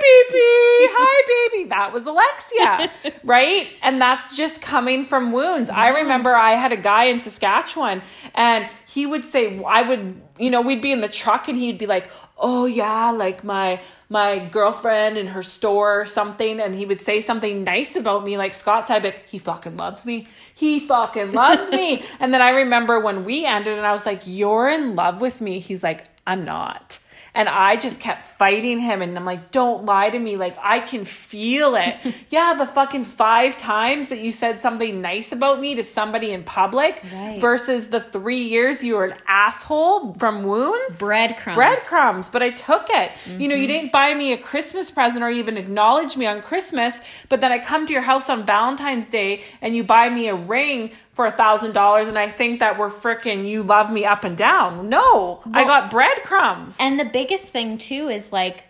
baby. 0.01 0.91
Hi, 0.95 1.49
baby. 1.51 1.69
That 1.69 1.82
was 1.91 2.05
Alexia, 2.05 2.91
right? 3.23 3.67
And 3.81 3.99
that's 3.99 4.37
just 4.37 4.61
coming 4.61 5.03
from 5.03 5.31
wounds. 5.31 5.69
I 5.69 5.89
remember 5.89 6.35
I 6.35 6.51
had 6.51 6.71
a 6.71 6.77
guy 6.77 7.05
in 7.05 7.19
Saskatchewan, 7.19 8.01
and 8.35 8.69
he 8.87 9.05
would 9.05 9.25
say, 9.25 9.61
I 9.65 9.81
would, 9.81 10.21
you 10.37 10.49
know, 10.51 10.61
we'd 10.61 10.81
be 10.81 10.91
in 10.91 11.01
the 11.01 11.09
truck, 11.09 11.47
and 11.47 11.57
he'd 11.57 11.77
be 11.79 11.87
like, 11.87 12.09
"Oh 12.37 12.65
yeah, 12.65 13.11
like 13.11 13.43
my." 13.43 13.81
My 14.09 14.37
girlfriend 14.37 15.17
in 15.17 15.25
her 15.27 15.41
store 15.41 16.01
or 16.01 16.05
something, 16.05 16.59
and 16.59 16.75
he 16.75 16.85
would 16.85 17.01
say 17.01 17.19
something 17.19 17.63
nice 17.63 17.95
about 17.95 18.23
me, 18.23 18.37
like 18.37 18.53
Scott 18.53 18.85
said, 18.85 19.01
but 19.01 19.15
he 19.25 19.39
fucking 19.39 19.75
loves 19.75 20.05
me. 20.05 20.27
He 20.53 20.79
fucking 20.79 21.31
loves 21.31 21.71
me. 21.71 22.03
And 22.19 22.31
then 22.31 22.39
I 22.39 22.49
remember 22.49 22.99
when 22.99 23.23
we 23.23 23.43
ended, 23.43 23.75
and 23.75 23.87
I 23.87 23.91
was 23.91 24.05
like, 24.05 24.21
You're 24.25 24.69
in 24.69 24.95
love 24.95 25.19
with 25.19 25.41
me. 25.41 25.57
He's 25.57 25.81
like, 25.81 26.05
I'm 26.27 26.45
not. 26.45 26.99
And 27.35 27.49
I 27.49 27.77
just 27.77 27.99
kept 27.99 28.21
fighting 28.21 28.79
him. 28.79 29.01
And 29.01 29.17
I'm 29.17 29.25
like, 29.25 29.49
don't 29.49 29.85
lie 29.85 30.09
to 30.09 30.19
me. 30.19 30.37
Like, 30.37 30.55
I 30.61 30.79
can 30.79 31.03
feel 31.03 31.75
it. 31.75 31.95
yeah, 32.29 32.53
the 32.53 32.67
fucking 32.67 33.05
five 33.05 33.57
times 33.57 34.09
that 34.09 34.19
you 34.19 34.31
said 34.31 34.59
something 34.59 35.01
nice 35.01 35.31
about 35.31 35.59
me 35.59 35.73
to 35.75 35.83
somebody 35.83 36.31
in 36.31 36.43
public 36.43 37.01
Right. 37.13 37.41
versus 37.41 37.89
the 37.89 37.99
three 37.99 38.43
years 38.43 38.83
you 38.83 38.95
were 38.95 39.05
an 39.05 39.17
asshole 39.27 40.13
from 40.15 40.43
wounds. 40.43 40.99
Breadcrumbs. 40.99 41.55
Breadcrumbs. 41.55 42.29
But 42.29 42.43
I 42.43 42.51
took 42.51 42.87
it. 42.89 43.11
You 43.25 43.47
know, 43.47 43.55
you 43.55 43.63
mm-hmm. 43.63 43.67
didn't 43.67 43.91
buy 43.91 44.13
me 44.13 44.31
a 44.33 44.37
Christmas 44.37 44.91
present 44.91 45.23
or 45.23 45.29
even 45.29 45.57
acknowledge 45.57 46.15
me 46.15 46.25
on 46.25 46.41
Christmas. 46.41 47.01
But 47.29 47.41
then 47.41 47.51
I 47.51 47.59
come 47.59 47.87
to 47.87 47.93
your 47.93 48.03
house 48.03 48.29
on 48.29 48.45
Valentine's 48.45 49.09
Day 49.09 49.43
and 49.61 49.75
you 49.75 49.83
buy 49.83 50.09
me 50.09 50.27
a 50.27 50.35
ring 50.35 50.91
for 51.13 51.26
a 51.26 51.32
thousand 51.32 51.73
dollars 51.73 52.10
and 52.10 52.17
I 52.17 52.28
think 52.28 52.60
that 52.60 52.78
we're 52.80 52.89
freaking 52.89 53.47
you 53.47 53.63
love 53.63 53.91
me 53.91 54.04
up 54.06 54.23
and 54.23 54.36
down. 54.36 54.89
No, 54.89 55.41
I 55.54 55.63
got 55.63 55.89
breadcrumbs. 55.91 56.80
And 56.82 56.99
the 56.99 57.06
biggest 57.06 57.52
thing 57.52 57.78
too 57.78 58.10
is 58.10 58.32
like, 58.32 58.63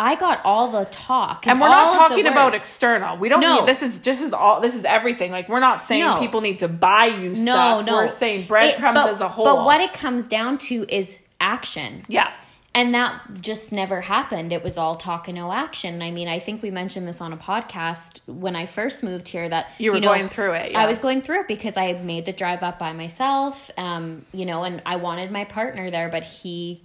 I 0.00 0.14
got 0.14 0.40
all 0.44 0.68
the 0.68 0.84
talk, 0.84 1.48
and 1.48 1.60
we're 1.60 1.66
all 1.66 1.86
not 1.86 1.92
talking 1.92 2.28
about 2.28 2.54
external. 2.54 3.16
We 3.18 3.28
don't 3.28 3.40
No. 3.40 3.56
need 3.56 3.66
this 3.66 3.82
is 3.82 3.98
just 3.98 4.22
is 4.22 4.32
all 4.32 4.60
this 4.60 4.76
is 4.76 4.84
everything. 4.84 5.32
Like 5.32 5.48
we're 5.48 5.58
not 5.58 5.82
saying 5.82 6.04
No. 6.04 6.16
people 6.20 6.40
need 6.40 6.60
to 6.60 6.68
buy 6.68 7.06
you 7.06 7.30
No, 7.30 7.34
stuff. 7.34 7.86
no. 7.86 7.94
We're 7.94 8.06
saying 8.08 8.46
breadcrumbs 8.46 9.04
as 9.06 9.20
a 9.20 9.26
whole. 9.28 9.44
But 9.44 9.64
what 9.64 9.80
it 9.80 9.92
comes 9.92 10.28
down 10.28 10.58
to 10.68 10.86
is 10.88 11.18
action. 11.40 12.02
yeah. 12.06 12.30
And 12.78 12.94
that 12.94 13.20
just 13.40 13.72
never 13.72 14.02
happened. 14.02 14.52
It 14.52 14.62
was 14.62 14.78
all 14.78 14.94
talk 14.94 15.26
and 15.26 15.34
no 15.34 15.50
action. 15.50 16.00
I 16.00 16.12
mean, 16.12 16.28
I 16.28 16.38
think 16.38 16.62
we 16.62 16.70
mentioned 16.70 17.08
this 17.08 17.20
on 17.20 17.32
a 17.32 17.36
podcast 17.36 18.20
when 18.26 18.54
I 18.54 18.66
first 18.66 19.02
moved 19.02 19.26
here 19.26 19.48
that 19.48 19.72
You 19.78 19.90
were 19.90 19.98
know, 19.98 20.06
going 20.06 20.28
through 20.28 20.52
it, 20.52 20.70
yeah. 20.70 20.80
I 20.80 20.86
was 20.86 21.00
going 21.00 21.20
through 21.20 21.40
it 21.40 21.48
because 21.48 21.76
I 21.76 21.94
made 21.94 22.24
the 22.24 22.32
drive 22.32 22.62
up 22.62 22.78
by 22.78 22.92
myself, 22.92 23.68
um, 23.76 24.24
you 24.32 24.46
know, 24.46 24.62
and 24.62 24.80
I 24.86 24.94
wanted 24.94 25.32
my 25.32 25.42
partner 25.42 25.90
there, 25.90 26.08
but 26.08 26.22
he 26.22 26.84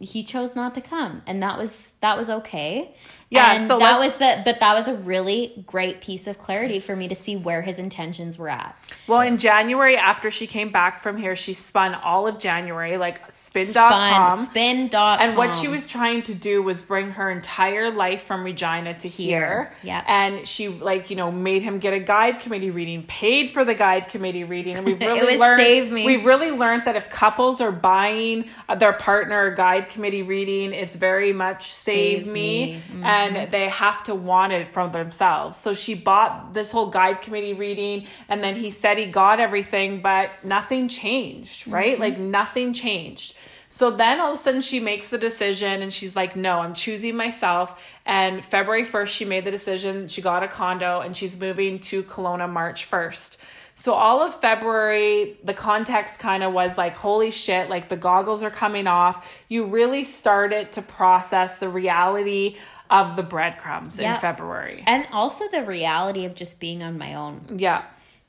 he 0.00 0.22
chose 0.22 0.54
not 0.54 0.76
to 0.76 0.80
come, 0.80 1.22
and 1.26 1.42
that 1.42 1.58
was 1.58 1.94
that 2.02 2.16
was 2.16 2.30
okay. 2.30 2.94
Yeah, 3.32 3.52
and 3.52 3.60
so 3.62 3.78
that 3.78 3.98
was 3.98 4.16
the 4.16 4.42
but 4.44 4.60
that 4.60 4.74
was 4.74 4.88
a 4.88 4.94
really 4.94 5.64
great 5.66 6.00
piece 6.00 6.26
of 6.26 6.38
clarity 6.38 6.78
for 6.78 6.94
me 6.94 7.08
to 7.08 7.14
see 7.14 7.36
where 7.36 7.62
his 7.62 7.78
intentions 7.78 8.38
were 8.38 8.48
at. 8.48 8.76
Well, 9.06 9.20
in 9.20 9.38
January, 9.38 9.96
after 9.96 10.30
she 10.30 10.46
came 10.46 10.70
back 10.70 11.00
from 11.00 11.16
here, 11.16 11.34
she 11.34 11.52
spun 11.54 11.94
all 11.94 12.26
of 12.26 12.38
January, 12.38 12.96
like 12.98 13.20
spin.com. 13.32 14.38
Spin 14.38 14.88
dot 14.88 15.20
And 15.20 15.36
what 15.36 15.54
she 15.54 15.68
was 15.68 15.88
trying 15.88 16.22
to 16.24 16.34
do 16.34 16.62
was 16.62 16.82
bring 16.82 17.12
her 17.12 17.30
entire 17.30 17.90
life 17.90 18.22
from 18.22 18.44
Regina 18.44 18.94
to 18.98 19.08
here. 19.08 19.22
Here, 19.32 19.72
yeah. 19.82 20.04
And 20.06 20.46
she 20.46 20.68
like, 20.68 21.10
you 21.10 21.16
know, 21.16 21.30
made 21.32 21.62
him 21.62 21.78
get 21.78 21.94
a 21.94 22.00
guide 22.00 22.40
committee 22.40 22.70
reading, 22.70 23.04
paid 23.04 23.50
for 23.52 23.64
the 23.64 23.74
guide 23.74 24.08
committee 24.08 24.44
reading. 24.44 24.76
And 24.76 24.86
we've 24.86 25.00
It 25.02 25.06
really 25.06 25.32
was 25.32 25.40
learned 25.40 25.60
save 25.60 25.90
me. 25.92 26.06
we've 26.06 26.24
really 26.24 26.50
learned 26.50 26.84
that 26.84 26.96
if 26.96 27.08
couples 27.10 27.60
are 27.60 27.72
buying 27.72 28.44
their 28.78 28.92
partner 28.92 29.46
a 29.46 29.54
guide 29.56 29.88
committee 29.88 30.22
reading, 30.22 30.72
it's 30.72 30.96
very 30.96 31.32
much 31.32 31.72
save, 31.72 32.24
Save 32.24 32.26
me. 32.26 32.32
me. 32.32 32.82
Mm-hmm. 32.92 33.04
And 33.04 33.21
they 33.50 33.68
have 33.68 34.02
to 34.04 34.14
want 34.14 34.52
it 34.52 34.68
from 34.68 34.92
themselves. 34.92 35.56
So 35.56 35.74
she 35.74 35.94
bought 35.94 36.52
this 36.52 36.72
whole 36.72 36.86
guide 36.86 37.22
committee 37.22 37.54
reading 37.54 38.06
and 38.28 38.42
then 38.42 38.56
he 38.56 38.70
said 38.70 38.98
he 38.98 39.06
got 39.06 39.40
everything, 39.40 40.00
but 40.00 40.30
nothing 40.44 40.88
changed, 40.88 41.68
right? 41.68 41.92
Mm-hmm. 41.92 42.02
Like 42.02 42.18
nothing 42.18 42.72
changed. 42.72 43.36
So 43.68 43.90
then 43.90 44.20
all 44.20 44.32
of 44.32 44.34
a 44.34 44.36
sudden 44.38 44.60
she 44.60 44.80
makes 44.80 45.08
the 45.08 45.16
decision 45.16 45.80
and 45.80 45.90
she's 45.90 46.14
like, 46.14 46.36
no, 46.36 46.58
I'm 46.58 46.74
choosing 46.74 47.16
myself. 47.16 47.82
And 48.04 48.44
February 48.44 48.84
1st, 48.84 49.06
she 49.06 49.24
made 49.24 49.44
the 49.44 49.50
decision. 49.50 50.08
She 50.08 50.20
got 50.20 50.42
a 50.42 50.48
condo 50.48 51.00
and 51.00 51.16
she's 51.16 51.38
moving 51.38 51.78
to 51.80 52.02
Kelowna 52.02 52.50
March 52.50 52.90
1st. 52.90 53.38
So 53.74 53.94
all 53.94 54.22
of 54.22 54.38
February, 54.40 55.38
the 55.42 55.54
context 55.54 56.20
kind 56.20 56.42
of 56.42 56.52
was 56.52 56.76
like, 56.76 56.94
holy 56.94 57.30
shit, 57.30 57.70
like 57.70 57.88
the 57.88 57.96
goggles 57.96 58.42
are 58.42 58.50
coming 58.50 58.86
off. 58.86 59.42
You 59.48 59.64
really 59.64 60.04
started 60.04 60.72
to 60.72 60.82
process 60.82 61.58
the 61.58 61.70
reality 61.70 62.56
of 62.92 63.16
the 63.16 63.22
breadcrumbs 63.24 63.98
in 63.98 64.14
February. 64.16 64.82
and 64.86 65.08
also 65.12 65.48
the 65.48 65.64
reality 65.64 66.24
of 66.26 66.34
just 66.34 66.60
being 66.60 66.82
on 66.82 66.96
my 66.98 67.14
own. 67.14 67.40
Yeah. 67.48 67.82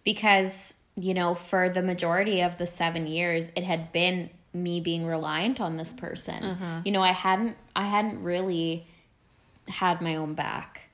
because 0.04 0.76
you 0.96 1.14
know 1.14 1.34
for 1.36 1.70
the 1.70 1.82
majority 1.82 2.42
of 2.42 2.58
the 2.58 2.66
seven 2.68 3.08
years 3.08 3.50
it 3.56 3.64
had 3.64 3.92
been 3.92 4.30
me 4.54 4.80
being 4.80 5.06
reliant 5.08 5.60
on 5.60 5.76
this 5.78 5.92
person 5.92 6.42
Mm-hmm. 6.44 6.80
you 6.86 6.92
know 6.92 7.02
i 7.02 7.12
hadn't 7.12 7.58
i 7.76 7.86
hadn't 7.96 8.22
really 8.24 8.86
had 9.68 10.02
my 10.02 10.16
own 10.18 10.34
back 10.36 10.90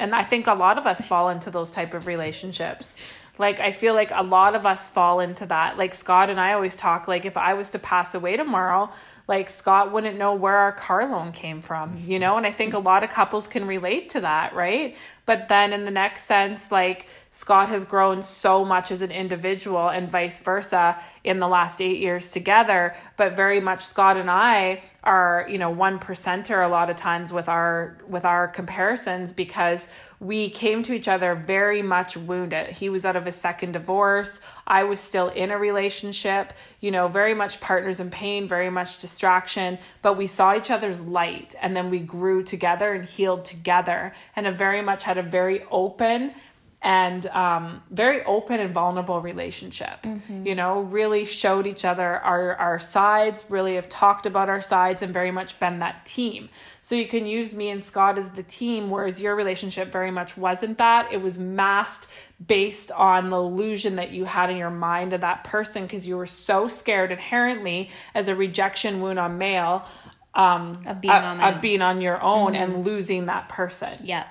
And 0.00 0.12
I 0.14 0.24
think 0.24 0.46
a 0.48 0.54
lot 0.54 0.76
of 0.78 0.86
us 0.86 1.04
fall 1.06 1.28
into 1.28 1.50
those 1.50 1.70
type 1.70 1.94
of 1.94 2.06
relationships. 2.08 2.96
Like 3.38 3.58
I 3.58 3.72
feel 3.72 3.94
like 3.94 4.10
a 4.14 4.22
lot 4.22 4.54
of 4.54 4.64
us 4.64 4.88
fall 4.88 5.20
into 5.20 5.46
that. 5.46 5.76
Like 5.76 5.94
Scott 5.94 6.30
and 6.30 6.38
I 6.38 6.52
always 6.52 6.76
talk 6.76 7.08
like 7.08 7.24
if 7.24 7.36
I 7.36 7.54
was 7.54 7.70
to 7.70 7.78
pass 7.78 8.14
away 8.14 8.36
tomorrow, 8.36 8.90
like 9.26 9.50
Scott 9.50 9.92
wouldn't 9.92 10.18
know 10.18 10.34
where 10.34 10.56
our 10.56 10.72
car 10.72 11.08
loan 11.08 11.32
came 11.32 11.60
from, 11.60 11.96
you 12.06 12.18
know? 12.18 12.36
And 12.36 12.46
I 12.46 12.52
think 12.52 12.74
a 12.74 12.78
lot 12.78 13.02
of 13.02 13.10
couples 13.10 13.48
can 13.48 13.66
relate 13.66 14.10
to 14.10 14.20
that, 14.20 14.54
right? 14.54 14.96
But 15.26 15.48
then 15.48 15.72
in 15.72 15.84
the 15.84 15.90
next 15.90 16.24
sense, 16.24 16.70
like 16.70 17.06
Scott 17.30 17.68
has 17.70 17.84
grown 17.84 18.22
so 18.22 18.64
much 18.64 18.90
as 18.90 19.02
an 19.02 19.10
individual 19.10 19.88
and 19.88 20.08
vice 20.08 20.38
versa 20.38 21.00
in 21.24 21.38
the 21.38 21.48
last 21.48 21.80
8 21.80 21.98
years 21.98 22.30
together, 22.30 22.94
but 23.16 23.34
very 23.34 23.60
much 23.60 23.80
Scott 23.82 24.16
and 24.16 24.30
I 24.30 24.82
are, 25.02 25.46
you 25.48 25.58
know, 25.58 25.70
one 25.70 25.98
percenter 25.98 26.64
a 26.64 26.68
lot 26.68 26.90
of 26.90 26.96
times 26.96 27.32
with 27.32 27.48
our 27.48 27.98
with 28.06 28.24
our 28.24 28.48
comparisons 28.48 29.32
because 29.32 29.88
we 30.20 30.48
came 30.50 30.82
to 30.82 30.94
each 30.94 31.08
other 31.08 31.34
very 31.34 31.82
much 31.82 32.16
wounded. 32.16 32.70
He 32.70 32.88
was 32.88 33.04
out 33.04 33.16
of 33.16 33.24
his 33.24 33.36
second 33.36 33.72
divorce. 33.72 34.40
I 34.66 34.84
was 34.84 35.00
still 35.00 35.28
in 35.28 35.50
a 35.50 35.58
relationship, 35.58 36.52
you 36.84 36.90
know, 36.90 37.08
very 37.08 37.32
much 37.32 37.62
partners 37.62 37.98
in 37.98 38.10
pain, 38.10 38.46
very 38.46 38.68
much 38.68 38.98
distraction, 38.98 39.78
but 40.02 40.18
we 40.18 40.26
saw 40.26 40.54
each 40.54 40.70
other's 40.70 41.00
light 41.00 41.54
and 41.62 41.74
then 41.74 41.88
we 41.88 41.98
grew 41.98 42.42
together 42.42 42.92
and 42.92 43.08
healed 43.08 43.46
together 43.46 44.12
and 44.36 44.44
have 44.44 44.56
very 44.56 44.82
much 44.82 45.02
had 45.04 45.16
a 45.16 45.22
very 45.22 45.64
open 45.70 46.34
and 46.82 47.26
um, 47.28 47.82
very 47.90 48.22
open 48.24 48.60
and 48.60 48.74
vulnerable 48.74 49.18
relationship. 49.22 50.04
You 50.46 50.54
know, 50.54 50.82
really 50.82 51.24
showed 51.24 51.66
each 51.66 51.86
other 51.86 52.18
our 52.18 52.54
our 52.56 52.78
sides, 52.78 53.42
really 53.48 53.76
have 53.76 53.88
talked 53.88 54.26
about 54.26 54.50
our 54.50 54.60
sides, 54.60 55.00
and 55.00 55.10
very 55.10 55.30
much 55.30 55.58
been 55.58 55.78
that 55.78 56.04
team. 56.04 56.50
So 56.82 56.94
you 56.94 57.08
can 57.08 57.24
use 57.24 57.54
me 57.54 57.70
and 57.70 57.82
Scott 57.82 58.18
as 58.18 58.32
the 58.32 58.42
team, 58.42 58.90
whereas 58.90 59.22
your 59.22 59.34
relationship 59.34 59.90
very 59.90 60.10
much 60.10 60.36
wasn't 60.36 60.76
that. 60.76 61.10
It 61.10 61.22
was 61.22 61.38
masked 61.38 62.08
based 62.44 62.90
on 62.92 63.30
the 63.30 63.36
illusion 63.36 63.96
that 63.96 64.10
you 64.10 64.24
had 64.24 64.50
in 64.50 64.56
your 64.56 64.70
mind 64.70 65.12
of 65.12 65.20
that 65.20 65.44
person 65.44 65.84
because 65.84 66.06
you 66.06 66.16
were 66.16 66.26
so 66.26 66.68
scared 66.68 67.12
inherently 67.12 67.90
as 68.14 68.28
a 68.28 68.34
rejection 68.34 69.00
wound 69.00 69.18
on 69.18 69.38
male 69.38 69.86
um, 70.34 70.82
Of 70.86 71.00
being 71.00 71.12
on 71.12 71.40
of 71.40 71.60
being 71.60 71.82
on 71.82 72.00
your 72.00 72.20
own 72.22 72.56
and 72.56 72.84
losing 72.84 73.26
that 73.26 73.48
person. 73.48 74.00
Yeah. 74.02 74.26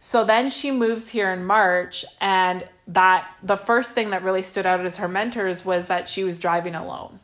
So 0.00 0.24
then 0.24 0.48
she 0.48 0.72
moves 0.72 1.10
here 1.10 1.30
in 1.30 1.44
March, 1.44 2.04
and 2.20 2.66
that 2.88 3.36
the 3.40 3.56
first 3.56 3.94
thing 3.94 4.10
that 4.10 4.24
really 4.24 4.42
stood 4.42 4.66
out 4.66 4.80
as 4.80 4.96
her 4.96 5.06
mentors 5.06 5.64
was 5.64 5.86
that 5.86 6.08
she 6.08 6.24
was 6.24 6.40
driving 6.40 6.74
alone. 6.74 7.20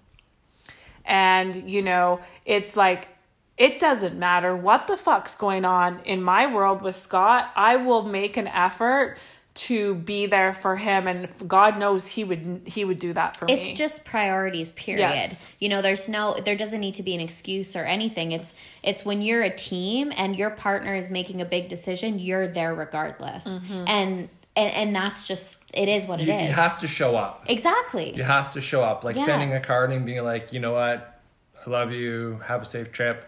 And, 1.04 1.68
you 1.68 1.82
know, 1.82 2.20
it's 2.44 2.76
like, 2.76 3.08
it 3.56 3.80
doesn't 3.80 4.16
matter 4.16 4.56
what 4.56 4.86
the 4.86 4.96
fuck's 4.96 5.34
going 5.34 5.64
on 5.64 5.98
in 6.04 6.22
my 6.22 6.46
world 6.46 6.80
with 6.80 6.94
Scott. 6.94 7.50
I 7.56 7.74
will 7.74 8.04
make 8.04 8.36
an 8.36 8.46
effort 8.46 9.18
to 9.58 9.96
be 9.96 10.26
there 10.26 10.52
for 10.52 10.76
him 10.76 11.08
and 11.08 11.28
God 11.48 11.78
knows 11.78 12.06
he 12.06 12.22
would 12.22 12.62
he 12.64 12.84
would 12.84 13.00
do 13.00 13.12
that 13.12 13.36
for 13.36 13.46
me. 13.46 13.54
It's 13.54 13.72
just 13.72 14.04
priorities, 14.04 14.70
period. 14.72 15.00
Yes. 15.00 15.48
You 15.58 15.68
know, 15.68 15.82
there's 15.82 16.06
no 16.06 16.38
there 16.44 16.54
doesn't 16.54 16.78
need 16.78 16.94
to 16.94 17.02
be 17.02 17.12
an 17.14 17.20
excuse 17.20 17.74
or 17.74 17.84
anything. 17.84 18.30
It's 18.30 18.54
it's 18.84 19.04
when 19.04 19.20
you're 19.20 19.42
a 19.42 19.50
team 19.54 20.12
and 20.16 20.38
your 20.38 20.50
partner 20.50 20.94
is 20.94 21.10
making 21.10 21.40
a 21.40 21.44
big 21.44 21.66
decision, 21.68 22.20
you're 22.20 22.46
there 22.46 22.72
regardless. 22.72 23.48
Mm-hmm. 23.48 23.84
And, 23.88 24.28
and 24.54 24.74
and 24.74 24.94
that's 24.94 25.26
just 25.26 25.56
it 25.74 25.88
is 25.88 26.06
what 26.06 26.20
You, 26.20 26.32
it 26.32 26.40
is. 26.42 26.48
you 26.50 26.54
have 26.54 26.78
to 26.80 26.86
show 26.86 27.16
up. 27.16 27.44
exactly. 27.48 28.14
You 28.14 28.22
have 28.22 28.52
to 28.52 28.60
show 28.60 28.82
up. 28.82 29.02
Like 29.02 29.16
Yeah. 29.16 29.24
sending 29.26 29.52
a 29.54 29.60
card 29.60 29.90
and 29.90 30.06
being 30.06 30.22
like, 30.22 30.52
you 30.52 30.60
know 30.60 30.72
what, 30.72 31.20
I 31.66 31.68
love 31.68 31.90
you. 31.90 32.40
Have 32.46 32.62
a 32.62 32.64
safe 32.64 32.92
trip. 32.92 33.24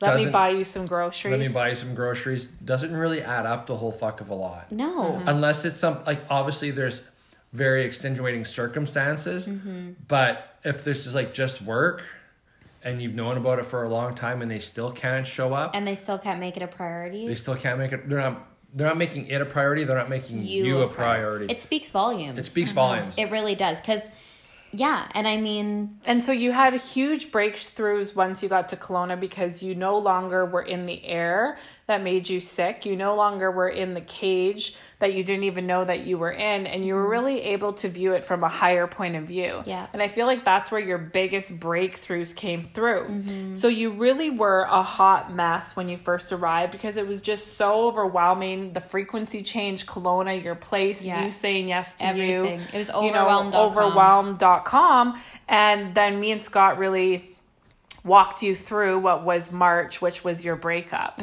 Let 0.00 0.16
me 0.16 0.26
buy 0.30 0.50
you 0.50 0.64
some 0.64 0.86
groceries. 0.86 1.30
Let 1.32 1.40
me 1.40 1.48
buy 1.52 1.70
you 1.70 1.74
some 1.76 1.94
groceries. 1.94 2.44
Doesn't 2.44 2.94
really 2.94 3.22
add 3.22 3.46
up 3.46 3.66
the 3.66 3.76
whole 3.76 3.92
fuck 3.92 4.20
of 4.20 4.28
a 4.28 4.34
lot. 4.34 4.70
No. 4.70 5.04
Mm-hmm. 5.12 5.28
Unless 5.28 5.64
it's 5.64 5.76
some 5.76 6.04
like 6.04 6.20
obviously 6.28 6.70
there's 6.70 7.02
very 7.52 7.84
extenuating 7.84 8.44
circumstances, 8.44 9.46
Mm-hmm. 9.46 9.92
but 10.08 10.56
if 10.64 10.84
this 10.84 11.06
is 11.06 11.14
like 11.14 11.32
just 11.32 11.62
work 11.62 12.02
and 12.82 13.00
you've 13.00 13.14
known 13.14 13.36
about 13.36 13.58
it 13.58 13.64
for 13.66 13.84
a 13.84 13.88
long 13.88 14.14
time 14.14 14.42
and 14.42 14.50
they 14.50 14.58
still 14.58 14.92
can't 14.92 15.26
show 15.26 15.54
up, 15.54 15.70
And 15.74 15.86
they 15.86 15.94
still 15.94 16.18
can't 16.18 16.40
make 16.40 16.56
it 16.56 16.62
a 16.62 16.66
priority. 16.68 17.26
they 17.26 17.34
still 17.34 17.56
can't 17.56 17.78
make 17.78 17.92
it. 17.92 18.08
They're 18.08 18.18
not. 18.18 18.46
They're 18.74 18.88
not 18.88 18.98
making 18.98 19.28
it 19.28 19.40
a 19.40 19.46
priority. 19.46 19.84
They're 19.84 19.96
not 19.96 20.10
making 20.10 20.42
you, 20.44 20.80
a 20.82 20.88
priority. 20.88 21.46
It 21.48 21.60
speaks 21.60 21.90
volumes. 21.90 22.38
it 22.38 22.44
speaks 22.44 22.72
volumes. 22.72 23.14
It 23.16 23.30
really 23.30 23.54
does. 23.54 23.80
Because, 23.80 24.10
yeah, 24.72 25.08
and 25.12 25.26
I 25.26 25.36
mean, 25.36 25.96
And 26.06 26.22
so 26.22 26.32
you 26.32 26.52
had 26.52 26.74
huge 26.74 27.30
breakthroughs 27.30 28.14
once 28.14 28.42
you 28.42 28.48
got 28.48 28.68
to 28.70 28.76
Kelowna 28.76 29.18
because 29.18 29.62
you 29.62 29.74
no 29.74 29.96
longer 29.96 30.44
were 30.44 30.62
in 30.62 30.86
the 30.86 31.04
air 31.04 31.56
that 31.86 32.02
made 32.02 32.28
you 32.28 32.40
sick. 32.40 32.84
You 32.84 32.96
no 32.96 33.14
longer 33.14 33.50
were 33.50 33.68
in 33.68 33.94
the 33.94 34.00
cage 34.00 34.74
that 34.98 35.14
you 35.14 35.22
didn't 35.22 35.44
even 35.44 35.66
know 35.66 35.84
that 35.84 36.06
you 36.06 36.18
were 36.18 36.32
in. 36.32 36.66
And 36.66 36.84
you 36.84 36.94
were 36.94 37.02
mm-hmm. 37.02 37.10
really 37.10 37.42
able 37.42 37.74
to 37.74 37.88
view 37.88 38.12
it 38.14 38.24
from 38.24 38.42
a 38.42 38.48
higher 38.48 38.88
point 38.88 39.14
of 39.14 39.24
view. 39.24 39.62
Yeah. 39.66 39.86
And 39.92 40.02
I 40.02 40.08
feel 40.08 40.26
like 40.26 40.44
that's 40.44 40.72
where 40.72 40.80
your 40.80 40.98
biggest 40.98 41.60
breakthroughs 41.60 42.34
came 42.34 42.64
through. 42.64 43.04
Mm-hmm. 43.04 43.54
So 43.54 43.68
you 43.68 43.90
really 43.90 44.30
were 44.30 44.62
a 44.62 44.82
hot 44.82 45.32
mess 45.32 45.76
when 45.76 45.88
you 45.88 45.96
first 45.96 46.32
arrived 46.32 46.72
because 46.72 46.96
it 46.96 47.06
was 47.06 47.22
just 47.22 47.56
so 47.56 47.86
overwhelming. 47.86 48.72
The 48.72 48.80
frequency 48.80 49.42
change, 49.42 49.86
Kelowna, 49.86 50.42
your 50.42 50.56
place, 50.56 51.06
Yeah. 51.06 51.24
you 51.24 51.30
saying 51.30 51.68
yes 51.68 51.94
to 51.94 52.06
Everything. 52.06 52.58
you. 52.58 52.62
It 52.72 52.78
was 52.78 52.88
you 52.88 53.12
know, 53.12 53.52
overwhelmed.com. 53.54 55.20
And 55.48 55.94
then 55.94 56.18
me 56.18 56.32
and 56.32 56.42
Scott 56.42 56.78
really 56.78 57.35
walked 58.06 58.42
you 58.42 58.54
through 58.54 59.00
what 59.00 59.24
was 59.24 59.52
March, 59.52 60.00
which 60.00 60.24
was 60.24 60.44
your 60.44 60.56
breakup. 60.56 61.20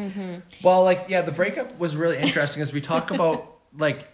Well, 0.61 0.83
like 0.83 1.05
yeah, 1.09 1.21
the 1.21 1.31
breakup 1.31 1.79
was 1.79 1.95
really 1.95 2.17
interesting 2.17 2.61
as 2.61 2.73
we 2.73 2.81
talk 2.81 3.09
about 3.11 3.57
like 3.77 4.07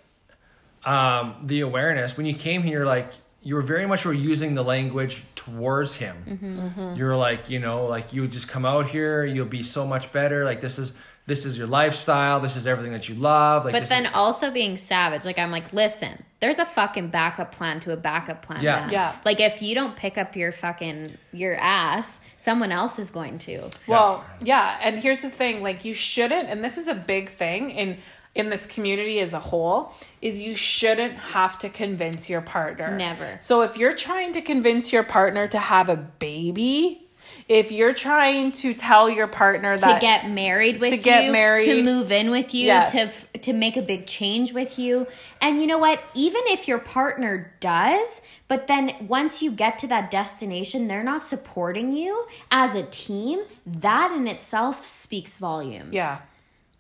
um 0.86 1.36
the 1.44 1.62
awareness. 1.62 2.16
When 2.16 2.26
you 2.26 2.36
came 2.36 2.64
here, 2.64 2.86
like 2.86 3.12
you 3.42 3.56
were 3.56 3.62
very 3.62 3.86
much 3.86 4.06
were 4.06 4.14
using 4.14 4.54
the 4.54 4.64
language 4.64 5.24
towards 5.36 5.96
him. 5.96 6.16
Mm-hmm. 6.28 6.96
You're 6.96 7.16
like, 7.16 7.50
you 7.50 7.60
know, 7.60 7.86
like 7.86 8.14
you 8.14 8.22
would 8.22 8.32
just 8.32 8.48
come 8.48 8.66
out 8.66 8.90
here, 8.90 9.26
you'll 9.26 9.46
be 9.46 9.64
so 9.64 9.88
much 9.88 10.12
better. 10.12 10.44
Like 10.44 10.62
this 10.62 10.78
is 10.78 10.94
this 11.30 11.46
is 11.46 11.58
your 11.58 11.68
lifestyle. 11.68 12.42
This 12.42 12.58
is 12.58 12.68
everything 12.68 12.92
that 12.92 13.08
you 13.08 13.16
love. 13.16 13.64
Like 13.64 13.72
but 13.72 13.88
then 13.88 14.08
is, 14.08 14.12
also 14.14 14.52
being 14.52 14.76
savage. 14.76 15.24
Like, 15.24 15.40
I'm 15.40 15.52
like, 15.52 15.72
listen, 15.72 16.22
there's 16.42 16.60
a 16.60 16.66
fucking 16.66 17.08
backup 17.08 17.56
plan 17.56 17.80
to 17.82 17.94
a 17.94 17.98
backup 17.98 18.42
plan. 18.42 18.62
Yeah. 18.62 18.82
man. 18.82 18.90
Yeah. 18.90 19.18
Like, 19.24 19.40
if 19.40 19.62
you 19.62 19.74
don't 19.74 19.96
pick 19.96 20.18
up 20.18 20.36
your 20.36 20.52
fucking, 20.52 21.18
your 21.32 21.56
ass, 21.56 22.20
someone 22.36 22.74
else 22.74 23.00
is 23.00 23.12
going 23.12 23.38
to. 23.40 23.70
Well, 23.88 24.26
yeah, 24.42 24.78
and 24.82 24.98
here's 24.98 25.22
the 25.22 25.30
thing, 25.30 25.62
like 25.62 25.86
you 25.86 25.94
shouldn't 25.94 26.50
and 26.50 26.64
this 26.64 26.78
is 26.78 26.88
a 26.88 26.96
big 26.96 27.30
thing 27.30 27.70
in 27.70 27.98
in 28.36 28.50
this 28.50 28.66
community 28.66 29.20
as 29.20 29.34
a 29.34 29.40
whole 29.40 29.94
is 30.22 30.40
you 30.40 30.56
shouldn't 30.56 31.16
have 31.16 31.58
to 31.58 31.68
convince 31.68 32.30
your 32.30 32.42
partner. 32.42 32.96
Never. 32.96 33.38
So 33.42 33.62
if 33.62 33.76
you're 33.76 33.96
trying 33.96 34.34
to 34.34 34.42
convince 34.42 34.94
your 34.94 35.04
partner 35.04 35.48
to 35.48 35.58
have 35.58 35.90
a 35.90 35.98
baby, 35.98 37.09
if 37.50 37.72
you're 37.72 37.93
trying 37.93 38.52
to 38.52 38.74
tell 38.76 39.10
your 39.10 39.26
partner 39.28 39.76
that 39.76 39.80
to 39.86 39.86
that 39.93 40.02
get 40.02 40.30
married 40.30 40.80
with 40.80 40.91
to 40.91 40.97
you, 40.97 41.02
get 41.02 41.32
married. 41.32 41.64
to 41.66 41.84
move 41.84 42.12
in 42.12 42.30
with 42.30 42.54
you, 42.54 42.68
Yes. 42.68 42.91
to 42.91 43.00
f- 43.00 43.26
to 43.41 43.54
make 43.54 43.76
a 43.76 43.82
big 43.82 44.06
change 44.06 44.54
with 44.54 44.78
you. 44.78 45.08
And 45.41 45.60
you 45.60 45.66
know 45.68 45.80
what? 45.80 46.02
Even 46.14 46.41
if 46.45 46.68
your 46.68 46.78
partner 46.78 47.52
does, 47.60 48.22
but 48.47 48.68
then 48.68 48.93
once 49.08 49.41
you 49.41 49.52
get 49.52 49.78
to 49.80 49.88
that 49.88 50.12
destination, 50.12 50.88
they're 50.88 51.04
not 51.04 51.24
supporting 51.26 51.91
you 51.91 52.28
as 52.52 52.76
a 52.76 52.84
team. 52.84 53.39
That 53.66 54.12
in 54.12 54.28
itself 54.28 54.86
speaks 54.86 55.38
volumes. 55.38 55.91
Yeah. 55.93 56.20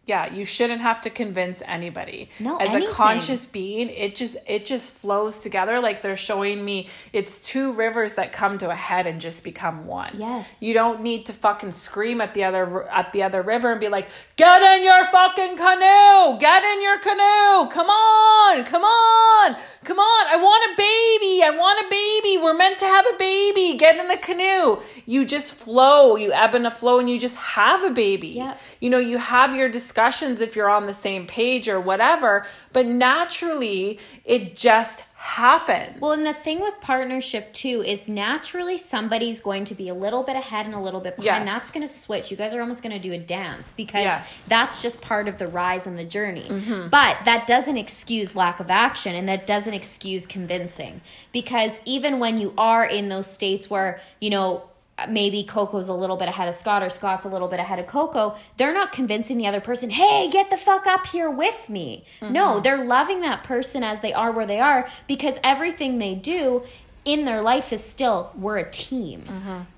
Yeah, 0.09 0.33
you 0.33 0.43
shouldn't 0.45 0.81
have 0.81 0.99
to 1.01 1.09
convince 1.09 1.61
anybody. 1.65 2.29
No, 2.39 2.57
As 2.57 2.69
anything. 2.73 2.91
a 2.91 2.95
conscious 2.95 3.45
being, 3.47 3.89
it 3.89 4.15
just 4.15 4.35
it 4.47 4.65
just 4.65 4.91
flows 4.91 5.39
together 5.39 5.79
like 5.79 6.01
they're 6.01 6.17
showing 6.17 6.65
me 6.65 6.87
it's 7.13 7.39
two 7.39 7.71
rivers 7.73 8.15
that 8.15 8.33
come 8.33 8.57
to 8.57 8.69
a 8.69 8.75
head 8.75 9.05
and 9.07 9.21
just 9.21 9.43
become 9.43 9.85
one. 9.85 10.13
Yes. 10.17 10.61
You 10.61 10.73
don't 10.73 11.01
need 11.01 11.25
to 11.27 11.33
fucking 11.33 11.71
scream 11.71 12.21
at 12.21 12.33
the 12.33 12.43
other 12.43 12.89
at 12.89 13.13
the 13.13 13.21
other 13.23 13.41
river 13.43 13.71
and 13.71 13.79
be 13.79 13.87
like, 13.87 14.07
"Get 14.35 14.61
in 14.71 14.83
your 14.83 15.05
fucking 15.11 15.55
canoe. 15.57 16.39
Get 16.39 16.63
in 16.63 16.81
your 16.81 16.97
canoe. 16.99 17.69
Come 17.69 17.89
on. 17.89 18.63
Come 18.65 18.83
on. 18.83 19.55
Come 19.83 19.99
on. 19.99 20.23
I 20.33 20.37
want 20.37 20.63
a 20.71 20.73
baby. 20.75 21.33
I 21.45 21.51
want 21.55 21.79
a 21.85 21.87
baby. 21.89 22.41
We're 22.43 22.57
meant 22.57 22.77
to 22.79 22.85
have 22.85 23.05
a 23.13 23.17
baby. 23.17 23.77
Get 23.77 23.97
in 23.97 24.07
the 24.07 24.17
canoe." 24.17 24.79
You 25.05 25.25
just 25.25 25.53
flow. 25.55 26.15
You 26.15 26.31
ebb 26.33 26.55
and 26.55 26.65
a 26.67 26.71
flow 26.71 26.99
and 26.99 27.09
you 27.09 27.19
just 27.19 27.35
have 27.35 27.83
a 27.83 27.89
baby 27.89 28.29
Yeah. 28.29 28.55
you 28.79 28.89
know 28.89 28.99
you 28.99 29.17
have 29.17 29.55
your 29.55 29.69
discussions 29.99 30.41
if 30.41 30.55
you're 30.55 30.69
on 30.69 30.83
the 30.83 30.93
same 30.93 31.25
page 31.27 31.67
or 31.67 31.79
whatever 31.79 32.45
but 32.73 32.85
naturally 32.85 33.99
it 34.25 34.55
just 34.55 35.05
happens 35.15 35.99
Well, 35.99 36.13
and 36.13 36.25
the 36.25 36.33
thing 36.33 36.61
with 36.61 36.79
partnership 36.79 37.51
too 37.51 37.83
is 37.85 38.07
naturally 38.07 38.77
somebody's 38.77 39.41
going 39.41 39.65
to 39.65 39.75
be 39.75 39.89
a 39.89 39.93
little 39.93 40.23
bit 40.23 40.37
ahead 40.37 40.65
and 40.65 40.73
a 40.73 40.79
little 40.79 41.01
bit 41.01 41.17
behind. 41.17 41.45
Yes. 41.45 41.53
That's 41.59 41.71
going 41.71 41.85
to 41.85 41.91
switch. 41.91 42.31
You 42.31 42.37
guys 42.37 42.53
are 42.53 42.61
almost 42.61 42.81
going 42.81 42.93
to 42.93 42.99
do 42.99 43.11
a 43.13 43.17
dance 43.17 43.73
because 43.73 44.05
Yes. 44.05 44.43
Mm-hmm. 44.43 44.49
that's 44.49 44.81
just 44.81 45.01
part 45.01 45.27
of 45.27 45.37
the 45.37 45.47
rise 45.47 45.85
and 45.85 45.99
the 45.99 46.05
journey. 46.05 46.47
But 46.89 47.17
that 47.25 47.47
doesn't 47.47 47.75
excuse 47.77 48.33
lack 48.33 48.61
of 48.61 48.69
action 48.71 49.13
and 49.13 49.27
that 49.27 49.45
doesn't 49.45 49.73
excuse 49.73 50.25
convincing 50.25 51.01
because 51.33 51.81
even 51.83 52.19
when 52.19 52.37
you 52.37 52.53
are 52.57 52.85
in 52.85 53.09
those 53.09 53.27
states 53.27 53.69
where, 53.69 53.99
you 54.21 54.29
know, 54.29 54.68
maybe 55.07 55.43
Coco's 55.43 55.87
a 55.87 55.93
little 55.93 56.17
bit 56.17 56.27
ahead 56.27 56.47
of 56.47 56.55
Scott 56.55 56.83
or 56.83 56.89
Scott's 56.89 57.25
a 57.25 57.29
little 57.29 57.47
bit 57.47 57.59
ahead 57.59 57.79
of 57.79 57.87
Coco, 57.87 58.35
they're 58.57 58.73
not 58.73 58.91
convincing 58.91 59.37
the 59.37 59.47
other 59.47 59.61
person, 59.61 59.89
hey, 59.89 60.29
get 60.31 60.49
the 60.49 60.57
fuck 60.57 60.87
up 60.87 61.07
here 61.07 61.29
with 61.29 61.69
me. 61.69 62.05
Mm-hmm. 62.21 62.33
No, 62.33 62.59
they're 62.59 62.83
loving 62.83 63.21
that 63.21 63.43
person 63.43 63.83
as 63.83 64.01
they 64.01 64.13
are 64.13 64.31
where 64.31 64.45
they 64.45 64.59
are 64.59 64.89
because 65.07 65.39
everything 65.43 65.99
they 65.99 66.15
do 66.15 66.63
in 67.05 67.25
their 67.25 67.41
life 67.41 67.71
is 67.71 67.83
still, 67.83 68.31
we're 68.35 68.57
a 68.57 68.69
team. 68.69 69.23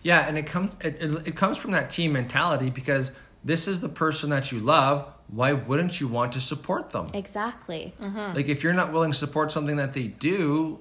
Yeah, 0.03 0.27
and 0.27 0.37
it 0.37 0.47
comes 0.47 0.73
it, 0.81 0.97
it, 0.99 1.27
it 1.27 1.35
comes 1.35 1.57
from 1.57 1.71
that 1.71 1.89
team 1.89 2.13
mentality 2.13 2.69
because 2.69 3.11
this 3.43 3.67
is 3.67 3.81
the 3.81 3.89
person 3.89 4.29
that 4.31 4.51
you 4.51 4.59
love. 4.59 5.07
Why 5.27 5.53
wouldn't 5.53 6.01
you 6.01 6.07
want 6.07 6.33
to 6.33 6.41
support 6.41 6.89
them? 6.89 7.11
Exactly. 7.13 7.93
Like 7.99 8.49
if 8.49 8.63
you're 8.63 8.73
not 8.73 8.91
willing 8.91 9.11
to 9.11 9.17
support 9.17 9.51
something 9.51 9.77
that 9.77 9.93
they 9.93 10.07
do, 10.07 10.79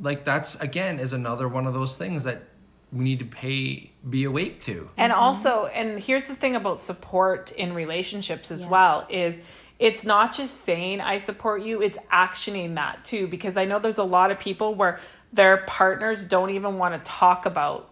like 0.00 0.24
that's 0.24 0.54
again 0.56 0.98
is 0.98 1.12
another 1.12 1.48
one 1.48 1.66
of 1.66 1.74
those 1.74 1.96
things 1.96 2.24
that 2.24 2.44
we 2.92 3.04
need 3.04 3.18
to 3.18 3.24
pay 3.24 3.90
be 4.08 4.24
awake 4.24 4.60
to. 4.62 4.88
and 4.96 5.12
mm-hmm. 5.12 5.20
also 5.20 5.66
and 5.66 5.98
here's 5.98 6.28
the 6.28 6.34
thing 6.34 6.56
about 6.56 6.80
support 6.80 7.52
in 7.52 7.74
relationships 7.74 8.50
as 8.50 8.62
Yeah. 8.62 8.68
well 8.68 9.06
is 9.08 9.42
it's 9.78 10.04
not 10.04 10.34
just 10.34 10.62
saying 10.62 11.00
i 11.00 11.18
support 11.18 11.62
you 11.62 11.82
it's 11.82 11.98
actioning 12.12 12.74
that 12.76 13.04
too 13.04 13.26
because 13.26 13.56
i 13.56 13.64
know 13.64 13.78
there's 13.78 13.98
a 13.98 14.04
lot 14.04 14.30
of 14.30 14.38
people 14.38 14.74
where 14.74 14.98
their 15.32 15.58
partners 15.58 16.24
don't 16.24 16.50
even 16.50 16.76
want 16.76 16.94
to 16.94 17.10
talk 17.10 17.44
about 17.46 17.90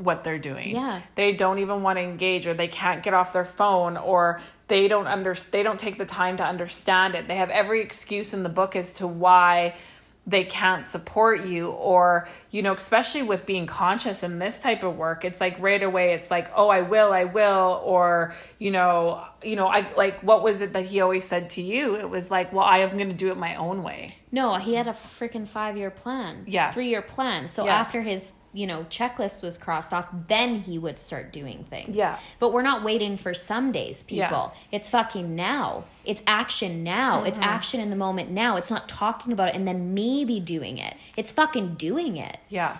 what 0.00 0.24
they're 0.24 0.38
doing. 0.38 0.70
Yeah. 0.70 1.00
They 1.14 1.32
don't 1.32 1.58
even 1.58 1.82
want 1.82 1.98
to 1.98 2.02
engage 2.02 2.46
or 2.46 2.54
they 2.54 2.68
can't 2.68 3.02
get 3.02 3.14
off 3.14 3.32
their 3.32 3.44
phone 3.44 3.96
or 3.96 4.40
they 4.68 4.88
don't 4.88 5.06
under 5.06 5.34
they 5.34 5.62
don't 5.62 5.78
take 5.78 5.98
the 5.98 6.06
time 6.06 6.36
to 6.38 6.44
understand 6.44 7.14
it. 7.14 7.28
They 7.28 7.36
have 7.36 7.50
every 7.50 7.82
excuse 7.82 8.34
in 8.34 8.42
the 8.42 8.48
book 8.48 8.76
as 8.76 8.94
to 8.94 9.06
why 9.06 9.74
they 10.30 10.44
can't 10.44 10.86
support 10.86 11.44
you 11.44 11.68
or 11.70 12.26
you 12.50 12.62
know 12.62 12.72
especially 12.74 13.22
with 13.22 13.44
being 13.46 13.66
conscious 13.66 14.22
in 14.22 14.38
this 14.38 14.60
type 14.60 14.82
of 14.82 14.96
work 14.96 15.24
it's 15.24 15.40
like 15.40 15.56
right 15.60 15.82
away 15.82 16.12
it's 16.12 16.30
like 16.30 16.48
oh 16.54 16.68
i 16.68 16.80
will 16.80 17.12
i 17.12 17.24
will 17.24 17.80
or 17.84 18.32
you 18.58 18.70
know 18.70 19.22
you 19.42 19.56
know 19.56 19.66
i 19.66 19.80
like 19.96 20.20
what 20.22 20.42
was 20.42 20.60
it 20.60 20.72
that 20.72 20.84
he 20.86 21.00
always 21.00 21.24
said 21.26 21.50
to 21.50 21.62
you 21.62 21.96
it 21.96 22.08
was 22.08 22.30
like 22.30 22.52
well 22.52 22.64
i 22.64 22.78
am 22.78 22.90
going 22.96 23.08
to 23.08 23.14
do 23.24 23.30
it 23.30 23.36
my 23.36 23.54
own 23.56 23.82
way 23.82 24.16
No, 24.32 24.54
he 24.56 24.74
had 24.74 24.86
a 24.86 24.92
freaking 24.92 25.46
five 25.48 25.76
year 25.76 25.90
plan. 25.90 26.44
yeah, 26.46 26.70
Three 26.70 26.86
year 26.94 27.02
plan. 27.02 27.48
So 27.48 27.64
Yes. 27.64 27.72
after 27.86 28.02
his, 28.02 28.32
you 28.52 28.66
know, 28.66 28.84
checklist 28.90 29.42
was 29.42 29.56
crossed 29.56 29.92
off, 29.92 30.08
then 30.28 30.56
he 30.60 30.76
would 30.78 30.98
start 30.98 31.32
doing 31.32 31.64
things. 31.70 31.96
Yeah. 31.96 32.18
But 32.40 32.52
we're 32.52 32.62
not 32.62 32.82
waiting 32.82 33.16
for 33.16 33.32
some 33.32 33.70
days, 33.70 34.02
people. 34.02 34.52
yeah. 34.54 34.60
It's 34.72 34.90
fucking 34.90 35.36
now. 35.36 35.84
It's 36.04 36.22
action 36.26 36.82
now. 36.82 37.22
It's 37.22 37.38
Mm-hmm. 37.38 37.48
action 37.48 37.80
in 37.80 37.90
the 37.90 37.96
moment 37.96 38.30
now. 38.30 38.56
It's 38.56 38.70
not 38.70 38.88
talking 38.88 39.32
about 39.32 39.50
it 39.50 39.54
and 39.54 39.68
then 39.68 39.94
maybe 39.94 40.40
doing 40.40 40.78
it. 40.78 40.96
It's 41.16 41.30
fucking 41.30 41.74
doing 41.74 42.16
it. 42.16 42.38
Yeah. 42.48 42.78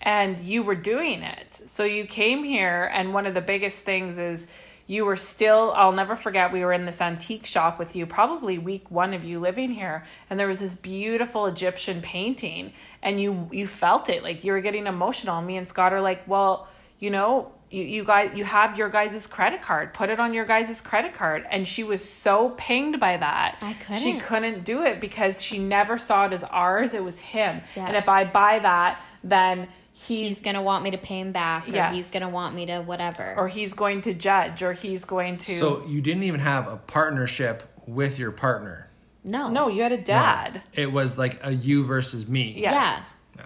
And 0.00 0.40
you 0.40 0.62
were 0.62 0.74
doing 0.74 1.22
it. 1.22 1.54
So 1.66 1.84
you 1.84 2.04
came 2.06 2.42
here, 2.42 2.90
and 2.92 3.14
one 3.14 3.24
of 3.24 3.34
the 3.34 3.40
biggest 3.40 3.84
things 3.84 4.18
is 4.18 4.48
you 4.92 5.04
were 5.08 5.16
still, 5.16 5.72
I'll 5.74 5.92
never 6.02 6.14
forget, 6.16 6.52
we 6.52 6.62
were 6.64 6.72
in 6.72 6.84
this 6.84 7.00
antique 7.00 7.46
shop 7.46 7.78
with 7.78 7.96
you, 7.96 8.04
probably 8.06 8.58
week 8.58 8.90
one 8.90 9.12
of 9.14 9.22
you 9.24 9.40
living 9.48 9.70
here, 9.72 10.04
and 10.28 10.38
there 10.38 10.48
was 10.48 10.60
this 10.60 10.74
beautiful 10.74 11.46
Egyptian 11.46 12.02
painting, 12.02 12.72
and 13.02 13.18
you 13.18 13.48
you 13.50 13.66
felt 13.66 14.08
it, 14.08 14.22
like 14.22 14.44
you 14.44 14.52
were 14.52 14.60
getting 14.68 14.86
emotional. 14.86 15.40
Me 15.40 15.56
and 15.56 15.66
Scott 15.66 15.92
are 15.92 16.00
like, 16.10 16.20
well, 16.28 16.68
you 16.98 17.10
know, 17.10 17.52
you, 17.70 17.82
you 17.84 18.04
guys 18.04 18.36
you 18.36 18.44
have 18.44 18.76
your 18.76 18.90
guys' 18.90 19.26
credit 19.26 19.62
card 19.62 19.94
put 19.94 20.10
it 20.10 20.20
on 20.20 20.34
your 20.34 20.44
guys' 20.44 20.80
credit 20.82 21.14
card 21.14 21.46
and 21.50 21.66
she 21.66 21.82
was 21.82 22.06
so 22.06 22.50
pinged 22.50 23.00
by 23.00 23.16
that 23.16 23.56
I 23.62 23.72
she 23.72 23.78
couldn't. 23.84 24.00
she 24.02 24.12
couldn't 24.28 24.64
do 24.64 24.82
it 24.82 25.00
because 25.00 25.42
she 25.42 25.56
never 25.58 25.96
saw 25.96 26.26
it 26.26 26.34
as 26.34 26.44
ours 26.44 26.92
it 26.92 27.02
was 27.02 27.18
him 27.20 27.62
Yeah. 27.74 27.86
and 27.86 27.96
if 27.96 28.08
i 28.10 28.24
buy 28.24 28.58
that 28.58 29.02
then 29.24 29.68
He's 29.94 30.28
he's 30.28 30.40
going 30.40 30.54
to 30.56 30.62
want 30.62 30.84
me 30.84 30.90
to 30.92 30.98
pay 30.98 31.20
him 31.20 31.32
back 31.32 31.68
or 31.68 31.72
Yes. 31.72 31.94
he's 31.94 32.10
going 32.12 32.22
to 32.22 32.28
want 32.28 32.54
me 32.54 32.66
to 32.66 32.80
whatever. 32.80 33.34
or 33.36 33.48
he's 33.48 33.74
going 33.74 34.00
to 34.02 34.14
judge 34.14 34.62
or 34.62 34.72
he's 34.72 35.04
going 35.04 35.36
to 35.38 35.58
So 35.58 35.84
you 35.86 36.00
didn't 36.00 36.22
even 36.22 36.40
have 36.40 36.66
a 36.66 36.76
partnership 36.76 37.62
with 37.86 38.18
your 38.18 38.30
partner. 38.32 38.88
no. 39.24 39.48
no 39.48 39.68
you 39.68 39.82
had 39.82 39.92
a 39.92 39.98
dad 39.98 40.62
It 40.72 40.90
was 40.92 41.18
like 41.18 41.40
a 41.44 41.52
you 41.52 41.84
versus 41.84 42.26
me. 42.26 42.54
yes 42.56 43.12
Yeah. 43.36 43.44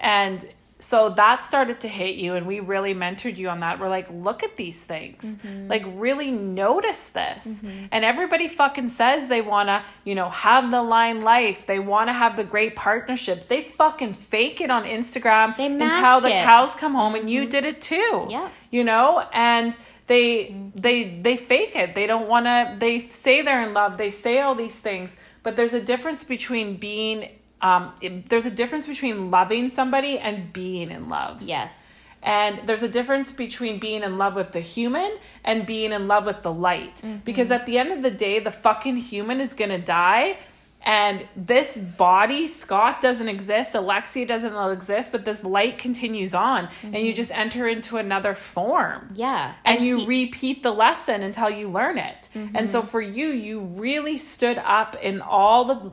and 0.00 0.44
so 0.82 1.08
that 1.10 1.40
started 1.42 1.78
to 1.80 1.88
hit 1.88 2.16
you 2.16 2.34
and 2.34 2.44
we 2.44 2.58
really 2.58 2.92
mentored 2.94 3.36
you 3.36 3.48
on 3.48 3.60
that. 3.60 3.78
We're 3.78 3.88
like 3.88 4.08
look 4.10 4.42
at 4.42 4.56
these 4.56 4.84
things. 4.84 5.38
Mm-hmm. 5.38 5.68
like 5.68 5.84
really 6.06 6.30
notice 6.30 7.10
this. 7.12 7.62
And 7.92 8.04
everybody 8.04 8.48
fucking 8.48 8.88
says 8.88 9.28
they 9.28 9.40
want 9.42 9.68
to 9.68 9.84
you 10.04 10.14
know 10.14 10.28
have 10.30 10.70
the 10.70 10.82
line 10.82 11.20
life. 11.20 11.66
They 11.66 11.78
want 11.78 12.08
to 12.08 12.12
have 12.12 12.36
the 12.36 12.44
great 12.44 12.74
partnerships. 12.74 13.46
They 13.46 13.60
fucking 13.62 14.14
fake 14.14 14.60
it 14.60 14.70
on 14.70 14.82
instagram 14.84 15.56
They 15.56 15.66
until 15.66 16.20
the 16.20 16.34
it. 16.34 16.44
cows 16.44 16.74
come 16.74 16.94
home 16.94 17.14
and 17.14 17.30
you 17.30 17.46
did 17.46 17.64
it 17.64 17.80
too 17.80 18.10
Mm-hmm. 18.12 18.30
Yeah. 18.30 18.48
you 18.70 18.82
know? 18.84 19.24
And 19.32 19.78
they 20.08 20.30
they 20.74 21.04
they 21.26 21.36
fake 21.36 21.76
it. 21.76 21.94
They 21.94 22.06
don't 22.08 22.28
want 22.28 22.46
to 22.46 22.74
they 22.78 22.98
say 22.98 23.40
they're 23.42 23.62
in 23.62 23.72
love. 23.72 23.98
They 23.98 24.10
say 24.10 24.40
all 24.40 24.56
these 24.56 24.78
things. 24.80 25.16
But 25.44 25.54
there's 25.56 25.74
a 25.74 25.80
difference 25.92 26.22
between 26.24 26.76
being 26.76 27.28
um 27.62 27.92
it- 28.00 28.28
there's 28.28 28.46
a 28.46 28.50
difference 28.50 28.86
between 28.86 29.30
loving 29.30 29.68
somebody 29.68 30.18
and 30.18 30.52
being 30.52 30.90
in 30.90 31.08
love 31.08 31.40
Yes. 31.42 32.00
and 32.22 32.60
there's 32.66 32.82
a 32.82 32.88
difference 32.88 33.32
between 33.32 33.78
being 33.78 34.02
in 34.02 34.18
love 34.18 34.34
with 34.36 34.52
the 34.52 34.60
human 34.60 35.10
and 35.44 35.66
being 35.66 35.92
in 35.92 36.06
love 36.06 36.24
with 36.26 36.42
the 36.42 36.52
light. 36.52 36.96
Mm-hmm. 36.96 37.16
Because 37.24 37.50
at 37.50 37.64
the 37.66 37.78
end 37.78 37.90
of 37.92 38.00
the 38.02 38.12
day, 38.12 38.38
the 38.38 38.52
fucking 38.52 38.96
human 38.96 39.40
is 39.40 39.54
going 39.54 39.70
to 39.70 39.78
die. 40.02 40.38
And 40.84 41.26
this 41.36 41.78
body, 41.78 42.46
Scott 42.48 43.00
doesn't 43.00 43.28
exist, 43.28 43.74
Alexia 43.74 44.26
doesn't 44.26 44.54
exist, 44.72 45.12
but 45.12 45.24
this 45.24 45.44
light 45.44 45.78
continues 45.78 46.32
on. 46.34 46.68
And 46.82 46.94
you 46.94 47.00
mm-hmm. 47.12 47.14
just 47.14 47.30
enter 47.32 47.68
into 47.68 47.96
another 47.98 48.34
form 48.34 49.10
Yeah. 49.14 49.54
and, 49.64 49.80
you 49.84 49.98
he- 50.00 50.06
repeat 50.06 50.62
the 50.64 50.72
lesson 50.72 51.22
until 51.22 51.50
you 51.50 51.68
learn 51.68 51.98
it. 51.98 52.28
Mm-hmm. 52.34 52.56
And 52.56 52.70
so 52.70 52.82
for 52.82 53.00
you, 53.00 53.26
you 53.28 53.60
really 53.60 54.18
stood 54.18 54.58
up 54.58 54.96
in 55.00 55.20
all 55.20 55.64
the 55.64 55.92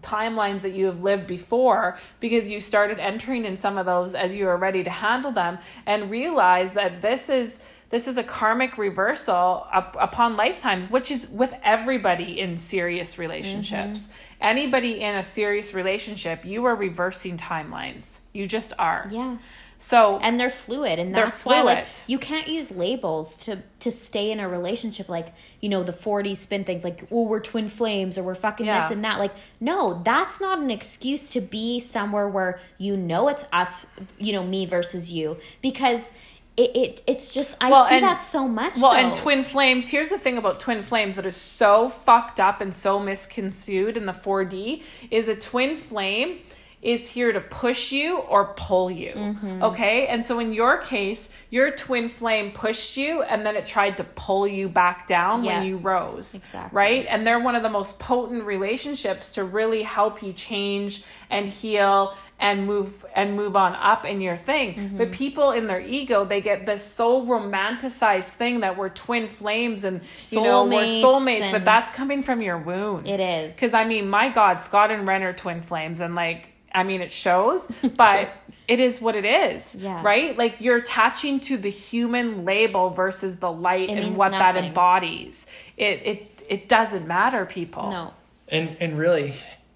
timelines 0.00 0.62
that 0.62 0.72
you 0.72 0.86
have 0.86 1.02
lived 1.02 1.26
before 1.26 1.98
because 2.20 2.50
you 2.50 2.60
started 2.60 2.98
entering 2.98 3.44
in 3.44 3.56
some 3.56 3.78
of 3.78 3.86
those 3.86 4.14
as 4.14 4.34
you 4.34 4.46
were 4.46 4.56
ready 4.56 4.82
to 4.84 4.90
handle 4.90 5.32
them 5.32 5.58
and 5.86 6.10
realize 6.10 6.74
that 6.74 7.00
this 7.00 7.28
is 7.28 7.60
this 7.90 8.08
is 8.08 8.18
a 8.18 8.24
karmic 8.24 8.76
reversal 8.76 9.66
up, 9.72 9.96
upon 10.00 10.34
lifetimes 10.36 10.90
which 10.90 11.10
is 11.10 11.28
with 11.28 11.54
everybody 11.62 12.40
in 12.40 12.56
serious 12.56 13.18
relationships. 13.18 14.08
Mm-hmm. 14.08 14.22
Anybody 14.40 15.00
in 15.00 15.14
a 15.14 15.22
serious 15.22 15.74
relationship 15.74 16.44
you 16.44 16.64
are 16.64 16.74
reversing 16.74 17.36
timelines. 17.36 18.20
You 18.32 18.46
just 18.46 18.72
are. 18.78 19.08
Yeah. 19.10 19.36
So 19.84 20.18
and 20.22 20.40
they're 20.40 20.48
fluid 20.48 20.98
and 20.98 21.14
They're 21.14 21.26
that's 21.26 21.44
why 21.44 21.60
like 21.60 21.84
fluid. 21.86 22.02
you 22.06 22.18
can't 22.18 22.48
use 22.48 22.70
labels 22.70 23.36
to 23.44 23.58
to 23.80 23.90
stay 23.90 24.30
in 24.32 24.40
a 24.40 24.48
relationship 24.48 25.10
like 25.10 25.28
you 25.60 25.68
know 25.68 25.82
the 25.82 25.92
4D 25.92 26.34
spin 26.36 26.64
things 26.64 26.84
like 26.84 27.00
oh 27.12 27.26
we're 27.28 27.38
twin 27.52 27.68
flames 27.68 28.16
or 28.16 28.22
we're 28.22 28.34
fucking 28.34 28.64
this 28.64 28.90
and 28.90 29.04
that 29.04 29.18
like 29.18 29.34
no 29.60 30.00
that's 30.02 30.40
not 30.40 30.58
an 30.58 30.70
excuse 30.70 31.28
to 31.30 31.40
be 31.42 31.78
somewhere 31.80 32.26
where 32.26 32.60
you 32.78 32.96
know 32.96 33.28
it's 33.28 33.44
us 33.52 33.86
you 34.18 34.32
know 34.32 34.42
me 34.42 34.64
versus 34.64 35.12
you 35.12 35.36
because 35.60 36.14
it, 36.56 36.74
it 36.74 37.02
it's 37.06 37.34
just 37.34 37.54
i 37.60 37.68
Well, 37.70 37.84
see 37.86 37.96
and- 37.96 38.04
that 38.04 38.22
so 38.22 38.48
much 38.48 38.78
Well, 38.78 38.92
and 38.92 39.14
twin 39.14 39.42
flames, 39.42 39.90
here's 39.90 40.08
the 40.08 40.18
thing 40.18 40.38
about 40.38 40.60
twin 40.60 40.82
flames 40.82 41.16
that 41.16 41.26
is 41.26 41.36
so 41.36 41.90
fucked 41.90 42.40
up 42.40 42.62
and 42.62 42.72
so 42.72 42.98
misconstrued 43.00 43.98
in 43.98 44.06
the 44.06 44.12
4D 44.12 44.80
is 45.10 45.28
a 45.28 45.34
twin 45.36 45.76
flame 45.76 46.38
is 46.84 47.08
here 47.08 47.32
to 47.32 47.40
push 47.40 47.92
you 47.92 48.18
or 48.18 48.52
pull 48.54 48.90
you. 48.90 49.12
Mm-hmm. 49.12 49.62
Okay? 49.62 50.06
And 50.06 50.24
so 50.24 50.38
in 50.38 50.52
your 50.52 50.76
case, 50.78 51.30
your 51.48 51.70
twin 51.70 52.10
flame 52.10 52.52
pushed 52.52 52.98
you 52.98 53.22
and 53.22 53.44
then 53.44 53.56
it 53.56 53.64
tried 53.64 53.96
to 53.96 54.04
pull 54.04 54.46
you 54.46 54.68
back 54.68 55.06
down 55.06 55.42
Yeah. 55.42 55.58
when 55.58 55.66
you 55.66 55.78
rose. 55.78 56.34
Exactly. 56.34 56.76
Right? 56.76 57.06
And 57.08 57.26
they're 57.26 57.40
one 57.40 57.54
of 57.54 57.62
the 57.62 57.70
most 57.70 57.98
potent 57.98 58.44
relationships 58.44 59.32
to 59.32 59.44
really 59.44 59.82
help 59.82 60.22
you 60.22 60.34
change 60.34 61.02
and 61.30 61.48
heal 61.48 62.14
and 62.38 62.66
move 62.66 63.06
and 63.14 63.34
move 63.36 63.56
on 63.56 63.74
up 63.76 64.04
in 64.04 64.20
your 64.20 64.36
thing. 64.36 64.74
Mm-hmm. 64.74 64.98
But 64.98 65.12
people 65.12 65.52
in 65.52 65.66
their 65.66 65.80
ego, 65.80 66.26
they 66.26 66.42
get 66.42 66.66
this 66.66 66.84
so 66.84 67.24
romanticized 67.24 68.34
thing 68.34 68.60
that 68.60 68.76
we're 68.76 68.90
twin 68.90 69.28
flames 69.28 69.84
and 69.84 70.02
you 70.30 70.42
know 70.42 70.64
we're 70.64 70.82
Soulmates 70.82 71.02
soulmates, 71.02 71.52
but 71.52 71.64
that's 71.64 71.90
coming 71.92 72.22
from 72.22 72.42
your 72.42 72.58
wounds. 72.58 73.08
It 73.08 73.20
is. 73.20 73.54
Because 73.54 73.72
I 73.72 73.84
mean, 73.84 74.10
my 74.10 74.28
God, 74.28 74.60
Scott 74.60 74.90
and 74.90 75.06
Ren 75.08 75.22
are 75.22 75.32
twin 75.32 75.62
flames 75.62 76.00
and 76.00 76.14
like 76.14 76.48
I 76.74 76.82
mean 76.82 77.00
it 77.00 77.12
shows, 77.12 77.70
but 77.96 78.30
it 78.68 78.80
is 78.80 79.00
what 79.00 79.14
it 79.14 79.24
is. 79.24 79.76
Yeah. 79.76 80.02
Right? 80.02 80.36
Like 80.36 80.56
you're 80.60 80.78
attaching 80.78 81.40
to 81.40 81.56
the 81.56 81.70
human 81.70 82.44
label 82.44 82.90
versus 82.90 83.38
the 83.38 83.52
light 83.52 83.88
It 83.88 83.92
and 83.92 84.00
means 84.06 84.18
what 84.18 84.32
that 84.32 84.56
embodies. 84.56 85.46
It 85.76 86.02
it 86.04 86.44
it 86.48 86.68
doesn't 86.68 87.06
matter, 87.06 87.46
people. 87.46 87.90
no 87.90 88.14
And 88.48 88.76
and 88.80 88.98
really, 88.98 89.34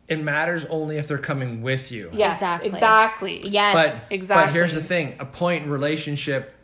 it 0.09 0.21
matters 0.21 0.65
only 0.67 0.97
if 0.97 1.07
they're 1.09 1.19
coming 1.19 1.63
with 1.63 1.93
you. 1.93 2.11
Yes, 2.13 2.39
Exactly. 2.39 2.69
exactly. 2.69 3.49
yes 3.49 3.75
But 3.75 4.15
Exactly. 4.15 4.47
But 4.47 4.53
here's 4.53 4.75
the 4.75 4.83
thing: 4.83 5.17
a 5.21 5.27
point 5.27 5.67
relationship 5.69 6.55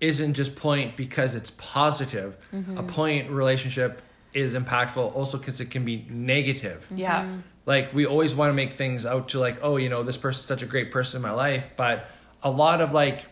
isn't 0.00 0.34
just 0.34 0.56
point 0.56 0.96
because 0.96 1.34
it's 1.34 1.50
positive. 1.50 2.36
Mm-hmm. 2.52 2.78
A 2.78 2.82
point 2.82 3.30
relationship 3.30 4.02
is 4.32 4.54
impactful 4.54 5.14
also 5.14 5.38
because 5.38 5.60
it 5.60 5.70
can 5.70 5.84
be 5.84 6.06
negative. 6.08 6.86
Yeah. 6.94 7.22
Mm-hmm. 7.22 7.40
Like 7.70 7.94
we 7.94 8.04
always 8.06 8.34
want 8.34 8.50
to 8.50 8.54
make 8.54 8.70
things 8.70 9.06
out 9.06 9.28
to 9.30 9.38
like, 9.38 9.58
oh, 9.62 9.76
you 9.76 9.88
know, 9.88 10.02
this 10.02 10.16
person's 10.16 10.46
such 10.46 10.62
a 10.62 10.66
great 10.66 10.90
person 10.90 11.18
in 11.18 11.22
my 11.22 11.30
life, 11.46 11.70
but 11.76 12.08
a 12.42 12.50
lot 12.50 12.80
of 12.80 12.90
like 12.92 13.24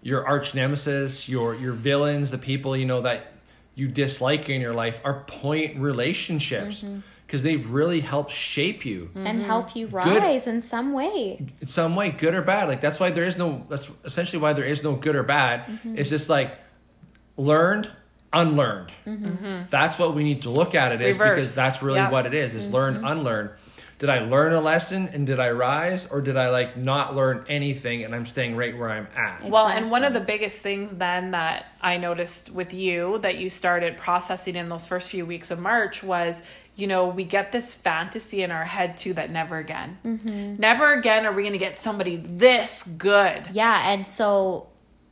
your 0.00 0.26
arch 0.26 0.54
nemesis, 0.54 1.28
your 1.28 1.54
your 1.56 1.72
villains, 1.72 2.30
the 2.30 2.38
people 2.38 2.76
you 2.76 2.86
know 2.86 3.00
that 3.02 3.20
you 3.74 3.88
dislike 3.88 4.48
in 4.48 4.60
your 4.60 4.74
life 4.74 5.00
are 5.04 5.24
point 5.26 5.76
relationships 5.78 6.82
Mm-hmm. 6.82 7.00
because 7.26 7.42
they've 7.42 7.66
really 7.72 8.00
helped 8.00 8.30
shape 8.32 8.84
you 8.86 9.10
and 9.16 9.42
help 9.42 9.74
you 9.74 9.86
rise 9.88 10.46
in 10.46 10.60
some 10.60 10.92
way 10.92 11.18
in 11.60 11.66
some 11.66 11.96
way, 11.96 12.10
good 12.10 12.34
or 12.34 12.42
bad. 12.42 12.68
Like 12.68 12.80
that's 12.80 13.00
why 13.00 13.10
there 13.10 13.24
is 13.24 13.36
no. 13.36 13.66
That's 13.68 13.90
essentially 14.04 14.40
why 14.44 14.52
there 14.52 14.64
is 14.74 14.84
no 14.84 14.92
good 14.94 15.16
or 15.16 15.24
bad. 15.24 15.66
Mm-hmm. 15.66 15.98
It's 15.98 16.10
just 16.10 16.28
like 16.30 16.50
learned, 17.36 17.90
unlearned. 18.32 18.90
That's 19.70 19.98
what 19.98 20.14
we 20.14 20.22
need 20.22 20.42
to 20.42 20.50
look 20.50 20.74
at 20.74 20.92
it 20.92 21.00
is 21.00 21.18
Reversed. 21.18 21.34
because 21.36 21.54
that's 21.56 21.82
really 21.82 21.98
Yeah. 21.98 22.10
what 22.10 22.26
it 22.26 22.34
is. 22.34 22.54
Is 22.54 22.70
learn, 22.70 23.04
unlearn. 23.04 23.50
Did 24.04 24.10
I 24.10 24.18
learn 24.18 24.52
a 24.52 24.60
lesson 24.60 25.08
and 25.14 25.26
did 25.26 25.40
I 25.40 25.52
rise 25.52 26.04
or 26.04 26.20
did 26.20 26.36
I 26.36 26.50
like 26.50 26.76
not 26.76 27.16
learn 27.16 27.42
anything 27.48 28.04
and 28.04 28.14
I'm 28.14 28.26
staying 28.26 28.54
right 28.54 28.76
where 28.76 28.90
I'm 28.90 29.08
at? 29.16 29.48
Well, 29.48 29.66
and 29.66 29.90
one 29.90 30.04
of 30.04 30.12
the 30.12 30.20
biggest 30.20 30.62
things 30.62 30.96
then 30.96 31.30
that 31.30 31.68
I 31.80 31.96
noticed 31.96 32.50
with 32.50 32.74
you 32.74 33.16
that 33.20 33.38
you 33.38 33.48
started 33.48 33.96
processing 33.96 34.56
in 34.56 34.68
those 34.68 34.86
first 34.86 35.10
few 35.10 35.24
weeks 35.24 35.50
of 35.50 35.58
March 35.58 36.02
was, 36.02 36.42
you 36.76 36.86
know, 36.86 37.06
we 37.06 37.24
get 37.24 37.50
this 37.50 37.72
fantasy 37.72 38.42
in 38.42 38.50
our 38.50 38.64
head 38.64 38.98
too 38.98 39.14
that 39.14 39.30
never 39.30 39.56
again, 39.56 39.96
mm-hmm. 40.04 40.56
never 40.60 40.92
again 40.92 41.24
are 41.24 41.32
we 41.32 41.40
going 41.40 41.54
to 41.54 41.58
get 41.58 41.78
somebody 41.78 42.16
this 42.16 42.82
good. 42.82 43.48
Yeah, 43.52 43.90
and 43.90 44.06
so 44.06 44.66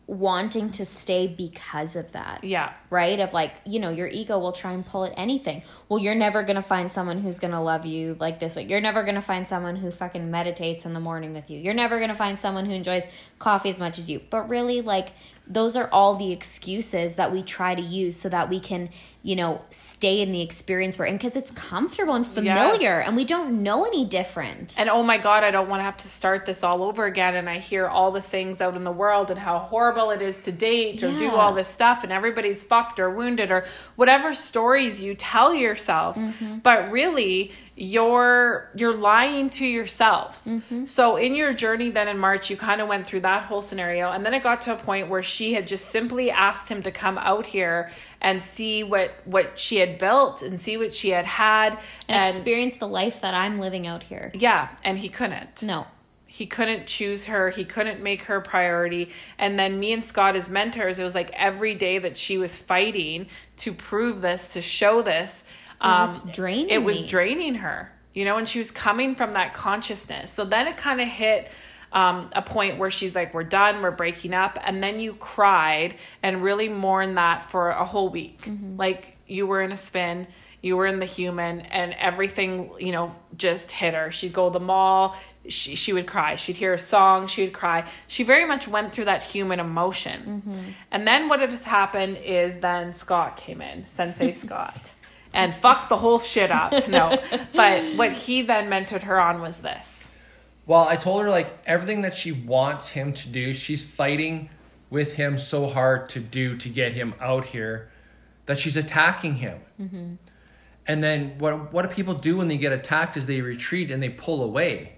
wanting 0.07 0.71
to 0.71 0.85
stay 0.85 1.27
because 1.27 1.97
of 1.97 2.13
that. 2.13 2.43
Yeah. 2.43 2.73
Right? 2.91 3.21
Of 3.21 3.33
like, 3.33 3.55
you 3.65 3.79
know, 3.79 3.91
your 3.91 4.09
ego 4.09 4.39
will 4.39 4.53
try 4.53 4.73
and 4.73 4.85
pull 4.85 5.05
at 5.05 5.15
anything. 5.17 5.63
Well, 5.89 6.01
you're 6.01 6.15
never 6.15 6.43
going 6.43 6.57
to 6.57 6.63
find 6.63 6.91
someone 6.91 7.19
who's 7.19 7.39
going 7.39 7.53
to 7.53 7.61
love 7.61 7.87
you 7.87 8.17
like 8.19 8.41
this 8.41 8.57
way. 8.57 8.65
You're 8.65 8.81
never 8.81 9.03
going 9.05 9.15
to 9.15 9.21
find 9.21 9.47
someone 9.47 9.77
who 9.77 9.91
fucking 9.91 10.31
meditates 10.31 10.85
in 10.85 10.93
the 10.93 11.01
morning 11.01 11.33
with 11.33 11.51
you. 11.51 11.59
You're 11.59 11.75
never 11.75 11.99
going 11.99 12.11
to 12.11 12.17
find 12.17 12.39
someone 12.39 12.67
who 12.67 12.73
enjoys 12.73 13.07
coffee 13.39 13.71
as 13.71 13.79
much 13.79 13.99
as 13.99 14.11
you. 14.11 14.21
But 14.29 14.49
really, 14.49 14.81
like, 14.81 15.13
those 15.47 15.77
are 15.77 15.89
all 15.91 16.15
the 16.15 16.33
excuses 16.33 17.17
that 17.17 17.33
we 17.33 17.43
try 17.43 17.75
to 17.75 17.83
use 17.83 18.17
so 18.17 18.29
that 18.29 18.49
we 18.49 18.61
can, 18.61 18.89
you 19.25 19.35
know, 19.35 19.61
stay 19.71 20.21
in 20.21 20.31
the 20.33 20.41
experience 20.41 20.97
we're 20.97 21.07
in 21.07 21.17
because 21.17 21.35
it's 21.37 21.51
comfortable 21.51 22.15
and 22.15 22.27
familiar 22.27 23.01
Yes. 23.01 23.09
and 23.09 23.17
we 23.17 23.25
don't 23.25 23.63
know 23.63 23.85
any 23.85 24.05
different. 24.05 24.77
And 24.79 24.89
oh 24.89 25.03
my 25.03 25.19
God, 25.19 25.43
I 25.43 25.51
don't 25.51 25.69
want 25.69 25.81
to 25.81 25.85
have 25.85 25.97
to 25.99 26.09
start 26.09 26.47
this 26.47 26.63
all 26.63 26.83
over 26.83 27.07
again. 27.07 27.35
And 27.35 27.51
I 27.51 27.59
hear 27.59 27.87
all 27.89 28.13
the 28.13 28.23
things 28.23 28.61
out 28.61 28.77
in 28.77 28.85
the 28.85 28.93
world 28.93 29.31
and 29.31 29.41
how 29.41 29.59
horrible 29.59 30.11
it 30.11 30.23
is 30.23 30.39
to 30.43 30.53
date 30.53 31.03
or 31.03 31.17
do 31.19 31.31
all 31.33 31.53
this 31.53 31.69
stuff, 31.69 32.03
and 32.05 32.13
everybody's 32.13 32.63
fucked 32.63 33.01
or 33.01 33.11
wounded 33.11 33.51
or 33.51 33.67
whatever 33.97 34.35
stories 34.35 35.03
you 35.03 35.15
tell 35.15 35.53
yourself. 35.55 36.17
Mm-hmm. 36.17 36.59
But 36.59 36.91
really, 36.91 37.53
you're 37.75 38.71
you're 38.75 38.95
lying 38.95 39.49
to 39.51 39.67
yourself. 39.67 40.45
Mm-hmm. 40.45 40.85
So 40.85 41.17
in 41.17 41.35
your 41.35 41.55
journey 41.55 41.91
then 41.91 42.07
in 42.07 42.19
March, 42.19 42.51
you 42.51 42.57
kind 42.57 42.81
of 42.81 42.89
went 42.89 43.07
through 43.07 43.21
that 43.21 43.45
whole 43.45 43.63
scenario, 43.63 44.11
and 44.11 44.27
then 44.27 44.35
it 44.35 44.43
got 44.43 44.61
to 44.63 44.75
a 44.75 44.77
point 44.77 45.09
where 45.09 45.23
she 45.23 45.55
had 45.55 45.67
just 45.67 45.87
simply 45.87 46.31
asked 46.31 46.69
him 46.69 46.83
to 46.83 46.91
come 46.91 47.17
out 47.19 47.47
here 47.47 47.91
and 48.21 48.43
see 48.43 48.83
what 48.83 49.15
what 49.25 49.59
she 49.59 49.79
had 49.79 49.99
built 49.99 50.43
and 50.43 50.61
see 50.61 50.77
what 50.77 50.95
she 50.95 51.11
had 51.11 51.25
had 51.25 51.79
and 52.09 52.27
experience 52.27 52.77
the 52.77 52.89
life 52.89 53.21
that 53.23 53.35
I'm 53.35 53.57
living 53.57 53.87
out 53.87 54.03
here. 54.05 54.31
yeah, 54.35 54.77
and 54.85 54.99
he 54.99 55.09
couldn't. 55.09 55.63
No. 55.63 55.87
He 56.27 56.47
couldn't 56.47 56.87
choose 56.87 57.27
her. 57.27 57.51
He 57.51 57.63
couldn't 57.63 58.03
make 58.03 58.23
her 58.23 58.41
priority. 58.41 59.11
And 59.39 59.59
then 59.59 59.79
me 59.79 59.93
and 59.93 60.03
Scott 60.03 60.35
as 60.35 60.49
mentors, 60.49 60.99
it 60.99 61.05
was 61.05 61.15
like 61.15 61.31
every 61.35 61.75
day 61.75 61.99
that 61.99 62.17
she 62.17 62.39
was 62.39 62.57
fighting 62.57 63.27
to 63.59 63.71
prove 63.75 64.23
this, 64.23 64.55
to 64.55 64.63
show 64.63 65.03
this. 65.03 65.45
It 65.83 65.87
was 66.01 66.23
draining 66.33 66.71
It 66.71 66.83
was 66.85 67.05
draining 67.05 67.57
her, 67.57 67.93
you 68.15 68.25
know, 68.25 68.37
and 68.39 68.49
she 68.49 68.59
was 68.59 68.71
coming 68.71 69.15
from 69.15 69.33
that 69.33 69.53
consciousness. 69.55 70.31
So 70.31 70.45
then 70.45 70.67
it 70.69 70.77
kind 70.77 71.01
of 71.01 71.09
hit 71.09 71.51
um, 71.93 72.31
a 72.35 72.41
point 72.43 72.79
where 72.79 72.91
she's 72.91 73.15
like, 73.15 73.35
"We're 73.35 73.45
done. 73.45 73.83
We're 73.83 73.91
breaking 73.91 74.33
up." 74.33 74.59
And 74.65 74.83
then 74.83 74.99
you 75.01 75.15
cried 75.15 75.97
and 76.23 76.43
really 76.43 76.69
mourned 76.69 77.19
that 77.19 77.51
for 77.51 77.71
a 77.71 77.85
whole 77.85 78.09
week, 78.09 78.43
Mm-hmm. 78.43 78.77
like 78.77 79.17
you 79.27 79.47
were 79.47 79.61
in 79.63 79.73
a 79.73 79.77
spin 79.77 80.27
you 80.65 80.77
were 80.77 80.87
in 80.87 81.01
the 81.01 81.07
human 81.07 81.61
and 81.63 81.93
everything 81.95 82.71
you 82.79 82.93
know 82.93 83.13
just 83.37 83.73
hit 83.73 83.95
her 83.95 84.11
she'd 84.13 84.33
go 84.33 84.49
to 84.49 84.53
the 84.53 84.65
mall 84.65 85.17
she, 85.49 85.75
she 85.75 85.93
would 85.93 86.07
cry 86.07 86.37
she'd 86.37 86.55
hear 86.57 86.73
a 86.73 86.79
song 86.79 87.27
she 87.27 87.43
would 87.43 87.53
cry 87.53 87.85
she 88.07 88.23
very 88.23 88.45
much 88.47 88.69
went 88.69 88.93
through 88.93 89.07
that 89.07 89.23
human 89.23 89.59
emotion 89.59 90.43
and 90.93 91.05
then 91.07 91.29
what 91.29 91.41
has 91.41 91.65
happened 91.65 92.17
is 92.19 92.59
then 92.61 92.93
scott 92.95 93.37
came 93.37 93.61
in 93.61 93.85
sensei 93.87 94.31
scott 94.45 94.93
and 95.35 95.55
fuck 95.55 95.89
the 95.89 95.97
whole 95.97 96.19
shit 96.19 96.51
up 96.51 96.89
no 96.89 97.21
but 97.55 97.95
what 97.97 98.13
he 98.13 98.43
then 98.43 98.69
mentored 98.69 99.03
her 99.03 99.21
on 99.21 99.41
was 99.41 99.63
this 99.63 100.13
Well, 100.65 100.87
I 100.89 100.97
told 100.97 101.23
her 101.23 101.31
like 101.31 101.53
everything 101.67 102.03
that 102.03 102.17
she 102.17 102.31
wants 102.33 102.91
him 102.91 103.13
to 103.15 103.29
do, 103.29 103.53
she's 103.53 103.83
fighting 103.83 104.49
with 104.91 105.15
him 105.15 105.39
so 105.39 105.67
hard 105.67 106.09
to 106.11 106.21
do 106.21 106.57
to 106.59 106.69
get 106.69 106.93
him 106.93 107.15
out 107.21 107.47
here 107.47 107.91
that 108.47 108.59
she's 108.59 108.77
attacking 108.77 109.37
him. 109.37 109.59
Mm-hmm. 109.81 110.15
And 110.87 111.03
then 111.03 111.39
what 111.39 111.73
what 111.73 111.83
do 111.83 111.95
people 111.95 112.15
do 112.15 112.37
when 112.37 112.49
they 112.49 112.59
get 112.59 112.73
attacked 112.73 113.17
is 113.17 113.27
they 113.27 113.41
retreat 113.41 113.91
and 113.91 114.03
they 114.03 114.09
pull 114.09 114.43
away. 114.43 114.97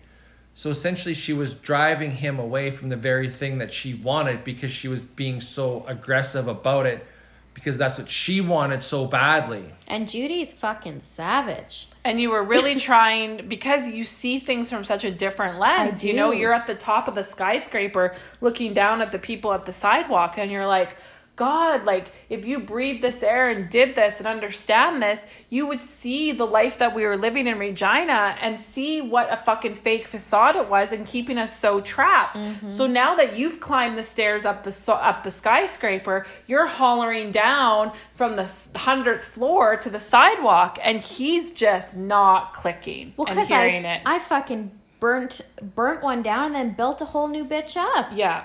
So 0.53 0.71
essentially 0.71 1.15
she 1.15 1.33
was 1.33 1.55
driving 1.55 2.13
him 2.13 2.39
away 2.39 2.71
from 2.71 2.89
the 2.89 2.97
very 2.97 3.29
thing 3.29 3.59
that 3.59 3.73
she 3.73 3.95
wanted 3.95 4.45
because 4.45 4.71
she 4.71 4.89
was 4.89 5.01
being 5.01 5.41
so 5.41 5.85
aggressive 5.87 6.47
about 6.47 6.87
it 6.87 7.07
because 7.55 7.79
that's 7.79 7.99
what 7.99 8.11
she 8.11 8.41
wanted 8.41 8.83
so 8.83 9.07
badly. 9.07 9.65
And 9.89 10.09
Judy's 10.09 10.53
fucking 10.53 11.01
savage. 11.01 11.89
and 12.05 12.21
you 12.21 12.31
were 12.31 12.43
really 12.43 12.77
trying 12.77 13.49
because 13.49 13.89
you 13.89 14.05
see 14.05 14.39
things 14.39 14.69
from 14.69 14.85
such 14.85 15.05
a 15.05 15.11
different 15.11 15.59
lens. 15.59 16.05
You 16.05 16.13
know, 16.13 16.31
you're 16.33 16.53
at 16.53 16.67
the 16.67 16.75
top 16.75 17.09
of 17.09 17.15
the 17.15 17.23
skyscraper 17.23 18.15
looking 18.43 18.75
down 18.75 19.01
at 19.01 19.11
the 19.11 19.19
people 19.19 19.53
at 19.55 19.63
the 19.65 19.73
sidewalk, 19.73 20.37
and 20.37 20.51
you're 20.51 20.67
like, 20.67 20.97
God, 21.37 21.85
like 21.85 22.13
if 22.29 22.45
you 22.45 22.61
breathed 22.61 23.03
this 23.03 23.23
air 23.23 23.49
and 23.51 23.69
did 23.69 23.97
this 23.97 24.21
and 24.21 24.27
understand 24.27 25.03
this, 25.03 25.27
you 25.51 25.67
would 25.67 25.83
see 25.83 26.31
the 26.31 26.47
life 26.47 26.79
that 26.79 26.95
we 26.95 27.05
were 27.05 27.17
living 27.17 27.49
in 27.49 27.59
Regina 27.59 28.37
and 28.41 28.59
see 28.59 29.01
what 29.01 29.33
a 29.33 29.37
fucking 29.39 29.75
fake 29.75 30.07
facade 30.07 30.55
it 30.55 30.69
was 30.69 30.93
and 30.93 31.05
keeping 31.05 31.37
us 31.37 31.57
so 31.57 31.81
trapped. 31.81 32.37
Mm-hmm. 32.37 32.69
So 32.69 32.87
now 32.87 33.17
that 33.17 33.37
you've 33.37 33.59
climbed 33.59 33.99
the 33.99 34.05
stairs 34.05 34.45
up 34.45 34.63
the 34.63 34.93
up 34.93 35.25
the 35.25 35.31
skyscraper, 35.33 36.25
you're 36.47 36.69
hollering 36.69 37.33
down 37.33 37.93
from 38.15 38.37
the 38.37 38.45
hundredth 38.77 39.25
floor 39.25 39.77
to 39.77 39.91
the 39.91 40.01
sidewalk, 40.01 40.79
and 40.83 41.01
he's 41.01 41.51
just 41.51 41.97
not 41.97 42.53
clicking 42.55 43.13
Well, 43.17 43.27
and 43.27 43.37
because 43.37 43.51
I, 43.51 43.69
hearing 43.69 43.85
it. 43.85 44.03
I 44.07 44.21
fucking 44.21 44.71
burnt 45.01 45.41
burnt 45.75 46.03
one 46.03 46.23
down 46.23 46.47
and 46.47 46.55
then 46.55 46.71
built 46.75 47.03
a 47.03 47.07
whole 47.07 47.27
new 47.27 47.45
bitch 47.45 47.77
up. 47.77 48.11
Yeah. 48.15 48.45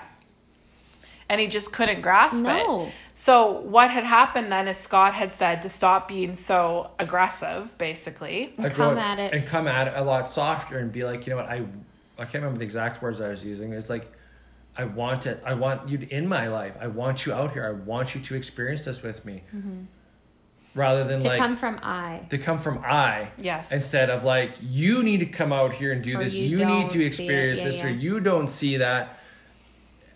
And 1.30 1.40
he 1.40 1.46
just 1.46 1.72
couldn't 1.72 2.00
grasp 2.02 2.42
No. 2.42 2.86
it. 2.88 2.92
So 3.14 3.52
what 3.60 3.88
had 3.90 4.02
happened 4.04 4.50
then 4.50 4.66
is 4.66 4.76
Scott 4.76 5.14
had 5.14 5.30
said 5.30 5.62
to 5.62 5.68
stop 5.68 6.08
being 6.08 6.34
so 6.34 6.90
aggressive, 6.98 7.76
basically. 7.78 8.52
And 8.58 8.72
come 8.74 8.98
at 8.98 9.18
it. 9.20 9.32
and 9.32 9.46
come 9.46 9.68
at 9.68 9.86
it 9.86 9.92
a 9.96 10.02
lot 10.02 10.28
softer 10.28 10.78
and 10.78 10.90
be 10.90 11.04
like, 11.04 11.26
you 11.26 11.30
know 11.30 11.36
what, 11.36 11.48
I 11.48 11.62
I 12.18 12.24
can't 12.24 12.34
remember 12.42 12.58
the 12.58 12.64
exact 12.64 13.00
words 13.00 13.20
I 13.20 13.28
was 13.28 13.44
using. 13.44 13.72
It's 13.72 13.88
like 13.88 14.10
I 14.76 14.84
want 14.84 15.26
it. 15.26 15.40
I 15.46 15.54
want 15.54 15.88
you 15.88 16.06
in 16.10 16.26
my 16.26 16.48
life. 16.48 16.74
I 16.80 16.88
want 16.88 17.24
you 17.26 17.32
out 17.32 17.52
here. 17.52 17.64
I 17.64 17.72
want 17.72 18.14
you 18.16 18.20
to 18.22 18.34
experience 18.34 18.84
this 18.84 19.00
with 19.02 19.24
me. 19.24 19.42
Rather 20.74 21.04
than 21.04 21.18
Mm-hmm. 21.18 21.22
to 21.22 21.28
like 21.28 21.38
come 21.38 21.56
from 21.56 21.78
I. 21.82 22.20
to 22.30 22.38
come 22.38 22.58
from 22.58 22.78
I. 22.84 23.30
Yes. 23.38 23.72
Instead 23.72 24.10
of 24.10 24.24
like 24.24 24.54
you 24.62 25.02
need 25.04 25.18
to 25.20 25.26
come 25.26 25.52
out 25.52 25.72
here 25.74 25.92
and 25.92 26.02
do 26.02 26.18
Or 26.18 26.24
this. 26.24 26.34
you 26.34 26.58
You, 26.58 26.64
need 26.64 26.90
to 26.90 26.98
see 26.98 27.02
it. 27.02 27.06
experience 27.06 27.58
Yeah, 27.60 27.64
this, 27.66 27.84
or 27.84 27.88
you 27.88 28.18
don't 28.20 28.48
see 28.48 28.76
that. 28.78 29.19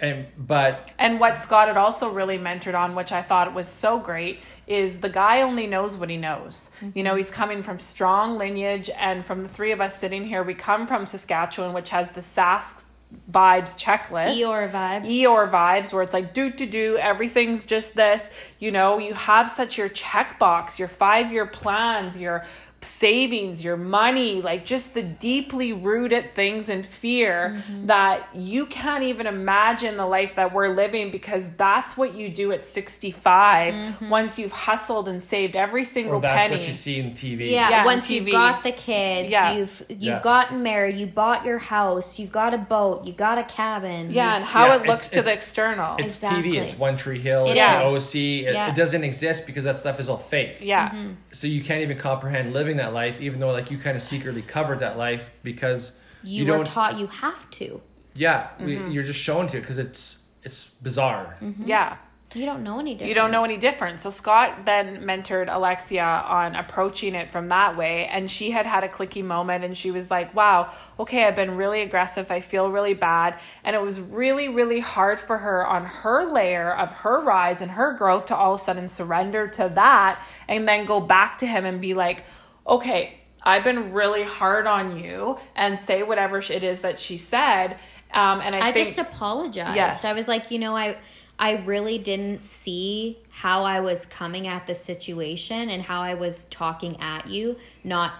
And 0.01 0.27
but 0.37 0.91
And 0.99 1.21
what 1.21 1.39
Scott 1.39 1.69
had 1.69 1.77
also 1.77 2.11
really 2.11 2.39
mentored 2.39 2.79
on, 2.79 2.95
which 2.95 3.13
I 3.13 3.23
thought 3.23 3.55
was 3.55 3.69
so 3.69 3.99
great, 3.99 4.41
is 4.67 5.01
the 5.01 5.09
guy 5.09 5.43
only 5.43 5.67
knows 5.67 5.97
what 5.97 6.11
he 6.11 6.17
knows. 6.17 6.71
You 6.95 7.03
know, 7.03 7.15
he's 7.15 7.31
coming 7.31 7.63
from 7.63 7.79
strong 7.79 8.37
lineage, 8.39 8.91
and 8.91 9.25
from 9.25 9.43
the 9.43 9.49
three 9.49 9.73
of 9.73 9.81
us 9.81 9.99
sitting 9.99 10.25
here, 10.25 10.43
we 10.43 10.55
come 10.55 10.87
from 10.87 11.07
Saskatchewan, 11.07 11.73
which 11.73 11.91
has 11.91 12.11
the 12.11 12.21
Sask 12.21 12.87
vibes 13.31 13.77
checklist. 13.77 14.41
Eeyore 14.41 14.71
vibes. 14.71 15.07
Eeyore 15.07 15.51
vibes, 15.51 15.93
where 15.93 16.03
it's 16.03 16.13
like 16.13 16.35
do 16.35 16.51
to 16.51 16.67
do, 16.67 16.97
everything's 16.99 17.67
just 17.67 17.95
this. 17.95 18.31
You 18.59 18.73
know, 18.73 18.99
you 18.99 19.15
have 19.15 19.51
such 19.51 19.79
your 19.79 19.89
checkbox, 19.89 20.79
your 20.79 20.89
five 20.89 21.33
year 21.33 21.47
plans, 21.47 22.19
your 22.19 22.45
savings, 22.85 23.65
your 23.65 23.77
money, 23.77 24.41
like 24.43 24.65
just 24.65 24.95
the 24.95 25.03
deeply 25.03 25.73
rooted 25.73 26.35
things 26.35 26.69
in 26.69 26.83
fear 26.83 27.35
Mm-hmm. 27.55 27.87
that 27.87 28.29
you 28.35 28.67
can't 28.67 29.05
even 29.05 29.27
imagine 29.27 29.97
the 29.97 30.07
life 30.07 30.35
that 30.37 30.53
we're 30.53 30.69
living 30.69 31.11
because 31.11 31.51
that's 31.53 31.97
what 31.97 32.15
you 32.15 32.29
do 32.29 32.53
at 32.53 32.65
65 32.65 33.75
Mm-hmm. 33.75 34.09
once 34.11 34.39
you've 34.39 34.53
hustled 34.53 35.09
and 35.09 35.23
saved 35.23 35.57
every 35.57 35.85
single 35.85 36.17
or 36.17 36.21
that's 36.21 36.35
penny. 36.35 36.57
what 36.57 36.67
you 36.67 36.73
see 36.75 36.99
in 36.99 37.13
TV. 37.13 37.51
Yeah, 37.51 37.71
Yeah, 37.71 37.79
on 37.81 37.85
once 37.87 38.11
you've 38.11 38.31
got 38.31 38.63
the 38.63 38.73
kids, 38.73 39.31
Yeah. 39.31 39.55
you've 39.57 39.83
you've 39.89 40.03
Yeah. 40.03 40.21
gotten 40.23 40.63
married, 40.63 40.97
you 40.97 41.07
bought 41.07 41.45
your 41.45 41.59
house, 41.59 42.19
you've 42.19 42.33
got 42.33 42.53
a 42.55 42.59
boat, 42.59 43.05
you 43.05 43.13
got 43.13 43.39
a 43.39 43.45
cabin. 43.45 44.13
Yeah, 44.13 44.37
and 44.37 44.45
how 44.45 44.67
Yeah, 44.69 44.77
it 44.77 44.87
looks 44.87 45.09
to 45.11 45.23
the 45.23 45.33
external. 45.33 45.97
It's 45.99 46.17
Exactly. 46.17 46.53
TV. 46.53 46.63
It's 46.63 46.79
One 46.79 46.97
Tree 46.97 47.19
Hill. 47.21 47.47
It 47.47 47.57
it's 47.57 47.85
is. 48.09 48.15
OC. 48.15 48.21
It, 48.47 48.55
Yeah. 48.55 48.69
it 48.71 48.75
doesn't 48.75 49.05
exist 49.05 49.47
because 49.47 49.65
that 49.65 49.79
stuff 49.79 49.99
is 50.01 50.09
all 50.09 50.19
fake. 50.19 50.57
yeah. 50.61 50.91
Mm-hmm. 50.91 51.11
So 51.33 51.47
you 51.47 51.63
can't 51.63 51.83
even 51.83 51.97
comprehend 51.99 52.53
living 52.53 52.74
that 52.77 52.93
life, 52.93 53.21
even 53.21 53.41
though 53.41 53.51
like 53.53 53.71
you 53.71 53.79
kind 53.79 53.97
of 53.97 54.03
secretly 54.03 54.43
covered 54.43 54.81
that 54.81 54.97
life 54.97 55.31
because 55.43 55.93
you, 56.23 56.45
you, 56.45 56.51
were 56.51 56.59
don't. 56.59 56.67
taught 56.67 56.99
you 56.99 57.07
have 57.09 57.49
to. 57.51 57.81
yeah, 58.15 58.49
Mm-hmm. 58.59 58.91
you're 58.91 59.03
just 59.05 59.21
shown 59.21 59.47
to 59.49 59.61
because 59.61 59.79
it's 59.79 60.19
it's 60.43 60.69
bizarre. 60.83 61.37
Yeah. 61.65 61.97
You 62.35 62.47
don't 62.47 62.65
know 62.65 62.81
any 62.81 62.95
different. 62.95 63.09
You 63.11 63.15
don't 63.15 63.31
know 63.31 63.45
any 63.45 63.57
different. 63.57 64.01
So 64.01 64.11
Scott 64.11 64.67
then 64.67 65.03
mentored 65.05 65.47
Alexia 65.55 66.03
on 66.03 66.57
approaching 66.57 67.15
it 67.15 67.31
from 67.31 67.49
that 67.51 67.77
way. 67.77 68.07
And 68.07 68.29
she 68.29 68.51
had 68.51 68.67
had 68.67 68.83
a 68.83 68.89
clicky 68.89 69.25
moment 69.25 69.63
and 69.65 69.77
she 69.77 69.93
was 69.93 70.11
like, 70.11 70.35
wow, 70.35 70.73
okay, 70.99 71.25
I've 71.27 71.37
been 71.37 71.57
really 71.57 71.81
aggressive. 71.81 72.33
I 72.33 72.41
feel 72.41 72.73
really 72.73 72.95
bad. 72.95 73.39
And 73.63 73.77
it 73.77 73.83
was 73.83 74.01
really, 74.01 74.49
really 74.49 74.81
hard 74.81 75.21
for 75.21 75.39
her 75.39 75.65
on 75.65 75.85
her 75.85 76.27
layer 76.27 76.75
of 76.75 76.93
her 77.05 77.21
rise 77.23 77.63
and 77.63 77.71
her 77.71 77.93
growth 77.93 78.27
to 78.27 78.37
all 78.37 78.55
of 78.55 78.61
a 78.61 78.63
sudden 78.65 78.89
surrender 78.89 79.47
to 79.49 79.71
that 79.77 80.21
and 80.49 80.67
then 80.67 80.87
go 80.87 80.99
back 81.01 81.39
to 81.39 81.47
him 81.47 81.65
and 81.65 81.81
be 81.81 81.95
like, 81.95 82.25
okay, 82.67 83.19
I've 83.43 83.65
been 83.65 83.93
really 83.93 84.23
hard 84.23 84.67
on 84.67 84.99
you 84.99 85.39
and 85.55 85.79
say 85.79 86.03
whatever 86.03 86.39
it 86.39 86.65
is 86.65 86.81
that 86.81 86.99
she 86.99 87.17
said. 87.17 87.79
Um, 88.13 88.41
and 88.41 88.55
I, 88.55 88.69
I 88.69 88.73
think 88.73 88.89
just 88.89 88.99
apologized. 88.99 89.77
Yes. 89.77 90.05
I 90.05 90.15
was 90.15 90.29
like, 90.29 90.51
you 90.51 90.59
know, 90.59 90.77
I 90.77 90.97
I 91.39 91.57
really 91.65 91.99
didn't 91.99 92.45
see 92.45 93.19
how 93.31 93.65
I 93.65 93.81
was 93.81 94.07
coming 94.07 94.47
at 94.47 94.67
the 94.67 94.75
situation 94.75 95.69
and 95.69 95.83
how 95.83 96.01
I 96.01 96.15
was 96.15 96.45
talking 96.47 97.01
at 97.01 97.27
you, 97.27 97.57
not 97.83 98.15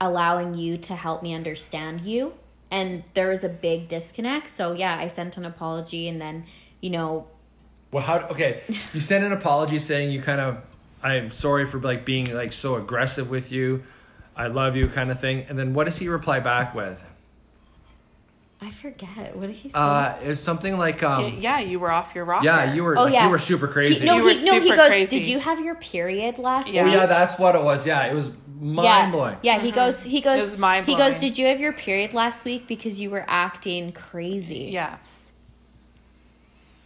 allowing 0.00 0.54
you 0.54 0.76
to 0.76 0.94
help 0.94 1.22
me 1.22 1.34
understand 1.34 2.02
you. 2.02 2.34
And 2.70 3.04
there 3.14 3.28
was 3.28 3.42
a 3.42 3.48
big 3.48 3.88
disconnect. 3.88 4.48
So 4.50 4.74
yeah, 4.74 4.98
I 4.98 5.08
sent 5.08 5.38
an 5.38 5.46
apology 5.46 6.08
and 6.08 6.20
then, 6.20 6.44
you 6.80 6.90
know, 6.90 7.26
Well, 7.90 8.04
how? 8.04 8.18
Okay, 8.28 8.60
you 8.92 9.00
sent 9.00 9.24
an 9.24 9.32
apology 9.32 9.78
saying 9.78 10.12
you 10.12 10.20
kind 10.20 10.40
of, 10.40 10.58
I'm 11.02 11.30
sorry 11.30 11.66
for 11.66 11.78
like 11.78 12.04
being 12.04 12.34
like 12.34 12.52
so 12.52 12.76
aggressive 12.76 13.30
with 13.30 13.52
you, 13.52 13.84
I 14.36 14.48
love 14.48 14.76
you, 14.76 14.88
kind 14.88 15.10
of 15.10 15.20
thing. 15.20 15.46
And 15.48 15.58
then 15.58 15.74
what 15.74 15.84
does 15.84 15.96
he 15.98 16.08
reply 16.08 16.40
back 16.40 16.74
with? 16.74 17.02
I 18.60 18.70
forget. 18.70 19.36
What 19.36 19.46
did 19.46 19.56
he 19.56 19.68
say? 19.68 19.78
Uh, 19.78 20.16
it's 20.20 20.40
something 20.40 20.76
like, 20.78 21.02
um, 21.04 21.38
yeah, 21.38 21.60
you 21.60 21.78
were 21.78 21.92
off 21.92 22.12
your 22.16 22.24
rocker. 22.24 22.44
yeah, 22.44 22.74
you 22.74 22.82
were, 22.82 22.98
oh 22.98 23.04
like, 23.04 23.12
yeah, 23.14 23.26
you 23.26 23.30
were 23.30 23.38
super 23.38 23.68
crazy. 23.68 24.00
He, 24.00 24.04
no, 24.06 24.16
You 24.16 24.24
were 24.24 24.30
he, 24.32 24.44
no, 24.44 24.60
he 24.60 24.74
goes. 24.74 24.88
crazy. 24.88 25.18
Did 25.18 25.28
you 25.28 25.38
have 25.38 25.64
your 25.64 25.76
period 25.76 26.38
last 26.38 26.72
Yeah. 26.72 26.80
Oh 26.80 26.84
week? 26.86 26.94
yeah, 26.94 27.06
that's 27.06 27.38
what 27.38 27.54
it 27.54 27.62
was. 27.62 27.86
Yeah, 27.86 28.06
it 28.06 28.14
was 28.14 28.32
mind 28.58 29.12
blowing. 29.12 29.36
Yeah, 29.42 29.60
he 29.60 29.70
goes. 29.70 30.02
He 30.02 30.20
goes. 30.20 30.40
Mm-hmm. 30.40 30.50
was 30.50 30.58
mind-blowing. 30.58 30.98
He 30.98 31.04
goes. 31.04 31.20
Did 31.20 31.38
you 31.38 31.46
have 31.46 31.60
your 31.60 31.72
period 31.72 32.14
last 32.14 32.44
week 32.44 32.66
because 32.66 32.98
you 32.98 33.10
were 33.10 33.24
acting 33.28 33.92
crazy? 33.92 34.70
Yes. 34.72 35.32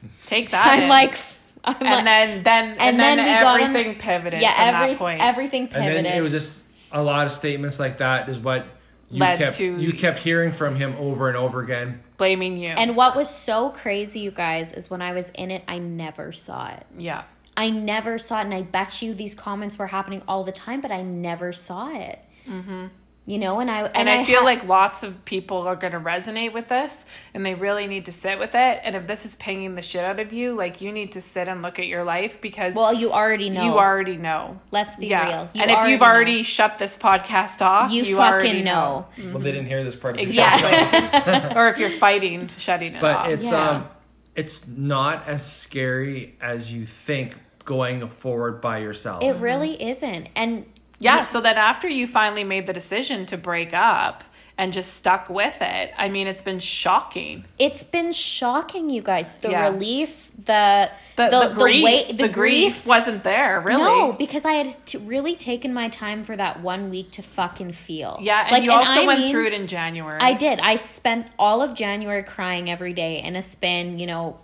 Take 0.27 0.51
that. 0.51 0.67
I'm 0.67 0.83
in. 0.85 0.89
like, 0.91 1.17
I'm 1.65 1.77
and 1.81 1.85
like, 1.85 2.05
then 2.05 2.43
then 2.43 2.69
and, 2.71 2.81
and 2.81 3.01
then, 3.01 3.17
then 3.19 3.27
we 3.27 3.33
got 3.33 3.61
on- 3.61 3.69
everything 3.69 3.95
pivoted 3.99 4.41
yeah, 4.41 4.55
from 4.55 4.75
every 4.75 4.89
that 4.95 4.99
point. 4.99 5.21
everything 5.23 5.63
And 5.63 5.71
pivoted. 5.71 6.05
then 6.07 6.17
it 6.17 6.21
was 6.21 6.33
just 6.33 6.63
a 6.91 7.03
lot 7.03 7.27
of 7.27 7.33
statements 7.33 7.79
like 7.81 7.99
that 7.99 8.29
is 8.29 8.39
what 8.39 8.67
you 9.11 9.21
Led 9.21 9.39
kept 9.39 9.55
to- 9.57 9.79
you 9.81 9.93
kept 9.93 10.19
hearing 10.19 10.53
from 10.53 10.75
him 10.77 10.95
over 10.99 11.29
and 11.29 11.37
over 11.37 11.61
again. 11.61 12.03
blaming 12.17 12.57
you. 12.57 12.69
and 12.71 12.97
what 12.97 13.15
was 13.15 13.29
so 13.29 13.69
crazy, 13.71 14.21
you 14.21 14.31
guys, 14.31 14.73
is 14.73 14.89
when 14.91 15.03
I 15.03 15.13
was 15.13 15.31
in 15.31 15.51
it, 15.51 15.63
I 15.69 15.79
never 15.79 16.33
saw 16.33 16.69
it. 16.69 16.87
yeah. 16.97 17.25
I 17.55 17.69
never 17.69 18.17
saw 18.17 18.39
it, 18.41 18.45
and 18.45 18.55
I 18.55 18.63
bet 18.63 19.03
you 19.03 19.13
these 19.13 19.35
comments 19.35 19.79
were 19.79 19.89
happening 19.89 20.23
all 20.27 20.43
the 20.43 20.53
time, 20.53 20.81
but 20.81 20.91
I 20.91 21.03
never 21.03 21.53
saw 21.53 21.91
it. 21.95 22.19
Mm-hmm. 22.49 22.87
You 23.25 23.39
know, 23.39 23.61
and 23.61 23.71
I 23.71 23.83
and, 23.83 23.97
And, 23.97 24.09
I, 24.09 24.25
feel 24.25 24.41
ha- 24.41 24.45
like 24.45 24.65
lots 24.65 25.05
of 25.05 25.25
people 25.25 25.59
are 25.59 25.77
going 25.77 25.93
to 25.93 26.01
resonate 26.01 26.53
with 26.53 26.67
this 26.67 27.07
and 27.33 27.47
they 27.47 27.55
really 27.55 27.87
need 27.87 28.07
to 28.07 28.13
sit 28.13 28.37
with 28.41 28.57
it. 28.57 28.81
And 28.83 28.97
if 28.97 29.07
this 29.07 29.25
is 29.25 29.37
pinging 29.37 29.77
the 29.77 29.83
shit 29.83 30.05
out 30.05 30.19
of 30.19 30.33
you, 30.33 30.55
like 30.55 30.81
you 30.81 30.91
need 30.91 31.13
to 31.13 31.21
sit 31.21 31.47
and 31.47 31.63
look 31.63 31.79
at 31.79 31.87
your 31.87 32.03
life 32.03 32.41
because 32.41 32.75
well, 32.75 32.93
you 32.93 33.13
already 33.13 33.49
know. 33.49 33.65
you 33.65 33.79
already 33.79 34.17
know. 34.17 34.61
Let's 34.73 34.97
be 34.97 35.07
yeah. 35.07 35.29
real. 35.29 35.51
You 35.55 35.63
and 35.63 35.71
if 35.71 35.87
you've 35.89 36.01
know. 36.01 36.07
already 36.07 36.43
shut 36.43 36.79
this 36.79 36.99
podcast 36.99 37.63
off, 37.63 37.93
you, 37.93 38.03
you, 38.03 38.17
fucking 38.17 38.33
already 38.33 38.63
know. 38.65 39.07
know. 39.17 39.31
Well, 39.35 39.39
they 39.39 39.53
didn't 39.53 39.69
hear 39.69 39.85
this 39.85 39.95
part. 39.95 40.15
Of 40.15 40.17
the 40.17 40.25
Exactly. 40.25 41.57
or 41.57 41.69
if 41.69 41.79
you're 41.79 41.91
fighting 41.91 42.49
shutting 42.49 42.95
it 42.97 43.01
but 43.01 43.15
off. 43.17 43.25
But 43.27 43.33
it's 43.35 43.45
Yeah. 43.45 43.71
um 43.71 43.89
it's 44.35 44.67
not 44.67 45.29
as 45.29 45.49
scary 45.49 46.35
as 46.41 46.73
you 46.73 46.87
think 46.87 47.37
going 47.65 48.09
forward 48.09 48.61
by 48.61 48.79
yourself. 48.79 49.23
It 49.23 49.35
really 49.37 49.81
isn't, 49.81 50.29
and 50.35 50.67
Yeah, 51.03 51.23
so 51.23 51.41
that 51.41 51.57
after 51.57 51.89
you 51.89 52.07
finally 52.07 52.45
made 52.45 52.67
the 52.67 52.73
decision 52.73 53.27
to 53.27 53.37
break 53.37 53.75
up 53.75 54.25
and 54.59 54.73
just 54.73 54.95
stuck 54.95 55.29
with 55.31 55.59
it, 55.61 55.93
I 55.97 56.09
mean, 56.09 56.27
it's 56.27 56.43
been 56.43 56.59
shocking. 56.61 57.45
it's 57.59 57.85
been 57.85 58.13
shocking, 58.13 58.91
you 58.91 59.03
guys. 59.03 59.35
The 59.41 59.51
Yeah. 59.51 59.69
relief, 59.71 60.31
the 60.45 60.91
The, 61.17 61.29
the, 61.29 61.55
grief, 61.55 61.85
way, 61.85 62.13
the, 62.13 62.29
grief 62.29 62.87
wasn't 62.87 63.23
there, 63.25 63.61
really. 63.61 63.83
No, 63.83 64.13
because 64.13 64.45
I 64.45 64.53
had 64.53 64.87
t- 64.87 64.99
really 64.99 65.37
taken 65.37 65.73
my 65.75 65.89
time 65.89 66.23
for 66.25 66.37
that 66.37 66.61
one 66.61 66.91
week 66.91 67.11
to 67.13 67.23
fucking 67.23 67.73
feel. 67.73 68.19
Yeah, 68.21 68.43
and 68.43 68.53
Like, 68.53 68.63
you 68.65 68.73
also 68.73 69.03
I 69.03 69.07
went 69.07 69.21
mean- 69.21 69.31
through 69.31 69.47
it 69.49 69.53
in 69.55 69.67
January. 69.67 70.19
I 70.21 70.33
did. 70.35 70.61
I 70.61 70.77
spent 70.77 71.27
all 71.39 71.63
of 71.63 71.75
January 71.75 72.23
crying 72.23 72.71
every 72.71 72.93
day 72.93 73.21
in 73.23 73.37
a 73.37 73.43
spin, 73.43 73.99
you 73.99 74.07
know, 74.07 74.39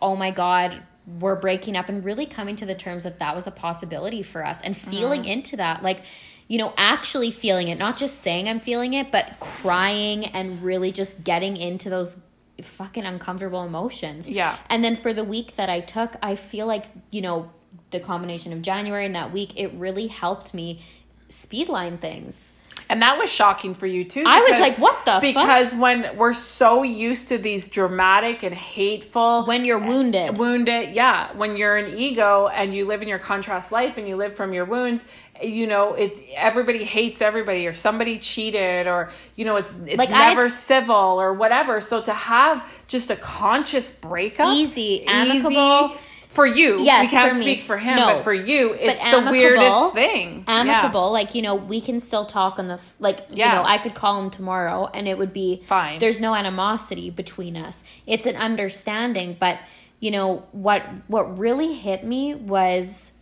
oh 0.00 0.16
my 0.16 0.30
God, 0.30 0.80
we're 1.06 1.36
breaking 1.36 1.76
up, 1.76 1.88
and 1.88 2.04
really 2.04 2.26
coming 2.26 2.56
to 2.56 2.66
the 2.66 2.74
terms 2.74 3.04
that 3.04 3.18
that 3.18 3.34
was 3.34 3.46
a 3.46 3.50
possibility 3.50 4.22
for 4.22 4.44
us 4.44 4.60
and 4.62 4.76
feeling 4.76 5.22
Mm-hmm. 5.22 5.30
into 5.30 5.56
that. 5.56 5.82
Like, 5.82 6.00
you 6.48 6.58
know, 6.58 6.72
actually 6.76 7.30
feeling 7.30 7.68
it, 7.68 7.78
not 7.78 7.96
just 7.96 8.20
saying 8.20 8.48
I'm 8.48 8.60
feeling 8.60 8.94
it, 8.94 9.10
but 9.10 9.38
crying 9.40 10.26
and 10.26 10.62
really 10.62 10.92
just 10.92 11.24
getting 11.24 11.56
into 11.56 11.88
those 11.90 12.20
fucking 12.60 13.04
uncomfortable 13.04 13.64
emotions. 13.64 14.28
Yeah. 14.28 14.56
And 14.68 14.84
then 14.84 14.94
for 14.96 15.12
the 15.12 15.24
week 15.24 15.56
that 15.56 15.68
I 15.68 15.80
took, 15.80 16.16
I 16.22 16.36
feel 16.36 16.66
like, 16.66 16.86
you 17.10 17.20
know, 17.20 17.50
the 17.90 18.00
combination 18.00 18.52
of 18.52 18.62
January 18.62 19.06
and 19.06 19.14
that 19.14 19.32
week, 19.32 19.52
it 19.56 19.72
really 19.74 20.06
helped 20.06 20.54
me 20.54 20.80
speedline 21.28 21.98
things. 21.98 22.52
And 22.88 23.00
that 23.00 23.16
was 23.18 23.32
shocking 23.32 23.72
for 23.72 23.86
you 23.86 24.04
too. 24.04 24.24
I 24.26 24.40
was 24.40 24.50
like, 24.60 24.78
what 24.78 25.04
the 25.06 25.12
fuck? 25.12 25.20
Because 25.22 25.72
when 25.74 26.16
we're 26.16 26.34
so 26.34 26.82
used 26.82 27.28
to 27.28 27.38
these 27.38 27.68
dramatic 27.68 28.42
and 28.42 28.54
hateful 28.54 29.46
When 29.46 29.64
you're 29.64 29.78
wounded. 29.78 30.36
wounded 30.36 30.94
yeah 30.94 31.32
when 31.34 31.56
you're 31.56 31.76
an 31.76 31.96
ego 31.98 32.48
and 32.48 32.74
you 32.74 32.84
live 32.84 33.00
in 33.02 33.08
your 33.08 33.18
contrast 33.18 33.72
life 33.72 33.96
and 33.98 34.06
you 34.06 34.16
live 34.16 34.36
from 34.36 34.52
your 34.52 34.64
wounds 34.66 35.04
you 35.42 35.66
know 35.66 35.94
it 35.94 36.20
everybody 36.36 36.84
hates 36.84 37.20
everybody 37.20 37.66
or 37.66 37.72
somebody 37.72 38.18
cheated 38.18 38.86
or 38.86 39.10
you 39.34 39.44
know 39.44 39.56
it's 39.56 39.74
it's 39.86 39.98
Like, 39.98 40.10
never 40.10 40.48
civil 40.48 40.94
or 40.94 41.32
whatever 41.32 41.80
so 41.80 42.00
to 42.02 42.12
have 42.12 42.62
just 42.86 43.10
a 43.10 43.16
conscious 43.16 43.90
breakup 43.90 44.54
Easy, 44.54 45.04
amicable. 45.06 45.96
For 46.34 46.44
you 46.46 46.82
Yes, 46.82 47.04
we 47.06 47.10
can't 47.10 47.32
for 47.32 47.38
me. 47.38 47.42
speak 47.44 47.62
for 47.62 47.78
him 47.78 47.96
No. 47.96 48.06
but 48.16 48.24
for 48.24 48.32
you 48.34 48.72
it's 48.74 49.02
the 49.10 49.28
weirdest 49.30 49.92
thing 49.94 50.44
Yeah. 50.48 50.54
amicable 50.60 51.12
like 51.12 51.34
you 51.34 51.42
know 51.42 51.54
we 51.54 51.80
can 51.80 52.00
still 52.00 52.24
talk 52.26 52.58
on 52.58 52.68
the 52.68 52.74
f- 52.74 52.94
like 52.98 53.20
Yeah. 53.30 53.46
you 53.46 53.52
know 53.56 53.64
i 53.68 53.78
could 53.78 53.94
call 53.94 54.20
him 54.20 54.30
tomorrow 54.30 54.88
and 54.92 55.06
it 55.08 55.16
would 55.16 55.32
be 55.32 55.62
Fine. 55.66 55.98
there's 56.00 56.20
no 56.20 56.34
animosity 56.34 57.08
between 57.10 57.56
us 57.56 57.84
it's 58.06 58.26
an 58.26 58.36
understanding 58.36 59.36
but 59.38 59.58
you 60.00 60.10
know 60.10 60.44
what 60.52 60.82
what 61.06 61.38
really 61.38 61.72
hit 61.74 62.04
me 62.04 62.34
was 62.34 63.12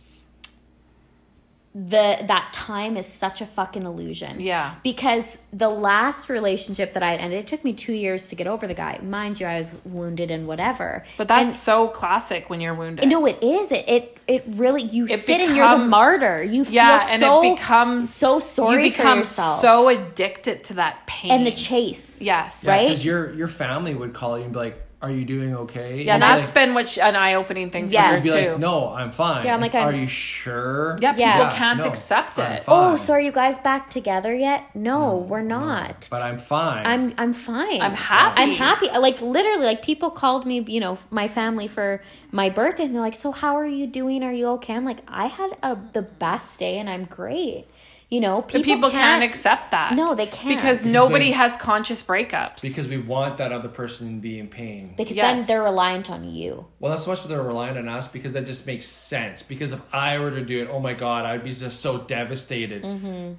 the 1.75 2.17
that 2.27 2.49
time 2.53 2.95
is 2.97 3.07
such 3.07 3.41
a 3.41 3.45
fucking 3.47 3.81
illusion 3.83 4.39
Yeah. 4.39 4.75
because 4.83 5.39
the 5.51 5.69
last 5.69 6.29
relationship 6.29 6.93
that 6.93 7.01
i 7.01 7.09
had 7.11 7.19
ended 7.19 7.39
it 7.39 7.47
took 7.47 7.63
me 7.63 7.73
two 7.73 7.93
years 7.93 8.27
to 8.29 8.35
get 8.35 8.45
over 8.45 8.67
the 8.67 8.75
guy 8.75 8.99
mind 9.01 9.39
you 9.39 9.47
i 9.47 9.57
was 9.57 9.73
wounded 9.83 10.29
and 10.29 10.47
whatever 10.47 11.03
but 11.17 11.27
that's 11.27 11.41
And- 11.45 11.51
so 11.51 11.87
classic 11.87 12.47
when 12.49 12.61
you're 12.61 12.75
wounded 12.75 13.09
no, 13.09 13.25
it 13.25 13.41
is. 13.41 13.71
It 13.71 13.85
it, 13.89 14.17
it 14.27 14.43
really 14.49 14.83
you 14.83 15.05
It 15.07 15.19
sit 15.19 15.41
and 15.41 15.55
you're 15.55 15.67
the 15.77 15.83
martyr. 15.85 16.43
You 16.43 16.63
yeah 16.69 16.99
feel 16.99 17.09
and 17.09 17.19
so 17.19 17.43
it 17.43 17.55
becomes 17.55 18.13
so 18.13 18.39
sorry 18.39 18.85
you 18.85 18.91
become 18.91 19.17
for 19.17 19.19
yourself. 19.21 19.59
so 19.59 19.89
addicted 19.89 20.63
to 20.65 20.73
that 20.75 21.05
pain 21.07 21.31
and 21.31 21.45
the 21.45 21.51
chase. 21.51 22.21
yes 22.21 22.67
Right? 22.67 22.89
Because 22.89 23.03
your 23.03 23.33
your 23.33 23.47
family 23.47 23.95
would 23.95 24.13
call 24.13 24.37
you 24.37 24.43
and 24.43 24.53
be 24.53 24.59
like, 24.59 24.82
"Are 25.03 25.11
you 25.11 25.25
doing 25.25 25.53
okay?" 25.63 26.01
Yeah, 26.01 26.15
You'd 26.15 26.21
be 26.21 26.27
that's 26.27 26.45
like, 26.47 26.53
been 26.55 26.73
which 26.73 26.97
an 26.97 27.15
eye 27.15 27.33
opening 27.35 27.69
thing 27.69 27.85
for 27.87 27.91
Yes. 27.93 28.25
You'd 28.25 28.31
her 28.33 28.37
be 28.39 28.43
too. 28.45 28.51
like, 28.53 28.59
"No, 28.59 28.75
I'm 28.99 29.11
fine." 29.11 29.45
Yeah, 29.45 29.53
I'm 29.53 29.61
like, 29.61 29.75
"Are 29.75 29.89
I'm- 29.91 29.99
you 30.01 30.07
sure?" 30.07 30.97
Yeah, 31.01 31.13
people 31.13 31.47
can't 31.57 31.81
No, 31.83 31.89
accept 31.89 32.39
it. 32.39 32.63
Oh, 32.67 32.95
so 32.95 33.13
are 33.13 33.21
you 33.21 33.31
guys 33.31 33.59
back 33.59 33.89
together 33.89 34.33
yet? 34.33 34.63
No, 34.73 35.15
we're 35.29 35.41
not. 35.59 36.07
But 36.09 36.21
I'm 36.21 36.37
fine. 36.37 36.85
I'm 36.85 37.13
I'm 37.17 37.33
fine. 37.33 37.81
I'm 37.81 37.93
happy. 37.95 38.41
I'm 38.41 38.51
happy. 38.51 38.87
Like 39.07 39.21
literally, 39.21 39.65
like 39.65 39.81
people 39.83 40.09
called 40.09 40.45
me, 40.45 40.61
you 40.75 40.79
know, 40.79 40.97
my 41.11 41.27
family 41.27 41.67
for 41.67 42.01
my 42.31 42.49
birthday, 42.49 42.85
and 42.85 42.93
they're 42.95 43.01
like, 43.09 43.15
"So 43.15 43.31
how 43.31 43.55
are 43.57 43.67
you 43.79 43.85
doing? 43.87 44.23
Are 44.23 44.33
you 44.33 44.47
okay?" 44.57 44.73
I'm 44.75 44.85
like, 44.85 45.01
"I 45.07 45.27
had 45.27 45.51
a, 45.61 45.77
the 45.93 46.01
best 46.01 46.59
day, 46.59 46.77
and 46.79 46.89
I'm 46.89 47.05
great." 47.05 47.65
You 48.13 48.19
know, 48.21 48.43
people, 48.43 48.59
But 48.59 48.65
people 48.65 48.89
can't, 48.91 49.21
can't 49.21 49.23
accept 49.23 49.71
that. 49.71 49.95
No, 49.95 50.13
they 50.13 50.27
can't. 50.27 50.47
Because 50.55 50.85
nobody 50.93 51.31
has 51.31 51.57
conscious 51.57 52.03
breakups. 52.03 52.61
because 52.61 52.87
we 52.87 52.99
want 52.99 53.39
that 53.39 53.51
other 53.51 53.69
person 53.69 54.17
to 54.17 54.21
be 54.21 54.37
in 54.37 54.49
pain. 54.49 54.93
because 54.95 55.15
Yes. 55.15 55.47
then 55.47 55.47
they're 55.47 55.63
reliant 55.65 56.11
on 56.11 56.29
you. 56.29 56.67
Well, 56.79 56.93
not 56.93 57.01
so 57.01 57.09
much 57.09 57.23
that 57.23 57.29
they're 57.29 57.41
reliant 57.41 57.79
on 57.79 57.89
us 57.89 58.07
because 58.07 58.33
that 58.33 58.45
just 58.45 58.67
makes 58.67 58.85
sense. 58.85 59.41
Because 59.41 59.73
if 59.73 59.81
I 59.91 60.19
were 60.19 60.29
to 60.29 60.45
do 60.45 60.61
it, 60.61 60.69
oh 60.71 60.79
my 60.79 60.93
god, 60.93 61.25
I'd 61.25 61.43
be 61.43 61.53
just 61.55 61.79
so 61.81 61.97
devastated 61.97 62.81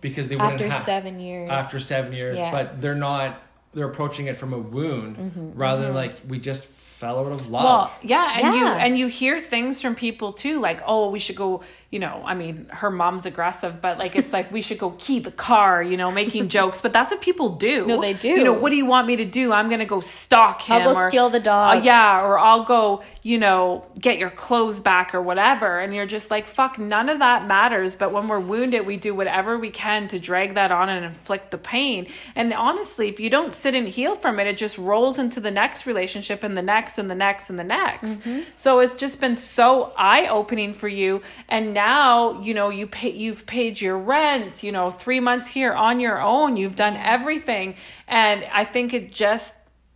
because 0.00 0.26
they 0.26 0.34
wouldn't 0.34 0.54
Mm-hmm. 0.54 0.64
After 0.64 0.68
have, 0.68 0.82
seven 0.82 1.20
years. 1.20 1.50
After 1.50 1.78
seven 1.78 2.12
years, 2.12 2.36
Yeah. 2.36 2.50
but 2.50 2.80
they're 2.80 2.96
not. 2.96 3.40
They're 3.74 3.86
approaching 3.88 4.26
it 4.26 4.36
from 4.36 4.52
a 4.52 4.58
wound 4.58 5.16
Mm-hmm, 5.18 5.52
rather 5.58 5.82
than 5.86 5.94
like 5.94 6.16
we 6.26 6.40
just 6.40 6.64
fell 6.94 7.18
out 7.18 7.32
of 7.32 7.48
love. 7.50 7.64
well, 7.64 7.92
yeah, 8.02 8.38
and 8.40 8.54
you 8.56 8.66
and 8.66 8.98
you 8.98 9.06
hear 9.08 9.40
things 9.40 9.82
from 9.82 9.94
people 9.94 10.32
too, 10.32 10.60
like, 10.60 10.80
oh, 10.86 11.10
we 11.10 11.18
should 11.18 11.36
go. 11.36 11.62
You 11.90 12.00
know, 12.00 12.24
I 12.26 12.34
mean, 12.34 12.66
her 12.70 12.90
mom's 12.90 13.24
aggressive, 13.24 13.80
but 13.80 13.98
like, 13.98 14.16
it's 14.16 14.32
like 14.32 14.50
we 14.50 14.62
should 14.62 14.78
go 14.78 14.90
key 14.98 15.20
the 15.20 15.30
car. 15.30 15.80
You 15.80 15.96
know, 15.96 16.10
making 16.10 16.48
jokes, 16.58 16.80
but 16.80 16.92
that's 16.92 17.12
what 17.12 17.20
people 17.20 17.50
do. 17.50 17.86
No, 17.86 18.00
they 18.00 18.14
do. 18.14 18.30
You 18.30 18.42
know, 18.42 18.52
what 18.52 18.70
do 18.70 18.76
you 18.76 18.86
want 18.86 19.06
me 19.06 19.14
to 19.16 19.24
do? 19.24 19.52
I'm 19.52 19.68
gonna 19.68 19.84
go 19.84 20.00
stalk 20.00 20.62
him. 20.62 20.82
I'll 20.82 20.92
go 20.92 20.98
or- 21.00 21.08
steal 21.08 21.30
the 21.30 21.38
dog. 21.38 21.76
Uh, 21.76 21.80
yeah, 21.82 22.20
or 22.22 22.38
I'll 22.38 22.64
go. 22.64 23.02
You 23.22 23.38
know, 23.38 23.86
get 24.00 24.18
your 24.18 24.28
clothes 24.30 24.80
back 24.80 25.14
or 25.14 25.22
whatever. 25.22 25.78
And 25.80 25.94
you're 25.94 26.04
just 26.04 26.30
like, 26.30 26.46
fuck, 26.46 26.78
none 26.78 27.08
of 27.08 27.20
that 27.20 27.46
matters. 27.46 27.94
But 27.94 28.12
when 28.12 28.28
we're 28.28 28.40
wounded, 28.40 28.84
we 28.86 28.98
do 28.98 29.14
whatever 29.14 29.56
we 29.56 29.70
can 29.70 30.08
to 30.08 30.18
drag 30.18 30.54
that 30.54 30.70
on 30.70 30.90
and 30.90 31.06
inflict 31.06 31.50
the 31.50 31.56
pain. 31.56 32.06
And 32.34 32.52
honestly, 32.52 33.08
if 33.08 33.18
you 33.20 33.30
don't 33.30 33.54
sit 33.54 33.74
and 33.74 33.88
heal 33.88 34.14
from 34.14 34.38
it, 34.40 34.46
it 34.46 34.58
just 34.58 34.76
rolls 34.76 35.18
into 35.18 35.40
the 35.40 35.50
next 35.50 35.86
relationship 35.86 36.42
and 36.42 36.54
the 36.54 36.60
next 36.62 36.93
next 36.94 36.98
and 36.98 37.10
the 37.10 37.14
next 37.14 37.50
and 37.50 37.58
the 37.58 37.64
next. 37.64 38.58
So 38.58 38.80
it's 38.80 38.94
just 38.94 39.20
been 39.20 39.36
so 39.36 39.92
eye 39.96 40.26
opening 40.28 40.72
for 40.72 40.88
you. 40.88 41.22
And 41.48 41.74
now, 41.74 42.40
you 42.40 42.54
know, 42.54 42.70
you 42.70 42.86
pay, 42.86 43.10
you've 43.10 43.46
paid 43.46 43.80
your 43.80 43.98
rent, 43.98 44.62
you 44.62 44.72
know, 44.72 44.90
three 44.90 45.20
months 45.20 45.48
here 45.48 45.72
on 45.72 46.00
your 46.00 46.20
own. 46.20 46.56
You've 46.56 46.76
done 46.76 46.96
everything. 46.96 47.76
And 48.06 48.44
I 48.52 48.64
think 48.64 48.94
it 48.94 49.12
just, 49.12 49.54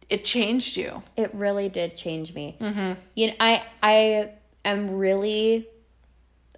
it 0.09 0.25
changed 0.25 0.77
you. 0.77 1.03
It 1.17 1.35
really 1.35 1.69
did 1.69 1.97
change 1.97 2.35
me. 2.35 2.57
Mm-hmm. 2.61 3.01
You 3.15 3.27
know, 3.29 3.35
I 3.41 3.63
I 3.83 4.31
am 4.65 4.91
really 4.93 5.69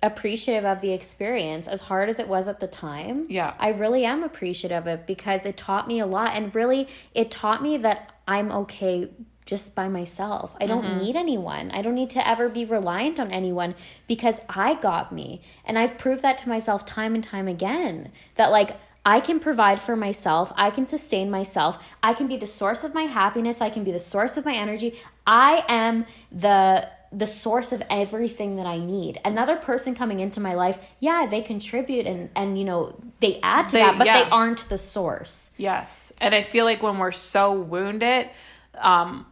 appreciative 0.02 0.64
of 0.64 0.80
the 0.80 0.92
experience 0.92 1.68
as 1.68 1.82
hard 1.82 2.08
as 2.08 2.18
it 2.18 2.28
was 2.28 2.48
at 2.48 2.60
the 2.60 2.66
time. 2.66 3.26
Yeah. 3.28 3.54
I 3.58 3.70
really 3.70 4.04
am 4.04 4.22
appreciative 4.22 4.86
of 4.86 5.00
it 5.00 5.06
because 5.06 5.44
it 5.44 5.56
taught 5.56 5.86
me 5.86 6.00
a 6.00 6.06
lot 6.06 6.30
and 6.34 6.54
really 6.54 6.88
it 7.14 7.30
taught 7.30 7.62
me 7.62 7.76
that 7.78 8.12
I'm 8.26 8.50
okay 8.52 9.10
just 9.50 9.74
by 9.74 9.88
myself. 9.88 10.56
I 10.60 10.66
don't 10.66 10.96
need 11.02 11.16
anyone. 11.16 11.72
I 11.72 11.82
don't 11.82 11.96
need 11.96 12.10
to 12.10 12.26
ever 12.26 12.48
be 12.48 12.64
reliant 12.64 13.18
on 13.18 13.32
anyone 13.32 13.74
because 14.06 14.40
I 14.48 14.74
got 14.74 15.10
me. 15.12 15.42
And 15.64 15.76
I've 15.76 15.98
proved 15.98 16.22
that 16.22 16.38
to 16.38 16.48
myself 16.48 16.86
time 16.86 17.16
and 17.16 17.24
time 17.24 17.48
again 17.48 18.12
that 18.36 18.52
like 18.52 18.70
I 19.04 19.18
can 19.18 19.40
provide 19.40 19.80
for 19.80 19.96
myself. 19.96 20.52
I 20.56 20.70
can 20.70 20.86
sustain 20.86 21.30
myself. 21.32 21.82
I 22.00 22.14
can 22.14 22.28
be 22.28 22.36
the 22.36 22.46
source 22.46 22.84
of 22.84 22.94
my 22.94 23.02
happiness. 23.04 23.60
I 23.60 23.70
can 23.70 23.82
be 23.82 23.90
the 23.90 23.98
source 23.98 24.36
of 24.36 24.44
my 24.44 24.54
energy. 24.54 24.94
I 25.26 25.64
am 25.68 26.06
the 26.30 26.88
the 27.12 27.26
source 27.26 27.72
of 27.72 27.82
everything 27.90 28.54
that 28.54 28.66
I 28.66 28.78
need. 28.78 29.18
Another 29.24 29.56
person 29.56 29.96
coming 29.96 30.20
into 30.20 30.38
my 30.40 30.54
life, 30.54 30.78
yeah, 31.00 31.26
they 31.28 31.42
contribute 31.42 32.06
and 32.06 32.30
and 32.36 32.56
you 32.56 32.64
know, 32.64 32.96
they 33.18 33.40
add 33.42 33.68
to 33.70 33.76
They- 33.76 33.82
that, 33.82 33.98
but 33.98 34.06
yeah. 34.06 34.22
they 34.22 34.30
aren't 34.30 34.68
the 34.68 34.78
source. 34.78 35.50
Yes. 35.56 36.12
And 36.20 36.36
I 36.36 36.42
feel 36.42 36.64
like 36.64 36.84
when 36.84 36.98
we're 36.98 37.10
so 37.10 37.52
wounded, 37.52 38.30
um, 38.78 39.26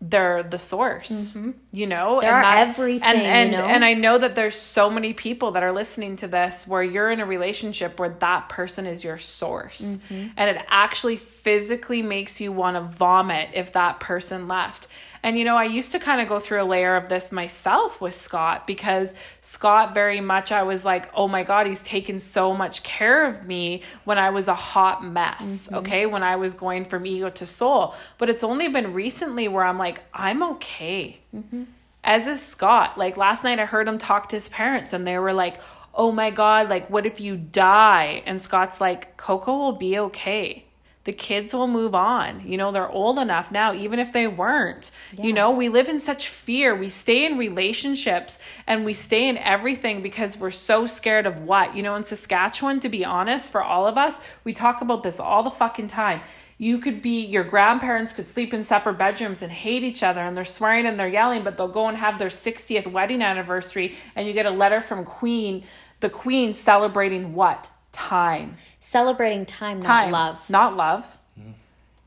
they're 0.00 0.44
the 0.44 0.58
source, 0.58 1.36
you 1.72 1.86
know? 1.86 2.20
They're 2.20 2.36
and 2.36 2.68
everything, 2.68 3.02
And, 3.02 3.18
you 3.18 3.24
and, 3.24 3.50
know? 3.50 3.66
and 3.66 3.84
I 3.84 3.94
know 3.94 4.16
that 4.16 4.36
there's 4.36 4.54
so 4.54 4.88
many 4.88 5.12
people 5.12 5.50
that 5.52 5.64
are 5.64 5.72
listening 5.72 6.14
to 6.16 6.28
this 6.28 6.68
where 6.68 6.84
you're 6.84 7.10
in 7.10 7.18
a 7.18 7.26
relationship 7.26 7.98
where 7.98 8.08
that 8.08 8.48
person 8.48 8.86
is 8.86 9.02
your 9.02 9.18
source. 9.18 9.96
Mm-hmm. 9.96 10.28
And 10.36 10.56
it 10.56 10.64
actually 10.68 11.16
physically 11.16 12.00
makes 12.00 12.40
you 12.40 12.52
want 12.52 12.76
to 12.76 12.82
vomit 12.82 13.50
if 13.54 13.72
that 13.72 13.98
person 13.98 14.46
left. 14.46 14.86
And 15.22 15.38
you 15.38 15.44
know, 15.44 15.56
I 15.56 15.64
used 15.64 15.92
to 15.92 15.98
kind 15.98 16.20
of 16.20 16.28
go 16.28 16.38
through 16.38 16.62
a 16.62 16.64
layer 16.64 16.96
of 16.96 17.08
this 17.08 17.32
myself 17.32 18.00
with 18.00 18.14
Scott 18.14 18.66
because 18.66 19.14
Scott 19.40 19.94
very 19.94 20.20
much 20.20 20.52
I 20.52 20.62
was 20.62 20.84
like, 20.84 21.10
"Oh 21.14 21.28
my 21.28 21.42
god, 21.42 21.66
he's 21.66 21.82
taken 21.82 22.18
so 22.18 22.54
much 22.54 22.82
care 22.82 23.26
of 23.26 23.46
me 23.46 23.82
when 24.04 24.18
I 24.18 24.30
was 24.30 24.48
a 24.48 24.54
hot 24.54 25.04
mess." 25.04 25.66
Mm-hmm. 25.66 25.74
Okay? 25.76 26.06
When 26.06 26.22
I 26.22 26.36
was 26.36 26.54
going 26.54 26.84
from 26.84 27.06
ego 27.06 27.28
to 27.30 27.46
soul. 27.46 27.94
But 28.18 28.30
it's 28.30 28.44
only 28.44 28.68
been 28.68 28.92
recently 28.92 29.48
where 29.48 29.64
I'm 29.64 29.78
like, 29.78 30.00
"I'm 30.14 30.42
okay." 30.42 31.20
Mm-hmm. 31.34 31.64
As 32.04 32.26
is 32.26 32.40
Scott. 32.40 32.96
Like 32.96 33.16
last 33.16 33.44
night 33.44 33.60
I 33.60 33.66
heard 33.66 33.88
him 33.88 33.98
talk 33.98 34.28
to 34.30 34.36
his 34.36 34.48
parents 34.48 34.92
and 34.92 35.06
they 35.06 35.18
were 35.18 35.32
like, 35.32 35.60
"Oh 35.94 36.12
my 36.12 36.30
god, 36.30 36.68
like 36.68 36.88
what 36.88 37.06
if 37.06 37.20
you 37.20 37.36
die?" 37.36 38.22
And 38.24 38.40
Scott's 38.40 38.80
like, 38.80 39.16
"Coco 39.16 39.56
will 39.56 39.72
be 39.72 39.98
okay." 39.98 40.67
The 41.08 41.12
kids 41.14 41.54
will 41.54 41.66
move 41.66 41.94
on. 41.94 42.42
You 42.44 42.58
know, 42.58 42.70
they're 42.70 42.86
old 42.86 43.18
enough 43.18 43.50
now, 43.50 43.72
even 43.72 43.98
if 43.98 44.12
they 44.12 44.26
weren't. 44.26 44.90
You 45.18 45.32
know, 45.32 45.50
we 45.50 45.70
live 45.70 45.88
in 45.88 45.98
such 45.98 46.28
fear. 46.28 46.76
We 46.76 46.90
stay 46.90 47.24
in 47.24 47.38
relationships 47.38 48.38
and 48.66 48.84
we 48.84 48.92
stay 48.92 49.26
in 49.26 49.38
everything 49.38 50.02
because 50.02 50.36
we're 50.36 50.50
so 50.50 50.86
scared 50.86 51.26
of 51.26 51.38
what? 51.38 51.74
You 51.74 51.82
know, 51.82 51.94
in 51.94 52.02
Saskatchewan, 52.02 52.78
to 52.80 52.90
be 52.90 53.06
honest, 53.06 53.50
for 53.50 53.62
all 53.62 53.86
of 53.86 53.96
us, 53.96 54.20
we 54.44 54.52
talk 54.52 54.82
about 54.82 55.02
this 55.02 55.18
all 55.18 55.42
the 55.42 55.50
fucking 55.50 55.88
time. 55.88 56.20
You 56.58 56.76
could 56.76 57.00
be, 57.00 57.24
your 57.24 57.44
grandparents 57.44 58.12
could 58.12 58.26
sleep 58.26 58.52
in 58.52 58.62
separate 58.62 58.98
bedrooms 58.98 59.40
and 59.40 59.50
hate 59.50 59.84
each 59.84 60.02
other 60.02 60.20
and 60.20 60.36
they're 60.36 60.44
swearing 60.44 60.84
and 60.84 61.00
they're 61.00 61.08
yelling, 61.08 61.42
but 61.42 61.56
they'll 61.56 61.68
go 61.68 61.88
and 61.88 61.96
have 61.96 62.18
their 62.18 62.28
60th 62.28 62.86
wedding 62.86 63.22
anniversary 63.22 63.94
and 64.14 64.26
you 64.26 64.34
get 64.34 64.44
a 64.44 64.50
letter 64.50 64.82
from 64.82 65.06
Queen, 65.06 65.64
the 66.00 66.10
Queen 66.10 66.52
celebrating 66.52 67.32
what? 67.32 67.70
Time 67.92 68.56
Celebrating 68.80 69.44
time, 69.44 69.80
time, 69.80 70.10
not 70.10 70.12
love. 70.12 70.50
not 70.50 70.76
love. 70.76 71.18
Mm-hmm. 71.38 71.50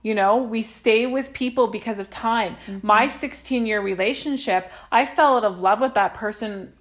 You 0.04 0.16
know, 0.16 0.38
we 0.38 0.62
stay 0.62 1.06
with 1.06 1.34
people 1.34 1.68
because 1.68 2.00
of 2.00 2.10
time. 2.10 2.56
Mm-hmm. 2.66 2.88
My 2.88 3.08
16 3.08 3.66
year 3.66 3.82
relationship, 3.82 4.72
I 4.92 5.06
fell 5.06 5.38
out 5.38 5.44
of 5.44 5.60
love 5.60 5.82
with 5.82 5.94
that 5.94 6.14
person 6.14 6.74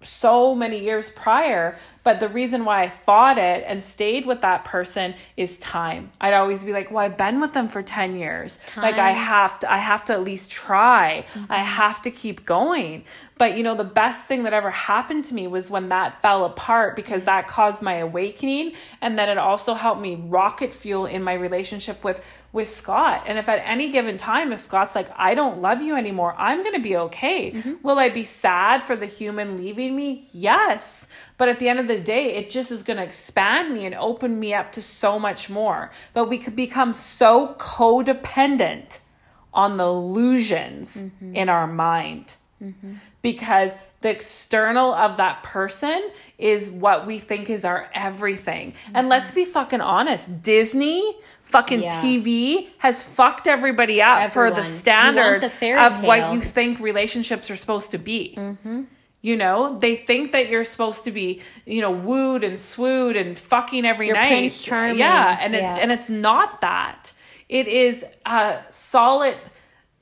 so 0.00 0.54
many 0.54 0.80
years 0.80 1.10
prior, 1.10 1.78
but 2.04 2.20
the 2.20 2.28
reason 2.28 2.64
why 2.64 2.82
I 2.82 2.88
fought 2.88 3.38
it 3.38 3.64
and 3.66 3.82
stayed 3.82 4.26
with 4.26 4.40
that 4.42 4.64
person 4.64 5.14
is 5.36 5.58
time. 5.58 6.10
I'd 6.20 6.34
always 6.34 6.64
be 6.64 6.72
like, 6.72 6.90
"Well, 6.90 7.04
I've 7.04 7.16
been 7.16 7.40
with 7.40 7.52
them 7.52 7.68
for 7.68 7.82
10 7.82 8.16
years. 8.16 8.58
Like 8.76 8.98
I 8.98 9.12
have 9.12 9.58
to 9.60 9.72
I 9.72 9.78
have 9.78 10.04
to 10.04 10.12
at 10.12 10.22
least 10.22 10.50
try. 10.50 11.24
I 11.34 11.38
mm-hmm. 11.38 11.52
have 11.52 12.02
to 12.02 12.10
keep 12.10 12.44
going." 12.44 13.04
But 13.38 13.56
you 13.56 13.62
know, 13.62 13.74
the 13.74 13.84
best 13.84 14.28
thing 14.28 14.44
that 14.44 14.52
ever 14.52 14.70
happened 14.70 15.24
to 15.26 15.34
me 15.34 15.46
was 15.46 15.70
when 15.70 15.88
that 15.88 16.22
fell 16.22 16.44
apart 16.44 16.94
because 16.94 17.24
that 17.24 17.48
caused 17.48 17.82
my 17.82 17.94
awakening 17.94 18.74
and 19.00 19.18
then 19.18 19.28
it 19.28 19.38
also 19.38 19.74
helped 19.74 20.00
me 20.00 20.14
rocket 20.14 20.72
fuel 20.72 21.06
in 21.06 21.22
my 21.22 21.34
relationship 21.34 22.04
with 22.04 22.24
with 22.52 22.68
Scott. 22.68 23.24
And 23.26 23.38
if 23.38 23.48
at 23.48 23.62
any 23.64 23.90
given 23.90 24.18
time, 24.18 24.52
if 24.52 24.60
Scott's 24.60 24.94
like, 24.94 25.08
I 25.16 25.34
don't 25.34 25.62
love 25.62 25.80
you 25.80 25.96
anymore, 25.96 26.34
I'm 26.36 26.62
going 26.62 26.74
to 26.74 26.80
be 26.80 26.96
okay. 26.96 27.52
Mm-hmm. 27.52 27.74
Will 27.82 27.98
I 27.98 28.10
be 28.10 28.24
sad 28.24 28.82
for 28.82 28.94
the 28.94 29.06
human 29.06 29.56
leaving 29.56 29.96
me? 29.96 30.28
Yes. 30.32 31.08
But 31.38 31.48
at 31.48 31.58
the 31.58 31.68
end 31.68 31.80
of 31.80 31.88
the 31.88 31.98
day, 31.98 32.34
it 32.34 32.50
just 32.50 32.70
is 32.70 32.82
going 32.82 32.98
to 32.98 33.02
expand 33.02 33.72
me 33.72 33.86
and 33.86 33.94
open 33.94 34.38
me 34.38 34.52
up 34.52 34.70
to 34.72 34.82
so 34.82 35.18
much 35.18 35.48
more. 35.48 35.90
But 36.12 36.28
we 36.28 36.36
could 36.36 36.54
become 36.54 36.92
so 36.92 37.54
codependent 37.58 38.98
on 39.54 39.78
the 39.78 39.86
illusions 39.86 41.02
mm-hmm. 41.02 41.34
in 41.34 41.48
our 41.48 41.66
mind 41.66 42.36
mm-hmm. 42.62 42.94
because 43.22 43.76
the 44.02 44.10
external 44.10 44.92
of 44.92 45.16
that 45.16 45.42
person 45.42 46.10
is 46.36 46.68
what 46.68 47.06
we 47.06 47.18
think 47.18 47.48
is 47.48 47.64
our 47.64 47.88
everything. 47.94 48.74
And 48.92 49.08
let's 49.08 49.30
be 49.30 49.44
fucking 49.44 49.80
honest, 49.80 50.42
Disney 50.42 51.16
fucking 51.52 51.82
Yeah. 51.82 51.90
TV 51.90 52.68
has 52.78 53.02
fucked 53.02 53.46
everybody 53.46 54.00
up 54.02 54.32
for 54.32 54.50
the 54.50 54.64
standard 54.64 55.42
the 55.42 55.78
of 55.78 56.02
what 56.02 56.32
you 56.32 56.40
think 56.40 56.80
relationships 56.80 57.50
are 57.50 57.56
supposed 57.56 57.90
to 57.92 57.98
be. 57.98 58.34
Mm-hmm. 58.36 58.82
You 59.24 59.36
know, 59.36 59.78
they 59.78 59.94
think 59.94 60.32
that 60.32 60.48
you're 60.48 60.64
supposed 60.64 61.04
to 61.04 61.12
be, 61.12 61.42
you 61.64 61.80
know, 61.80 61.92
wooed 61.92 62.42
and 62.42 62.58
swooed 62.58 63.14
and 63.16 63.38
fucking 63.38 63.84
every 63.84 64.06
You're 64.08 64.16
night. 64.16 64.28
Prince 64.28 64.64
Charming. 64.64 64.98
Yeah, 64.98 65.38
and 65.40 65.54
Yeah. 65.54 65.74
it 65.76 65.78
and 65.82 65.92
it's 65.92 66.10
not 66.10 66.60
that. 66.62 67.12
It 67.48 67.68
is 67.68 68.04
a 68.26 68.58
solid 68.70 69.36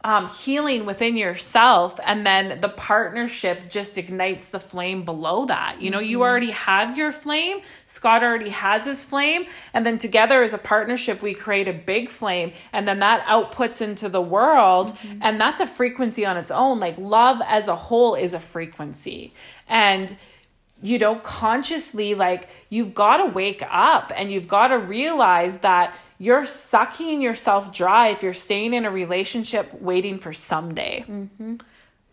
um, 0.03 0.29
healing 0.29 0.87
within 0.87 1.17
yourself, 1.17 2.01
and 2.07 2.25
then 2.25 2.61
the 2.61 2.69
partnership 2.71 3.69
just 3.69 3.99
ignites 3.99 4.51
the 4.51 4.61
flame 4.61 5.05
below 5.05 5.45
that. 5.45 5.83
You 5.83 5.91
know, 5.91 6.01
you 6.01 6.23
already 6.23 6.53
have 6.53 6.97
your 6.97 7.13
flame. 7.13 7.61
Scott 7.85 8.23
already 8.23 8.49
has 8.51 8.87
his 8.87 9.05
flame, 9.05 9.45
and 9.75 9.85
then 9.85 9.99
together 9.99 10.43
as 10.43 10.55
a 10.55 10.59
partnership, 10.59 11.21
we 11.21 11.35
create 11.35 11.69
a 11.69 11.73
big 11.73 12.09
flame, 12.09 12.53
and 12.73 12.89
then 12.89 13.01
that 13.01 13.27
outputs 13.27 13.83
into 13.83 14.09
the 14.09 14.23
world, 14.23 14.97
and 15.21 15.39
that's 15.41 15.61
a 15.61 15.67
frequency 15.67 16.25
on 16.25 16.39
its 16.39 16.51
own. 16.51 16.81
Like 16.81 16.97
love 16.97 17.43
as 17.47 17.69
a 17.69 17.77
whole 17.77 18.15
is 18.15 18.33
a 18.33 18.41
frequency, 18.41 19.35
and 19.69 20.17
you 20.83 20.99
know, 20.99 21.17
consciously, 21.17 22.15
like 22.15 22.49
you've 22.69 22.95
got 22.95 23.19
to 23.19 23.27
wake 23.27 23.63
up 23.71 24.13
and 24.17 24.33
you've 24.33 24.49
got 24.49 24.69
to 24.69 24.79
realize 24.79 25.59
that 25.59 25.95
you're 26.19 26.45
sucking 26.45 27.23
yourself 27.23 27.73
dry 27.73 28.09
if 28.09 28.23
you're 28.23 28.33
staying 28.33 28.75
in 28.75 28.85
a 28.85 28.91
relationship 28.91 29.81
waiting 29.81 30.19
for 30.19 30.33
someday. 30.33 31.05
Mm-hmm. 31.09 31.57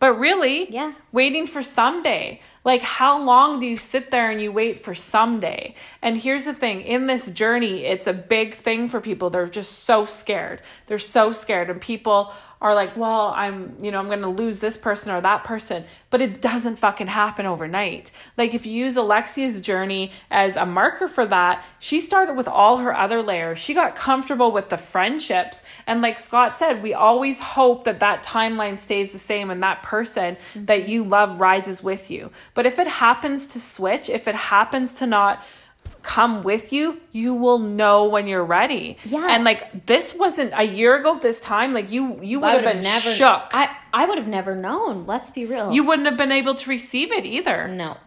But 0.00 0.12
really, 0.14 0.70
Yeah. 0.72 0.92
waiting 1.10 1.46
for 1.46 1.62
someday. 1.62 2.40
Like, 2.64 2.82
how 2.82 3.20
long 3.20 3.58
do 3.58 3.66
you 3.66 3.76
sit 3.76 4.10
there 4.10 4.30
and 4.30 4.40
you 4.40 4.52
wait 4.52 4.78
for 4.78 4.94
someday? 4.94 5.74
And 6.00 6.18
here's 6.18 6.44
the 6.44 6.54
thing 6.54 6.82
in 6.82 7.06
this 7.06 7.30
journey, 7.32 7.84
it's 7.84 8.06
a 8.06 8.12
big 8.12 8.54
thing 8.54 8.88
for 8.88 9.00
people. 9.00 9.28
They're 9.30 9.48
just 9.48 9.84
so 9.84 10.04
scared. 10.04 10.62
They're 10.86 10.98
so 10.98 11.32
scared. 11.32 11.68
And 11.68 11.80
people 11.80 12.32
are 12.60 12.74
like, 12.74 12.96
well, 12.96 13.32
I'm, 13.36 13.76
you 13.80 13.90
know, 13.90 13.98
I'm 13.98 14.06
going 14.06 14.22
to 14.22 14.28
lose 14.28 14.60
this 14.60 14.76
person 14.76 15.12
or 15.12 15.20
that 15.20 15.44
person. 15.44 15.84
But 16.10 16.20
it 16.20 16.40
doesn't 16.40 16.76
fucking 16.76 17.06
happen 17.08 17.46
overnight. 17.46 18.10
Like, 18.36 18.54
if 18.54 18.66
you 18.66 18.72
use 18.72 18.96
Alexia's 18.96 19.60
journey 19.60 20.10
as 20.30 20.56
a 20.56 20.66
marker 20.66 21.06
for 21.06 21.26
that, 21.26 21.64
she 21.78 22.00
started 22.00 22.34
with 22.34 22.48
all 22.48 22.78
her 22.78 22.96
other 22.96 23.22
layers. 23.22 23.58
She 23.58 23.74
got 23.74 23.94
comfortable 23.94 24.50
with 24.50 24.70
the 24.70 24.78
friendships. 24.78 25.62
And 25.86 26.02
like 26.02 26.18
Scott 26.18 26.58
said, 26.58 26.82
we 26.82 26.94
always 26.94 27.40
hope 27.40 27.84
that 27.84 28.00
that 28.00 28.24
timeline 28.24 28.78
stays 28.78 29.12
the 29.12 29.18
same 29.18 29.50
and 29.50 29.62
that 29.62 29.82
person 29.82 30.36
that 30.54 30.88
you 30.88 31.04
love 31.04 31.40
rises 31.40 31.82
with 31.82 32.10
you. 32.10 32.30
But 32.54 32.66
if 32.66 32.78
it 32.78 32.86
happens 32.86 33.46
to 33.48 33.60
switch, 33.60 34.08
if 34.08 34.26
it 34.26 34.34
happens 34.34 34.94
to 34.94 35.06
not 35.06 35.44
come 36.08 36.42
with 36.42 36.72
you, 36.72 36.98
you 37.12 37.34
will 37.34 37.58
know 37.58 38.06
when 38.06 38.26
you're 38.26 38.44
ready. 38.44 38.96
Yeah. 39.04 39.28
And 39.30 39.44
like 39.44 39.84
this 39.86 40.14
wasn't 40.14 40.54
a 40.56 40.64
year 40.64 40.96
ago 40.98 41.18
this 41.18 41.38
time, 41.38 41.74
like 41.74 41.92
you 41.92 42.18
you 42.22 42.40
would 42.40 42.54
have 42.54 42.64
been 42.64 42.80
never 42.80 43.10
shook. 43.10 43.50
I, 43.52 43.76
I 43.92 44.06
would 44.06 44.16
have 44.16 44.26
never 44.26 44.54
known. 44.56 45.06
Let's 45.06 45.30
be 45.30 45.44
real. 45.44 45.70
you 45.70 45.84
wouldn't 45.84 46.08
have 46.08 46.16
been 46.16 46.32
able 46.32 46.54
to 46.54 46.70
receive 46.70 47.12
it 47.12 47.26
either. 47.26 47.68
no. 47.68 47.98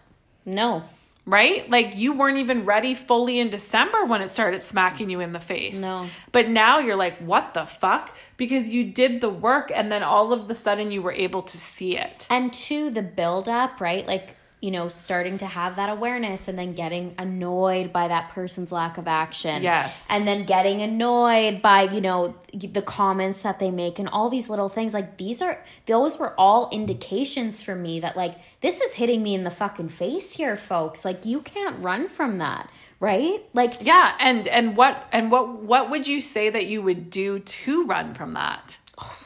No. 0.43 0.83
right? 1.27 1.69
Like 1.69 1.95
you 1.95 2.13
weren't 2.13 2.39
even 2.39 2.65
ready 2.65 2.95
fully 2.95 3.39
in 3.39 3.51
December 3.51 4.05
when 4.05 4.23
it 4.23 4.29
started 4.29 4.63
smacking 4.63 5.11
you 5.11 5.19
in 5.19 5.31
the 5.33 5.39
face. 5.39 5.79
No. 5.79 6.07
But 6.31 6.49
now 6.49 6.79
you're 6.79 6.95
like, 6.95 7.19
what 7.19 7.53
the 7.53 7.65
fuck? 7.67 8.17
Because 8.37 8.73
you 8.73 8.83
did 8.83 9.21
the 9.21 9.29
work 9.29 9.71
and 9.73 9.91
then 9.91 10.01
all 10.01 10.33
of 10.33 10.47
the 10.47 10.55
sudden 10.55 10.91
you 10.91 11.03
were 11.03 11.11
able 11.13 11.43
to 11.43 11.57
see 11.59 11.95
it. 11.95 12.25
And 12.31 12.51
two, 12.51 12.89
the 12.89 13.03
build 13.03 13.47
up, 13.47 13.79
right? 13.79 14.07
Like, 14.07 14.35
you 14.61 14.69
know, 14.69 14.87
starting 14.87 15.39
to 15.39 15.47
have 15.47 15.75
that 15.75 15.89
awareness 15.89 16.47
and 16.47 16.57
then 16.57 16.73
getting 16.73 17.15
annoyed 17.17 17.91
by 17.91 18.07
that 18.07 18.29
person's 18.29 18.71
lack 18.71 18.99
of 18.99 19.07
action. 19.07 19.63
Yes. 19.63 20.07
And 20.11 20.27
then 20.27 20.45
getting 20.45 20.81
annoyed 20.81 21.63
by, 21.63 21.83
you 21.83 21.99
know, 21.99 22.35
the 22.53 22.83
comments 22.83 23.41
that 23.41 23.57
they 23.57 23.71
make 23.71 23.97
and 23.97 24.07
all 24.07 24.29
these 24.29 24.49
little 24.49 24.69
things. 24.69 24.93
Like, 24.93 25.17
these 25.17 25.41
are, 25.41 25.63
those 25.87 26.19
were 26.19 26.39
all 26.39 26.69
indications 26.71 27.63
for 27.63 27.73
me 27.75 27.99
that, 28.01 28.15
like, 28.15 28.35
this 28.61 28.81
is 28.81 28.93
hitting 28.93 29.23
me 29.23 29.33
in 29.33 29.43
the 29.43 29.49
fucking 29.49 29.89
face 29.89 30.33
here, 30.33 30.55
folks. 30.55 31.03
Like, 31.03 31.25
you 31.25 31.41
can't 31.41 31.83
run 31.83 32.07
from 32.07 32.37
that. 32.37 32.69
Right? 32.99 33.43
Like, 33.55 33.77
Yeah, 33.81 34.15
and 34.19 34.47
and 34.47 34.77
what 34.77 35.07
and 35.11 35.31
what 35.31 35.63
what 35.63 35.89
would 35.89 36.05
you 36.05 36.21
say 36.21 36.51
that 36.51 36.67
you 36.67 36.83
would 36.83 37.09
do 37.09 37.39
to 37.39 37.83
run 37.87 38.13
from 38.13 38.33
that? 38.33 38.77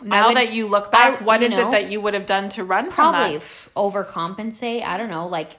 Now 0.02 0.28
would- 0.28 0.38
that 0.38 0.54
you 0.54 0.68
look 0.68 0.92
back, 0.92 1.22
I- 1.22 1.24
what 1.24 1.42
is 1.42 1.58
know, 1.58 1.68
it 1.70 1.72
that 1.72 1.90
you 1.92 2.02
would 2.02 2.14
have 2.14 2.26
done 2.26 2.50
to 2.50 2.64
run 2.64 2.86
from 2.92 3.14
probably 3.14 3.38
that? 3.38 3.44
overcompensate. 3.76 4.84
I 4.86 4.98
don't 4.98 5.10
know, 5.10 5.28
like 5.28 5.52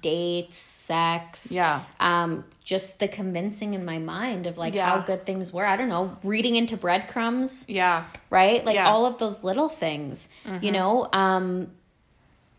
dates, 0.00 0.56
sex. 0.58 1.50
Yeah. 1.52 1.82
Um, 1.98 2.44
just 2.64 2.98
the 3.00 3.08
convincing 3.08 3.74
in 3.74 3.84
my 3.84 3.98
mind 3.98 4.46
of 4.46 4.56
like 4.56 4.74
Yeah. 4.74 4.88
how 4.90 4.98
good 4.98 5.24
things 5.24 5.52
were. 5.52 5.66
I 5.66 5.76
don't 5.76 5.88
know, 5.88 6.16
reading 6.22 6.54
into 6.56 6.76
breadcrumbs, 6.76 7.64
Yeah. 7.68 8.04
right? 8.30 8.64
Like 8.64 8.74
Yeah. 8.76 8.84
Mm-hmm. 8.84 8.92
all 8.94 9.06
of 9.06 9.18
those 9.18 9.42
little 9.42 9.68
things, 9.68 10.28
you 10.60 10.70
know. 10.72 11.08
Um, 11.12 11.72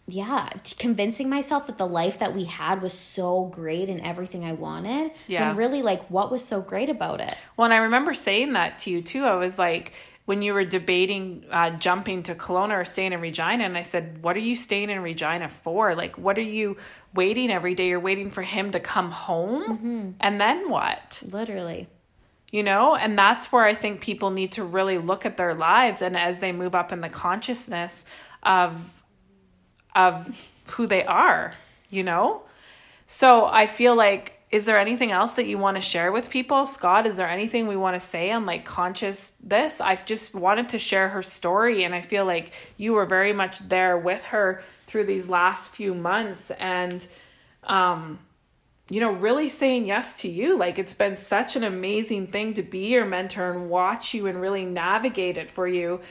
yeah, 0.07 0.49
convincing 0.77 1.29
myself 1.29 1.67
that 1.67 1.77
the 1.77 1.87
life 1.87 2.19
that 2.19 2.35
we 2.35 2.43
had 2.43 2.81
was 2.81 2.91
so 2.93 3.45
great 3.45 3.87
and 3.87 4.01
everything 4.01 4.43
I 4.43 4.51
wanted. 4.51 5.11
Yeah. 5.27 5.47
When 5.49 5.57
really, 5.57 5.81
like, 5.81 6.03
what 6.09 6.29
was 6.31 6.43
so 6.43 6.59
great 6.59 6.89
about 6.89 7.21
it? 7.21 7.37
Well, 7.55 7.65
and 7.65 7.73
I 7.73 7.77
remember 7.77 8.13
saying 8.13 8.51
that 8.53 8.79
to 8.79 8.89
you 8.89 9.01
too. 9.01 9.25
I 9.25 9.35
was 9.35 9.57
like, 9.57 9.93
when 10.25 10.41
you 10.41 10.53
were 10.53 10.63
debating 10.63 11.45
uh, 11.51 11.71
jumping 11.71 12.23
to 12.23 12.35
Kelowna 12.35 12.81
or 12.81 12.85
staying 12.85 13.13
in 13.13 13.21
Regina, 13.21 13.63
and 13.63 13.77
I 13.77 13.81
said, 13.81 14.21
"What 14.21 14.35
are 14.35 14.39
you 14.39 14.55
staying 14.55 14.89
in 14.89 15.01
Regina 15.01 15.49
for? 15.49 15.95
Like, 15.95 16.17
what 16.17 16.37
are 16.37 16.41
you 16.41 16.77
waiting 17.13 17.51
every 17.51 17.75
day? 17.75 17.87
You're 17.89 17.99
waiting 17.99 18.31
for 18.31 18.41
him 18.41 18.71
to 18.71 18.79
come 18.79 19.11
home, 19.11 20.15
and 20.19 20.39
then 20.39 20.69
what? 20.69 21.23
Literally. 21.31 21.87
You 22.51 22.63
know? 22.63 22.95
And 22.95 23.17
that's 23.17 23.51
where 23.51 23.63
I 23.63 23.73
think 23.73 24.01
people 24.01 24.29
need 24.29 24.51
to 24.53 24.63
really 24.63 24.97
look 24.97 25.25
at 25.25 25.37
their 25.37 25.55
lives, 25.55 26.01
and 26.01 26.17
as 26.17 26.39
they 26.39 26.51
move 26.51 26.75
up 26.75 26.91
in 26.91 27.01
the 27.01 27.09
consciousness 27.09 28.05
of 28.43 29.03
of 29.95 30.49
who 30.67 30.85
they 30.87 31.03
are. 31.03 31.53
You 31.89 32.03
know? 32.03 32.43
So 33.07 33.45
I 33.45 33.67
feel 33.67 33.95
like, 33.95 34.40
is 34.51 34.65
there 34.65 34.77
anything 34.77 35.11
else 35.11 35.35
that 35.35 35.47
you 35.47 35.57
want 35.57 35.77
to 35.77 35.81
share 35.81 36.11
with 36.11 36.29
people? 36.29 36.65
Scott, 36.65 37.07
is 37.07 37.15
there 37.15 37.29
anything 37.29 37.67
we 37.67 37.77
want 37.77 37.95
to 37.95 38.01
say 38.01 38.31
on 38.31 38.45
like 38.45 38.65
conscious 38.65 39.33
this? 39.41 39.79
I've 39.79 40.05
just 40.05 40.35
wanted 40.35 40.69
to 40.69 40.79
share 40.79 41.09
her 41.09 41.23
story 41.23 41.83
and 41.83 41.95
I 41.95 42.01
feel 42.01 42.25
like 42.25 42.51
you 42.75 42.93
were 42.93 43.05
very 43.05 43.31
much 43.31 43.59
there 43.59 43.97
with 43.97 44.25
her 44.25 44.61
through 44.87 45.05
these 45.05 45.29
last 45.29 45.71
few 45.71 45.93
months 45.93 46.51
and 46.51 47.07
um 47.63 48.19
you 48.89 48.99
know, 48.99 49.11
really 49.11 49.47
saying 49.47 49.85
yes 49.85 50.19
to 50.19 50.27
you. 50.27 50.57
Like 50.57 50.77
it's 50.77 50.93
been 50.93 51.15
such 51.15 51.55
an 51.55 51.63
amazing 51.63 52.27
thing 52.27 52.53
to 52.55 52.61
be 52.61 52.87
your 52.87 53.05
mentor 53.05 53.53
and 53.53 53.69
watch 53.69 54.13
you 54.13 54.27
and 54.27 54.41
really 54.41 54.65
navigate 54.65 55.37
it 55.37 55.49
for 55.49 55.65
you 55.65 56.01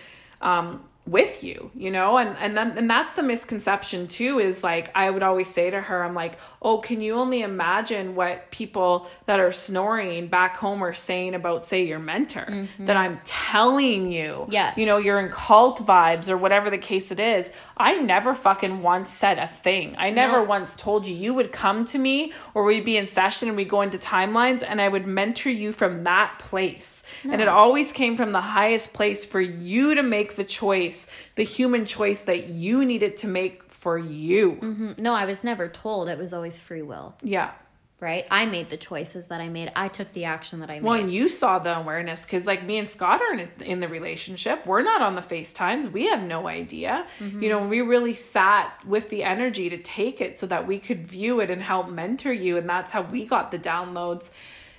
um, 0.40 0.84
with 1.10 1.42
you, 1.42 1.70
you 1.74 1.90
know, 1.90 2.16
and 2.18 2.36
and 2.38 2.56
then 2.56 2.78
and 2.78 2.88
that's 2.88 3.16
the 3.16 3.22
misconception 3.22 4.06
too. 4.06 4.38
Is 4.38 4.62
like 4.62 4.90
I 4.94 5.10
would 5.10 5.22
always 5.22 5.50
say 5.52 5.68
to 5.70 5.80
her, 5.80 6.04
I'm 6.04 6.14
like, 6.14 6.38
oh, 6.62 6.78
can 6.78 7.00
you 7.00 7.14
only 7.14 7.42
imagine 7.42 8.14
what 8.14 8.50
people 8.50 9.08
that 9.26 9.40
are 9.40 9.50
snoring 9.52 10.28
back 10.28 10.56
home 10.56 10.82
are 10.84 10.94
saying 10.94 11.34
about, 11.34 11.66
say, 11.66 11.84
your 11.84 11.98
mentor? 11.98 12.46
Mm-hmm. 12.48 12.84
That 12.84 12.96
I'm 12.96 13.20
telling 13.24 14.12
you, 14.12 14.46
Yeah. 14.48 14.72
you 14.76 14.86
know, 14.86 14.98
you're 14.98 15.18
in 15.20 15.30
cult 15.30 15.84
vibes 15.84 16.28
or 16.28 16.36
whatever 16.36 16.70
the 16.70 16.78
case 16.78 17.10
it 17.10 17.18
is. 17.18 17.50
I 17.76 17.94
never 17.98 18.34
fucking 18.34 18.82
once 18.82 19.10
said 19.10 19.38
a 19.38 19.46
thing. 19.46 19.94
I 19.98 20.10
never 20.10 20.38
No. 20.38 20.44
once 20.44 20.76
told 20.76 21.06
you. 21.06 21.16
You 21.16 21.34
would 21.34 21.50
come 21.50 21.84
to 21.86 21.98
me 21.98 22.32
or 22.54 22.64
we'd 22.64 22.84
be 22.84 22.96
in 22.96 23.06
session 23.06 23.48
and 23.48 23.56
we'd 23.56 23.68
go 23.68 23.82
into 23.82 23.98
timelines 23.98 24.62
and 24.66 24.80
I 24.80 24.88
would 24.88 25.06
mentor 25.06 25.50
you 25.50 25.72
from 25.72 26.04
that 26.04 26.38
place. 26.38 27.02
And 27.24 27.40
it 27.40 27.48
always 27.48 27.92
came 27.92 28.16
from 28.16 28.32
the 28.32 28.40
highest 28.40 28.92
place 28.94 29.24
for 29.24 29.40
you 29.40 29.94
to 29.94 30.02
make 30.02 30.36
the 30.36 30.44
choice, 30.44 30.99
the 31.36 31.44
human 31.44 31.84
choice 31.84 32.24
that 32.24 32.48
you 32.48 32.84
needed 32.84 33.16
to 33.18 33.26
make 33.26 33.62
for 33.70 33.96
you. 33.98 34.52
Mm-hmm. 34.60 34.92
No, 35.02 35.14
I 35.14 35.24
was 35.24 35.42
never 35.44 35.68
told. 35.68 36.08
It 36.08 36.18
was 36.18 36.32
always 36.32 36.58
free 36.58 36.82
will, 36.82 37.14
Yeah. 37.22 37.52
right? 37.98 38.26
I 38.30 38.44
made 38.46 38.68
the 38.70 38.76
choices 38.76 39.26
that 39.26 39.40
I 39.40 39.48
made. 39.48 39.72
I 39.74 39.88
took 39.88 40.12
the 40.12 40.24
action 40.26 40.60
that 40.60 40.70
I 40.70 40.74
made. 40.74 40.82
Well, 40.82 41.00
and 41.00 41.12
you 41.12 41.28
saw 41.28 41.58
the 41.58 41.78
awareness 41.78 42.24
because, 42.26 42.46
like, 42.46 42.62
me 42.64 42.78
and 42.78 42.88
Scott 42.88 43.20
are 43.22 43.32
in, 43.34 43.48
in 43.64 43.80
the 43.80 43.88
relationship. 43.88 44.66
We're 44.66 44.82
not 44.82 45.00
on 45.02 45.14
the 45.14 45.22
FaceTimes. 45.22 45.90
We 45.92 46.06
have 46.08 46.22
no 46.22 46.46
idea. 46.48 47.06
Mm-hmm. 47.20 47.42
You 47.42 47.48
know, 47.48 47.66
we 47.66 47.80
really 47.80 48.14
sat 48.14 48.72
with 48.86 49.08
the 49.08 49.22
energy 49.24 49.70
to 49.70 49.78
take 49.78 50.20
it 50.20 50.38
so 50.38 50.46
that 50.46 50.66
we 50.66 50.78
could 50.78 51.06
view 51.06 51.40
it 51.40 51.50
and 51.50 51.62
help 51.62 51.88
mentor 51.88 52.32
you. 52.32 52.58
And 52.58 52.68
that's 52.68 52.90
how 52.90 53.02
we 53.02 53.24
got 53.24 53.50
the 53.50 53.58
downloads. 53.58 54.30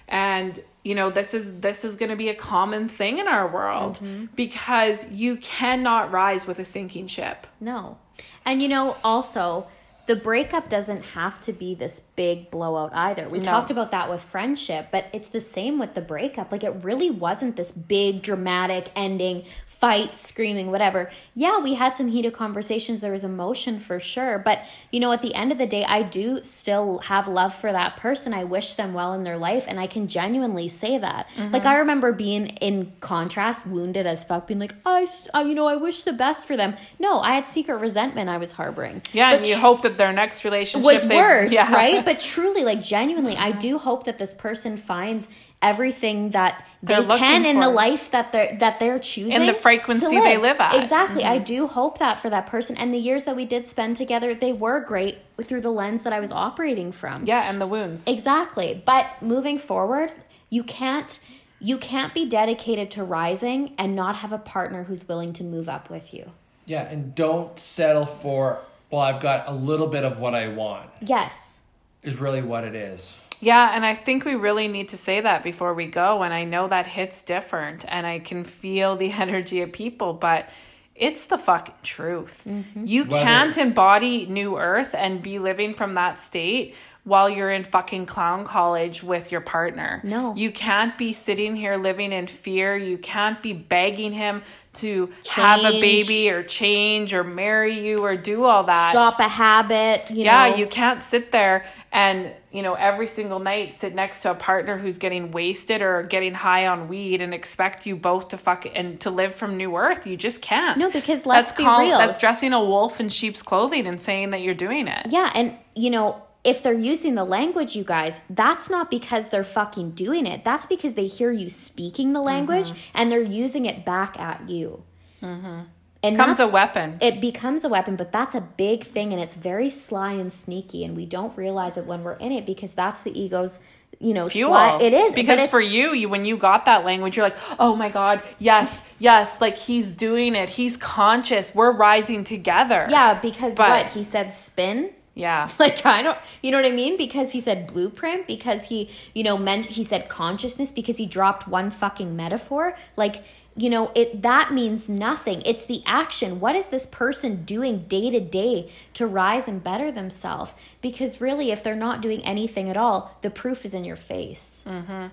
And, 0.08 0.60
you 0.84 0.96
know, 0.96 1.10
this 1.10 1.34
is 1.34 1.60
this 1.60 1.86
is 1.86 1.96
going 1.96 2.10
to 2.10 2.16
be 2.16 2.30
a 2.30 2.36
common 2.36 2.88
thing 2.88 3.18
in 3.20 3.28
our 3.28 3.48
world 3.48 3.96
mm-hmm. 3.96 4.26
because 4.36 5.10
you 5.12 5.38
cannot 5.38 6.12
rise 6.12 6.48
with 6.48 6.60
a 6.60 6.66
sinking 6.66 7.08
ship. 7.08 7.48
No. 7.60 7.98
And 8.46 8.62
you 8.62 8.68
know, 8.68 8.98
also, 9.04 9.68
the 10.08 10.16
breakup 10.16 10.68
doesn't 10.70 11.04
have 11.14 11.40
to 11.42 11.54
be 11.54 11.76
this 11.76 12.02
big 12.16 12.50
blowout 12.52 12.92
either. 12.94 13.30
We 13.30 13.40
No. 13.40 13.46
talked 13.46 13.70
about 13.72 13.92
that 13.92 14.10
with 14.10 14.22
friendship, 14.22 14.88
but 14.92 15.06
it's 15.14 15.30
the 15.30 15.42
same 15.42 15.80
with 15.80 15.94
the 15.94 16.02
breakup. 16.02 16.52
Like, 16.52 16.64
it 16.64 16.76
really 16.84 17.10
wasn't 17.10 17.56
this 17.56 17.72
big, 17.72 18.22
dramatic 18.22 18.90
ending, 18.96 19.44
fight, 19.66 20.16
screaming, 20.16 20.70
whatever. 20.70 21.10
Yeah, 21.34 21.58
we 21.58 21.74
had 21.74 21.96
some 21.96 22.10
heated 22.10 22.34
conversations. 22.34 23.00
There 23.00 23.12
was 23.12 23.24
emotion 23.24 23.80
for 23.80 24.00
sure. 24.00 24.38
But, 24.38 24.60
you 24.92 25.00
know, 25.00 25.12
at 25.12 25.24
the 25.24 25.34
end 25.34 25.52
of 25.52 25.58
the 25.58 25.66
day, 25.66 25.84
I 25.86 26.04
do 26.04 26.44
still 26.44 27.00
have 27.00 27.28
love 27.28 27.56
for 27.56 27.72
that 27.72 27.98
person. 27.98 28.32
I 28.32 28.44
wish 28.44 28.76
them 28.76 28.94
well 28.94 29.14
in 29.14 29.24
their 29.24 29.38
life, 29.38 29.66
and 29.68 29.80
I 29.80 29.88
can 29.88 30.08
genuinely 30.08 30.68
say 30.68 31.00
that. 31.00 31.28
Mm-hmm. 31.36 31.52
Like, 31.52 31.66
I 31.66 31.80
remember 31.80 32.12
being 32.12 32.48
in 32.58 32.92
contrast, 33.00 33.66
wounded 33.66 34.06
as 34.06 34.24
fuck, 34.24 34.46
being 34.46 34.60
like, 34.60 34.76
"I 34.86 35.08
you 35.42 35.56
know, 35.56 35.68
I 35.68 35.76
wish 35.78 36.04
the 36.04 36.14
best 36.14 36.46
for 36.46 36.56
them. 36.56 36.76
No, 37.00 37.20
I 37.20 37.34
had 37.34 37.48
secret 37.48 37.78
resentment 37.78 38.30
I 38.30 38.38
was 38.38 38.52
harboring. 38.52 39.02
Yeah, 39.14 39.32
But 39.32 39.40
and 39.40 39.48
you 39.48 39.58
hope 39.58 39.82
that 39.82 39.91
their 39.98 40.14
next 40.14 40.44
relationship 40.44 40.86
was 40.86 41.08
they- 41.08 41.16
worse, 41.16 41.54
yeah. 41.54 41.74
right? 41.74 42.04
But 42.12 42.20
truly, 42.20 42.64
like 42.64 42.82
genuinely, 42.82 43.36
I 43.36 43.52
do 43.52 43.78
hope 43.78 44.06
that 44.06 44.18
this 44.18 44.34
person 44.34 44.78
finds 44.78 45.28
everything 45.62 46.32
that 46.32 46.66
they 46.82 46.96
They're 46.96 47.18
can 47.18 47.46
in 47.46 47.60
the 47.60 47.70
life 47.70 48.12
that 48.12 48.32
they're 48.32 48.58
that 48.60 48.80
they're 48.80 49.00
choosing 49.00 49.34
In 49.34 49.46
the 49.46 49.54
to 49.54 49.60
frequency 49.60 50.20
they 50.20 50.38
live 50.38 50.60
at. 50.60 50.72
Mm-hmm. 50.72 50.82
Exactly, 50.82 51.24
I 51.24 51.38
do 51.38 51.68
hope 51.68 52.00
that 52.00 52.20
for 52.20 52.30
that 52.30 52.48
person. 52.48 52.76
And 52.78 52.94
the 52.94 52.98
years 52.98 53.26
that 53.26 53.36
we 53.36 53.46
did 53.46 53.68
spend 53.68 53.96
together, 53.96 54.34
they 54.34 54.54
were 54.54 54.80
great 54.80 55.20
through 55.42 55.62
the 55.62 55.72
lens 55.72 56.04
that 56.04 56.14
I 56.14 56.20
was 56.20 56.32
operating 56.32 56.92
from. 56.92 57.26
Yeah, 57.26 57.50
and 57.50 57.62
the 57.62 57.68
wounds. 57.68 58.08
Exactly. 58.08 58.82
But 58.86 59.06
moving 59.22 59.60
forward, 59.60 60.12
you 60.50 60.64
can't 60.64 61.20
you 61.60 61.78
can't 61.78 62.14
be 62.14 62.26
dedicated 62.26 62.90
to 62.92 63.04
rising 63.04 63.74
and 63.78 63.96
not 63.96 64.16
have 64.16 64.34
a 64.34 64.40
partner 64.40 64.86
who's 64.86 65.08
willing 65.08 65.32
to 65.34 65.44
move 65.44 65.70
up 65.70 65.90
with 65.92 66.14
you. 66.14 66.32
Yeah, 66.66 66.84
and 66.84 67.14
don't 67.14 67.60
settle 67.60 68.06
for, 68.06 68.60
well, 68.92 69.02
I've 69.02 69.20
got 69.22 69.48
a 69.48 69.54
little 69.54 69.88
bit 69.88 70.04
of 70.04 70.20
what 70.20 70.36
I 70.36 70.48
want, 70.50 70.90
Yes. 71.02 71.62
is 72.04 72.20
really 72.20 72.42
what 72.42 72.64
it 72.64 72.76
is. 72.76 73.18
Yeah, 73.40 73.72
and 73.74 73.84
I 73.86 73.96
think 73.96 74.24
we 74.26 74.36
really 74.36 74.68
need 74.68 74.90
to 74.90 74.98
say 74.98 75.20
that 75.22 75.42
before 75.44 75.74
we 75.74 75.88
go. 75.88 76.22
And 76.22 76.32
I 76.34 76.44
know 76.44 76.68
that 76.68 76.86
hits 76.86 77.24
different, 77.24 77.86
and 77.88 78.06
I 78.06 78.20
can 78.20 78.44
feel 78.44 78.96
the 78.96 79.12
energy 79.26 79.62
of 79.62 79.72
people, 79.72 80.14
but 80.14 80.48
it's 80.96 81.26
the 81.28 81.38
fucking 81.40 81.74
truth. 81.82 82.44
Mm-hmm. 82.48 82.86
You 82.86 83.06
Whether- 83.06 83.24
can't 83.24 83.58
embody 83.58 84.28
New 84.28 84.58
Earth 84.60 84.94
and 84.94 85.22
be 85.24 85.40
living 85.40 85.74
from 85.74 85.96
that 85.96 86.20
state 86.20 86.76
while 87.04 87.28
you're 87.30 87.50
in 87.52 87.64
fucking 87.64 88.06
clown 88.06 88.46
college 88.46 89.02
with 89.04 89.32
your 89.32 89.42
partner. 89.42 90.02
No. 90.04 90.36
You 90.36 90.52
can't 90.52 90.96
be 91.00 91.14
sitting 91.14 91.56
here 91.56 91.76
living 91.76 92.12
in 92.12 92.28
fear. 92.28 92.78
You 92.78 92.98
can't 93.00 93.42
be 93.42 93.54
begging 93.54 94.14
him 94.14 94.44
to 94.74 95.10
have 95.32 95.60
a 95.62 95.82
baby 95.82 96.30
or 96.30 96.44
change 96.44 97.14
or 97.14 97.24
marry 97.24 97.80
you 97.80 97.98
or 98.06 98.16
do 98.16 98.46
all 98.46 98.64
that 98.64 98.92
Stop 98.92 99.20
a 99.20 99.28
habit, 99.28 100.10
you 100.10 100.24
yeah 100.24 100.50
know. 100.50 100.56
you 100.56 100.66
can't 100.68 101.02
sit 101.02 101.34
there 101.34 101.66
and 101.92 102.32
you 102.54 102.62
know 102.62 102.76
every 102.76 103.06
single 103.08 103.40
night 103.40 103.74
sit 103.74 103.94
next 103.94 104.22
to 104.22 104.32
a 104.32 104.34
partner 104.34 104.78
who's 104.78 104.98
getting 104.98 105.32
wasted 105.32 105.82
or 105.82 106.04
getting 106.04 106.34
high 106.34 106.68
on 106.68 106.88
weed 106.88 107.20
and 107.20 107.34
expect 107.34 107.86
you 107.86 107.98
both 107.98 108.30
to 108.30 108.38
fuck 108.38 108.66
and 108.74 108.98
to 109.02 109.10
live 109.10 109.36
from 109.36 109.58
new 109.58 109.76
earth 109.76 110.08
you 110.08 110.16
just 110.16 110.42
can't 110.42 110.78
No, 110.78 110.90
because 110.90 111.26
let's 111.26 111.50
that's 111.50 111.58
be 111.58 111.66
call- 111.66 111.80
real. 111.82 111.98
that's 111.98 112.18
dressing 112.18 112.54
a 112.54 112.64
wolf 112.64 113.02
in 113.02 113.10
sheep's 113.10 113.42
clothing 113.42 113.86
and 113.88 114.00
saying 114.02 114.30
that 114.30 114.40
you're 114.42 114.54
doing 114.54 114.88
it 114.88 115.08
Yeah, 115.10 115.30
and 115.36 115.58
you 115.76 115.90
know, 115.90 116.22
if 116.44 116.64
they're 116.64 116.74
using 116.74 117.16
the 117.16 117.24
language, 117.24 117.76
you 117.76 117.84
guys, 117.84 118.20
that's 118.30 118.70
not 118.70 118.90
because 118.90 119.30
they're 119.30 119.44
fucking 119.44 119.92
doing 119.92 120.26
it. 120.26 120.44
That's 120.44 120.66
because 120.66 120.96
they 120.96 121.06
hear 121.06 121.32
you 121.32 121.50
speaking 121.50 122.14
the 122.14 122.22
language 122.22 122.70
Mm-hmm. 122.72 122.80
and 122.96 123.12
they're 123.12 123.22
using 123.22 123.66
it 123.66 123.86
back 123.86 124.20
at 124.20 124.50
you. 124.50 124.84
and 125.22 125.68
Becomes 126.02 126.40
a 126.40 126.48
weapon. 126.48 126.98
It 127.00 127.22
becomes 127.22 127.64
a 127.64 127.70
weapon, 127.70 127.96
but 127.96 128.12
that's 128.12 128.34
a 128.34 128.42
big 128.42 128.84
thing, 128.86 129.14
and 129.14 129.22
it's 129.22 129.36
very 129.36 129.70
sly 129.70 130.14
and 130.14 130.34
sneaky, 130.34 130.84
and 130.84 130.96
we 130.96 131.06
don't 131.06 131.38
realize 131.38 131.78
it 131.78 131.86
when 131.86 132.04
we're 132.04 132.14
in 132.16 132.32
it 132.32 132.46
because 132.46 132.74
that's 132.74 133.04
the 133.04 133.18
ego's, 133.20 133.60
you 134.00 134.14
know, 134.16 134.28
fuel. 134.28 134.80
It 134.82 134.94
is 134.94 135.14
because 135.14 135.46
for 135.46 135.62
you, 135.62 135.94
you 135.94 136.10
when 136.10 136.26
you 136.26 136.38
got 136.38 136.66
that 136.66 136.84
language, 136.86 137.18
you're 137.18 137.26
like, 137.28 137.38
oh 137.60 137.76
my 137.76 137.90
god, 137.90 138.24
yes, 138.40 138.82
yes, 138.98 139.40
like 139.42 139.58
he's 139.58 139.92
doing 139.92 140.34
it. 140.34 140.50
He's 140.50 140.76
conscious. 140.76 141.54
We're 141.54 141.72
rising 141.72 142.24
together. 142.24 142.88
yeah, 142.90 143.14
because 143.14 143.56
But- 143.56 143.70
what 143.70 143.88
he 143.92 144.02
said, 144.02 144.34
spin. 144.34 144.90
Yeah. 145.14 145.50
Like 145.60 145.86
I 145.86 146.02
don't, 146.02 146.18
you 146.42 146.52
know 146.52 146.58
what 146.58 146.66
I 146.66 146.76
mean? 146.76 146.98
Because 146.98 147.32
he 147.32 147.40
said 147.40 147.68
blueprint. 147.68 148.28
Because 148.28 148.66
he, 148.66 148.90
you 149.14 149.24
know, 149.24 149.38
meant 149.38 149.68
he 149.68 149.84
said 149.84 150.10
consciousness. 150.10 150.72
Because 150.72 150.98
he 150.98 151.06
dropped 151.06 151.48
one 151.48 151.70
fucking 151.70 152.16
metaphor. 152.16 152.76
Like 152.96 153.24
you 153.56 153.70
know, 153.70 153.92
it 153.96 154.22
that 154.22 154.54
means 154.54 154.88
nothing. 154.88 155.42
It's 155.46 155.66
the 155.66 155.84
action. 155.86 156.40
What 156.40 156.56
is 156.56 156.70
this 156.70 156.86
person 156.86 157.44
doing 157.44 157.80
day 157.80 158.10
to 158.10 158.20
day 158.20 158.72
to 158.94 159.06
rise 159.06 159.48
and 159.48 159.62
better 159.62 159.92
themselves? 159.92 160.54
Because 160.82 161.20
really, 161.20 161.52
if 161.52 161.62
they're 161.62 161.76
not 161.76 162.02
doing 162.02 162.24
anything 162.26 162.70
at 162.70 162.78
all, 162.78 163.18
the 163.22 163.30
proof 163.30 163.66
is 163.66 163.74
in 163.74 163.84
your 163.84 163.98
face. 163.98 164.64
Mm-hmm. 164.66 165.08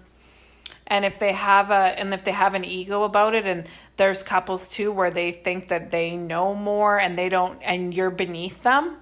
and 0.87 1.05
if 1.05 1.19
they 1.19 1.33
have 1.33 1.71
a 1.71 1.99
and 1.99 2.15
if 2.15 2.25
they 2.25 2.33
have 2.33 2.55
an 2.55 2.65
ego 2.65 3.03
about 3.03 3.35
it 3.35 3.45
and 3.45 3.69
there's 3.97 4.23
couples 4.23 4.69
too 4.69 4.93
where 4.93 5.11
they 5.11 5.33
think 5.33 5.69
that 5.69 5.91
they 5.91 6.17
know 6.17 6.55
more 6.55 6.99
and 6.99 7.17
they 7.17 7.29
don't 7.29 7.61
and 7.63 7.93
you're 7.93 8.11
beneath 8.11 8.63
them 8.63 8.97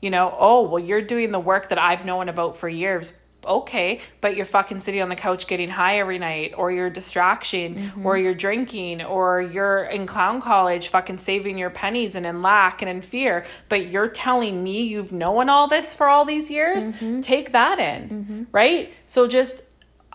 you 0.00 0.10
know 0.10 0.34
oh 0.38 0.62
well 0.62 0.82
you're 0.82 1.02
doing 1.02 1.30
the 1.30 1.40
work 1.40 1.68
that 1.68 1.78
i've 1.78 2.04
known 2.04 2.28
about 2.28 2.56
for 2.56 2.68
years. 2.68 3.12
Okay 3.44 4.00
but 4.20 4.36
you're 4.36 4.44
fucking 4.44 4.80
sitting 4.80 5.00
on 5.00 5.08
the 5.08 5.14
couch 5.14 5.46
getting 5.46 5.68
high 5.68 6.00
every 6.00 6.18
night 6.18 6.54
or 6.56 6.72
you're 6.72 6.90
distraction 6.90 7.76
or 8.02 8.14
mm-hmm. 8.14 8.24
you're 8.24 8.34
drinking 8.34 9.02
or 9.04 9.40
you're 9.40 9.84
in 9.84 10.04
clown 10.04 10.40
college 10.40 10.88
fucking 10.88 11.18
saving 11.18 11.56
your 11.56 11.70
pennies 11.70 12.16
and 12.16 12.26
in 12.26 12.42
lack 12.42 12.82
and 12.82 12.88
in 12.88 13.00
fear 13.00 13.46
but 13.68 13.86
you're 13.86 14.08
telling 14.08 14.64
me 14.64 14.82
you've 14.82 15.12
known 15.12 15.48
all 15.48 15.68
this 15.68 15.94
for 15.94 16.08
all 16.08 16.24
these 16.24 16.50
years? 16.50 16.90
Mm-hmm. 16.90 17.20
Take 17.20 17.52
that 17.52 17.78
in 17.78 18.08
mm-hmm. 18.08 18.42
right? 18.50 18.92
So 19.06 19.28
just 19.28 19.62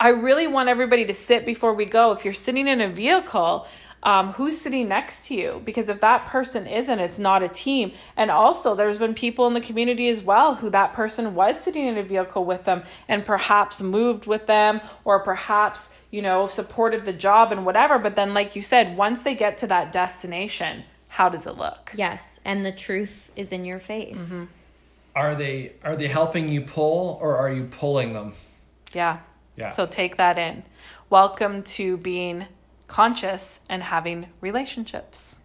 I 0.02 0.08
really 0.08 0.48
want 0.48 0.68
everybody 0.68 1.04
to 1.04 1.14
sit 1.14 1.46
before 1.46 1.74
we 1.74 1.84
go. 1.84 2.10
If 2.10 2.24
you're 2.24 2.34
sitting 2.34 2.66
in 2.66 2.80
a 2.80 2.88
vehicle, 2.88 3.68
um, 4.02 4.32
who's 4.32 4.60
sitting 4.60 4.88
next 4.88 5.26
to 5.26 5.34
you? 5.34 5.62
Because 5.64 5.88
if 5.88 6.00
that 6.00 6.26
person 6.26 6.66
isn't, 6.66 6.98
it's 6.98 7.18
not 7.18 7.42
a 7.42 7.48
team. 7.48 7.92
And 8.16 8.30
also, 8.30 8.74
there's 8.74 8.98
been 8.98 9.14
people 9.14 9.46
in 9.46 9.54
the 9.54 9.60
community 9.60 10.08
as 10.08 10.22
well 10.22 10.56
who 10.56 10.70
that 10.70 10.92
person 10.92 11.34
was 11.34 11.60
sitting 11.60 11.86
in 11.86 11.96
a 11.96 12.02
vehicle 12.02 12.44
with 12.44 12.64
them 12.64 12.82
and 13.08 13.24
perhaps 13.24 13.80
moved 13.80 14.26
with 14.26 14.46
them 14.46 14.80
or 15.04 15.20
perhaps, 15.20 15.90
you 16.10 16.20
know, 16.20 16.46
supported 16.46 17.04
the 17.04 17.12
job 17.12 17.52
and 17.52 17.64
whatever. 17.64 17.98
But 17.98 18.16
then, 18.16 18.34
like 18.34 18.56
you 18.56 18.62
said, 18.62 18.96
once 18.96 19.22
they 19.22 19.34
get 19.34 19.58
to 19.58 19.66
that 19.68 19.92
destination, 19.92 20.84
how 21.08 21.28
does 21.28 21.46
it 21.46 21.56
look? 21.56 21.92
Yes, 21.94 22.40
and 22.44 22.64
the 22.64 22.72
truth 22.72 23.30
is 23.36 23.52
in 23.52 23.64
your 23.64 23.78
face. 23.78 24.44
Are 25.14 25.34
they 25.34 25.72
are 25.84 25.94
they 25.94 26.08
helping 26.08 26.48
you 26.48 26.62
pull 26.62 27.18
or 27.20 27.36
are 27.36 27.52
you 27.52 27.64
pulling 27.64 28.14
them? 28.14 28.32
Yeah. 28.94 29.18
Yeah. 29.56 29.70
So 29.72 29.84
take 29.84 30.16
that 30.16 30.38
in. 30.38 30.62
Welcome 31.10 31.62
to 31.64 31.98
being 31.98 32.46
conscious 32.92 33.60
and 33.70 33.84
having 33.84 34.26
relationships. 34.42 35.36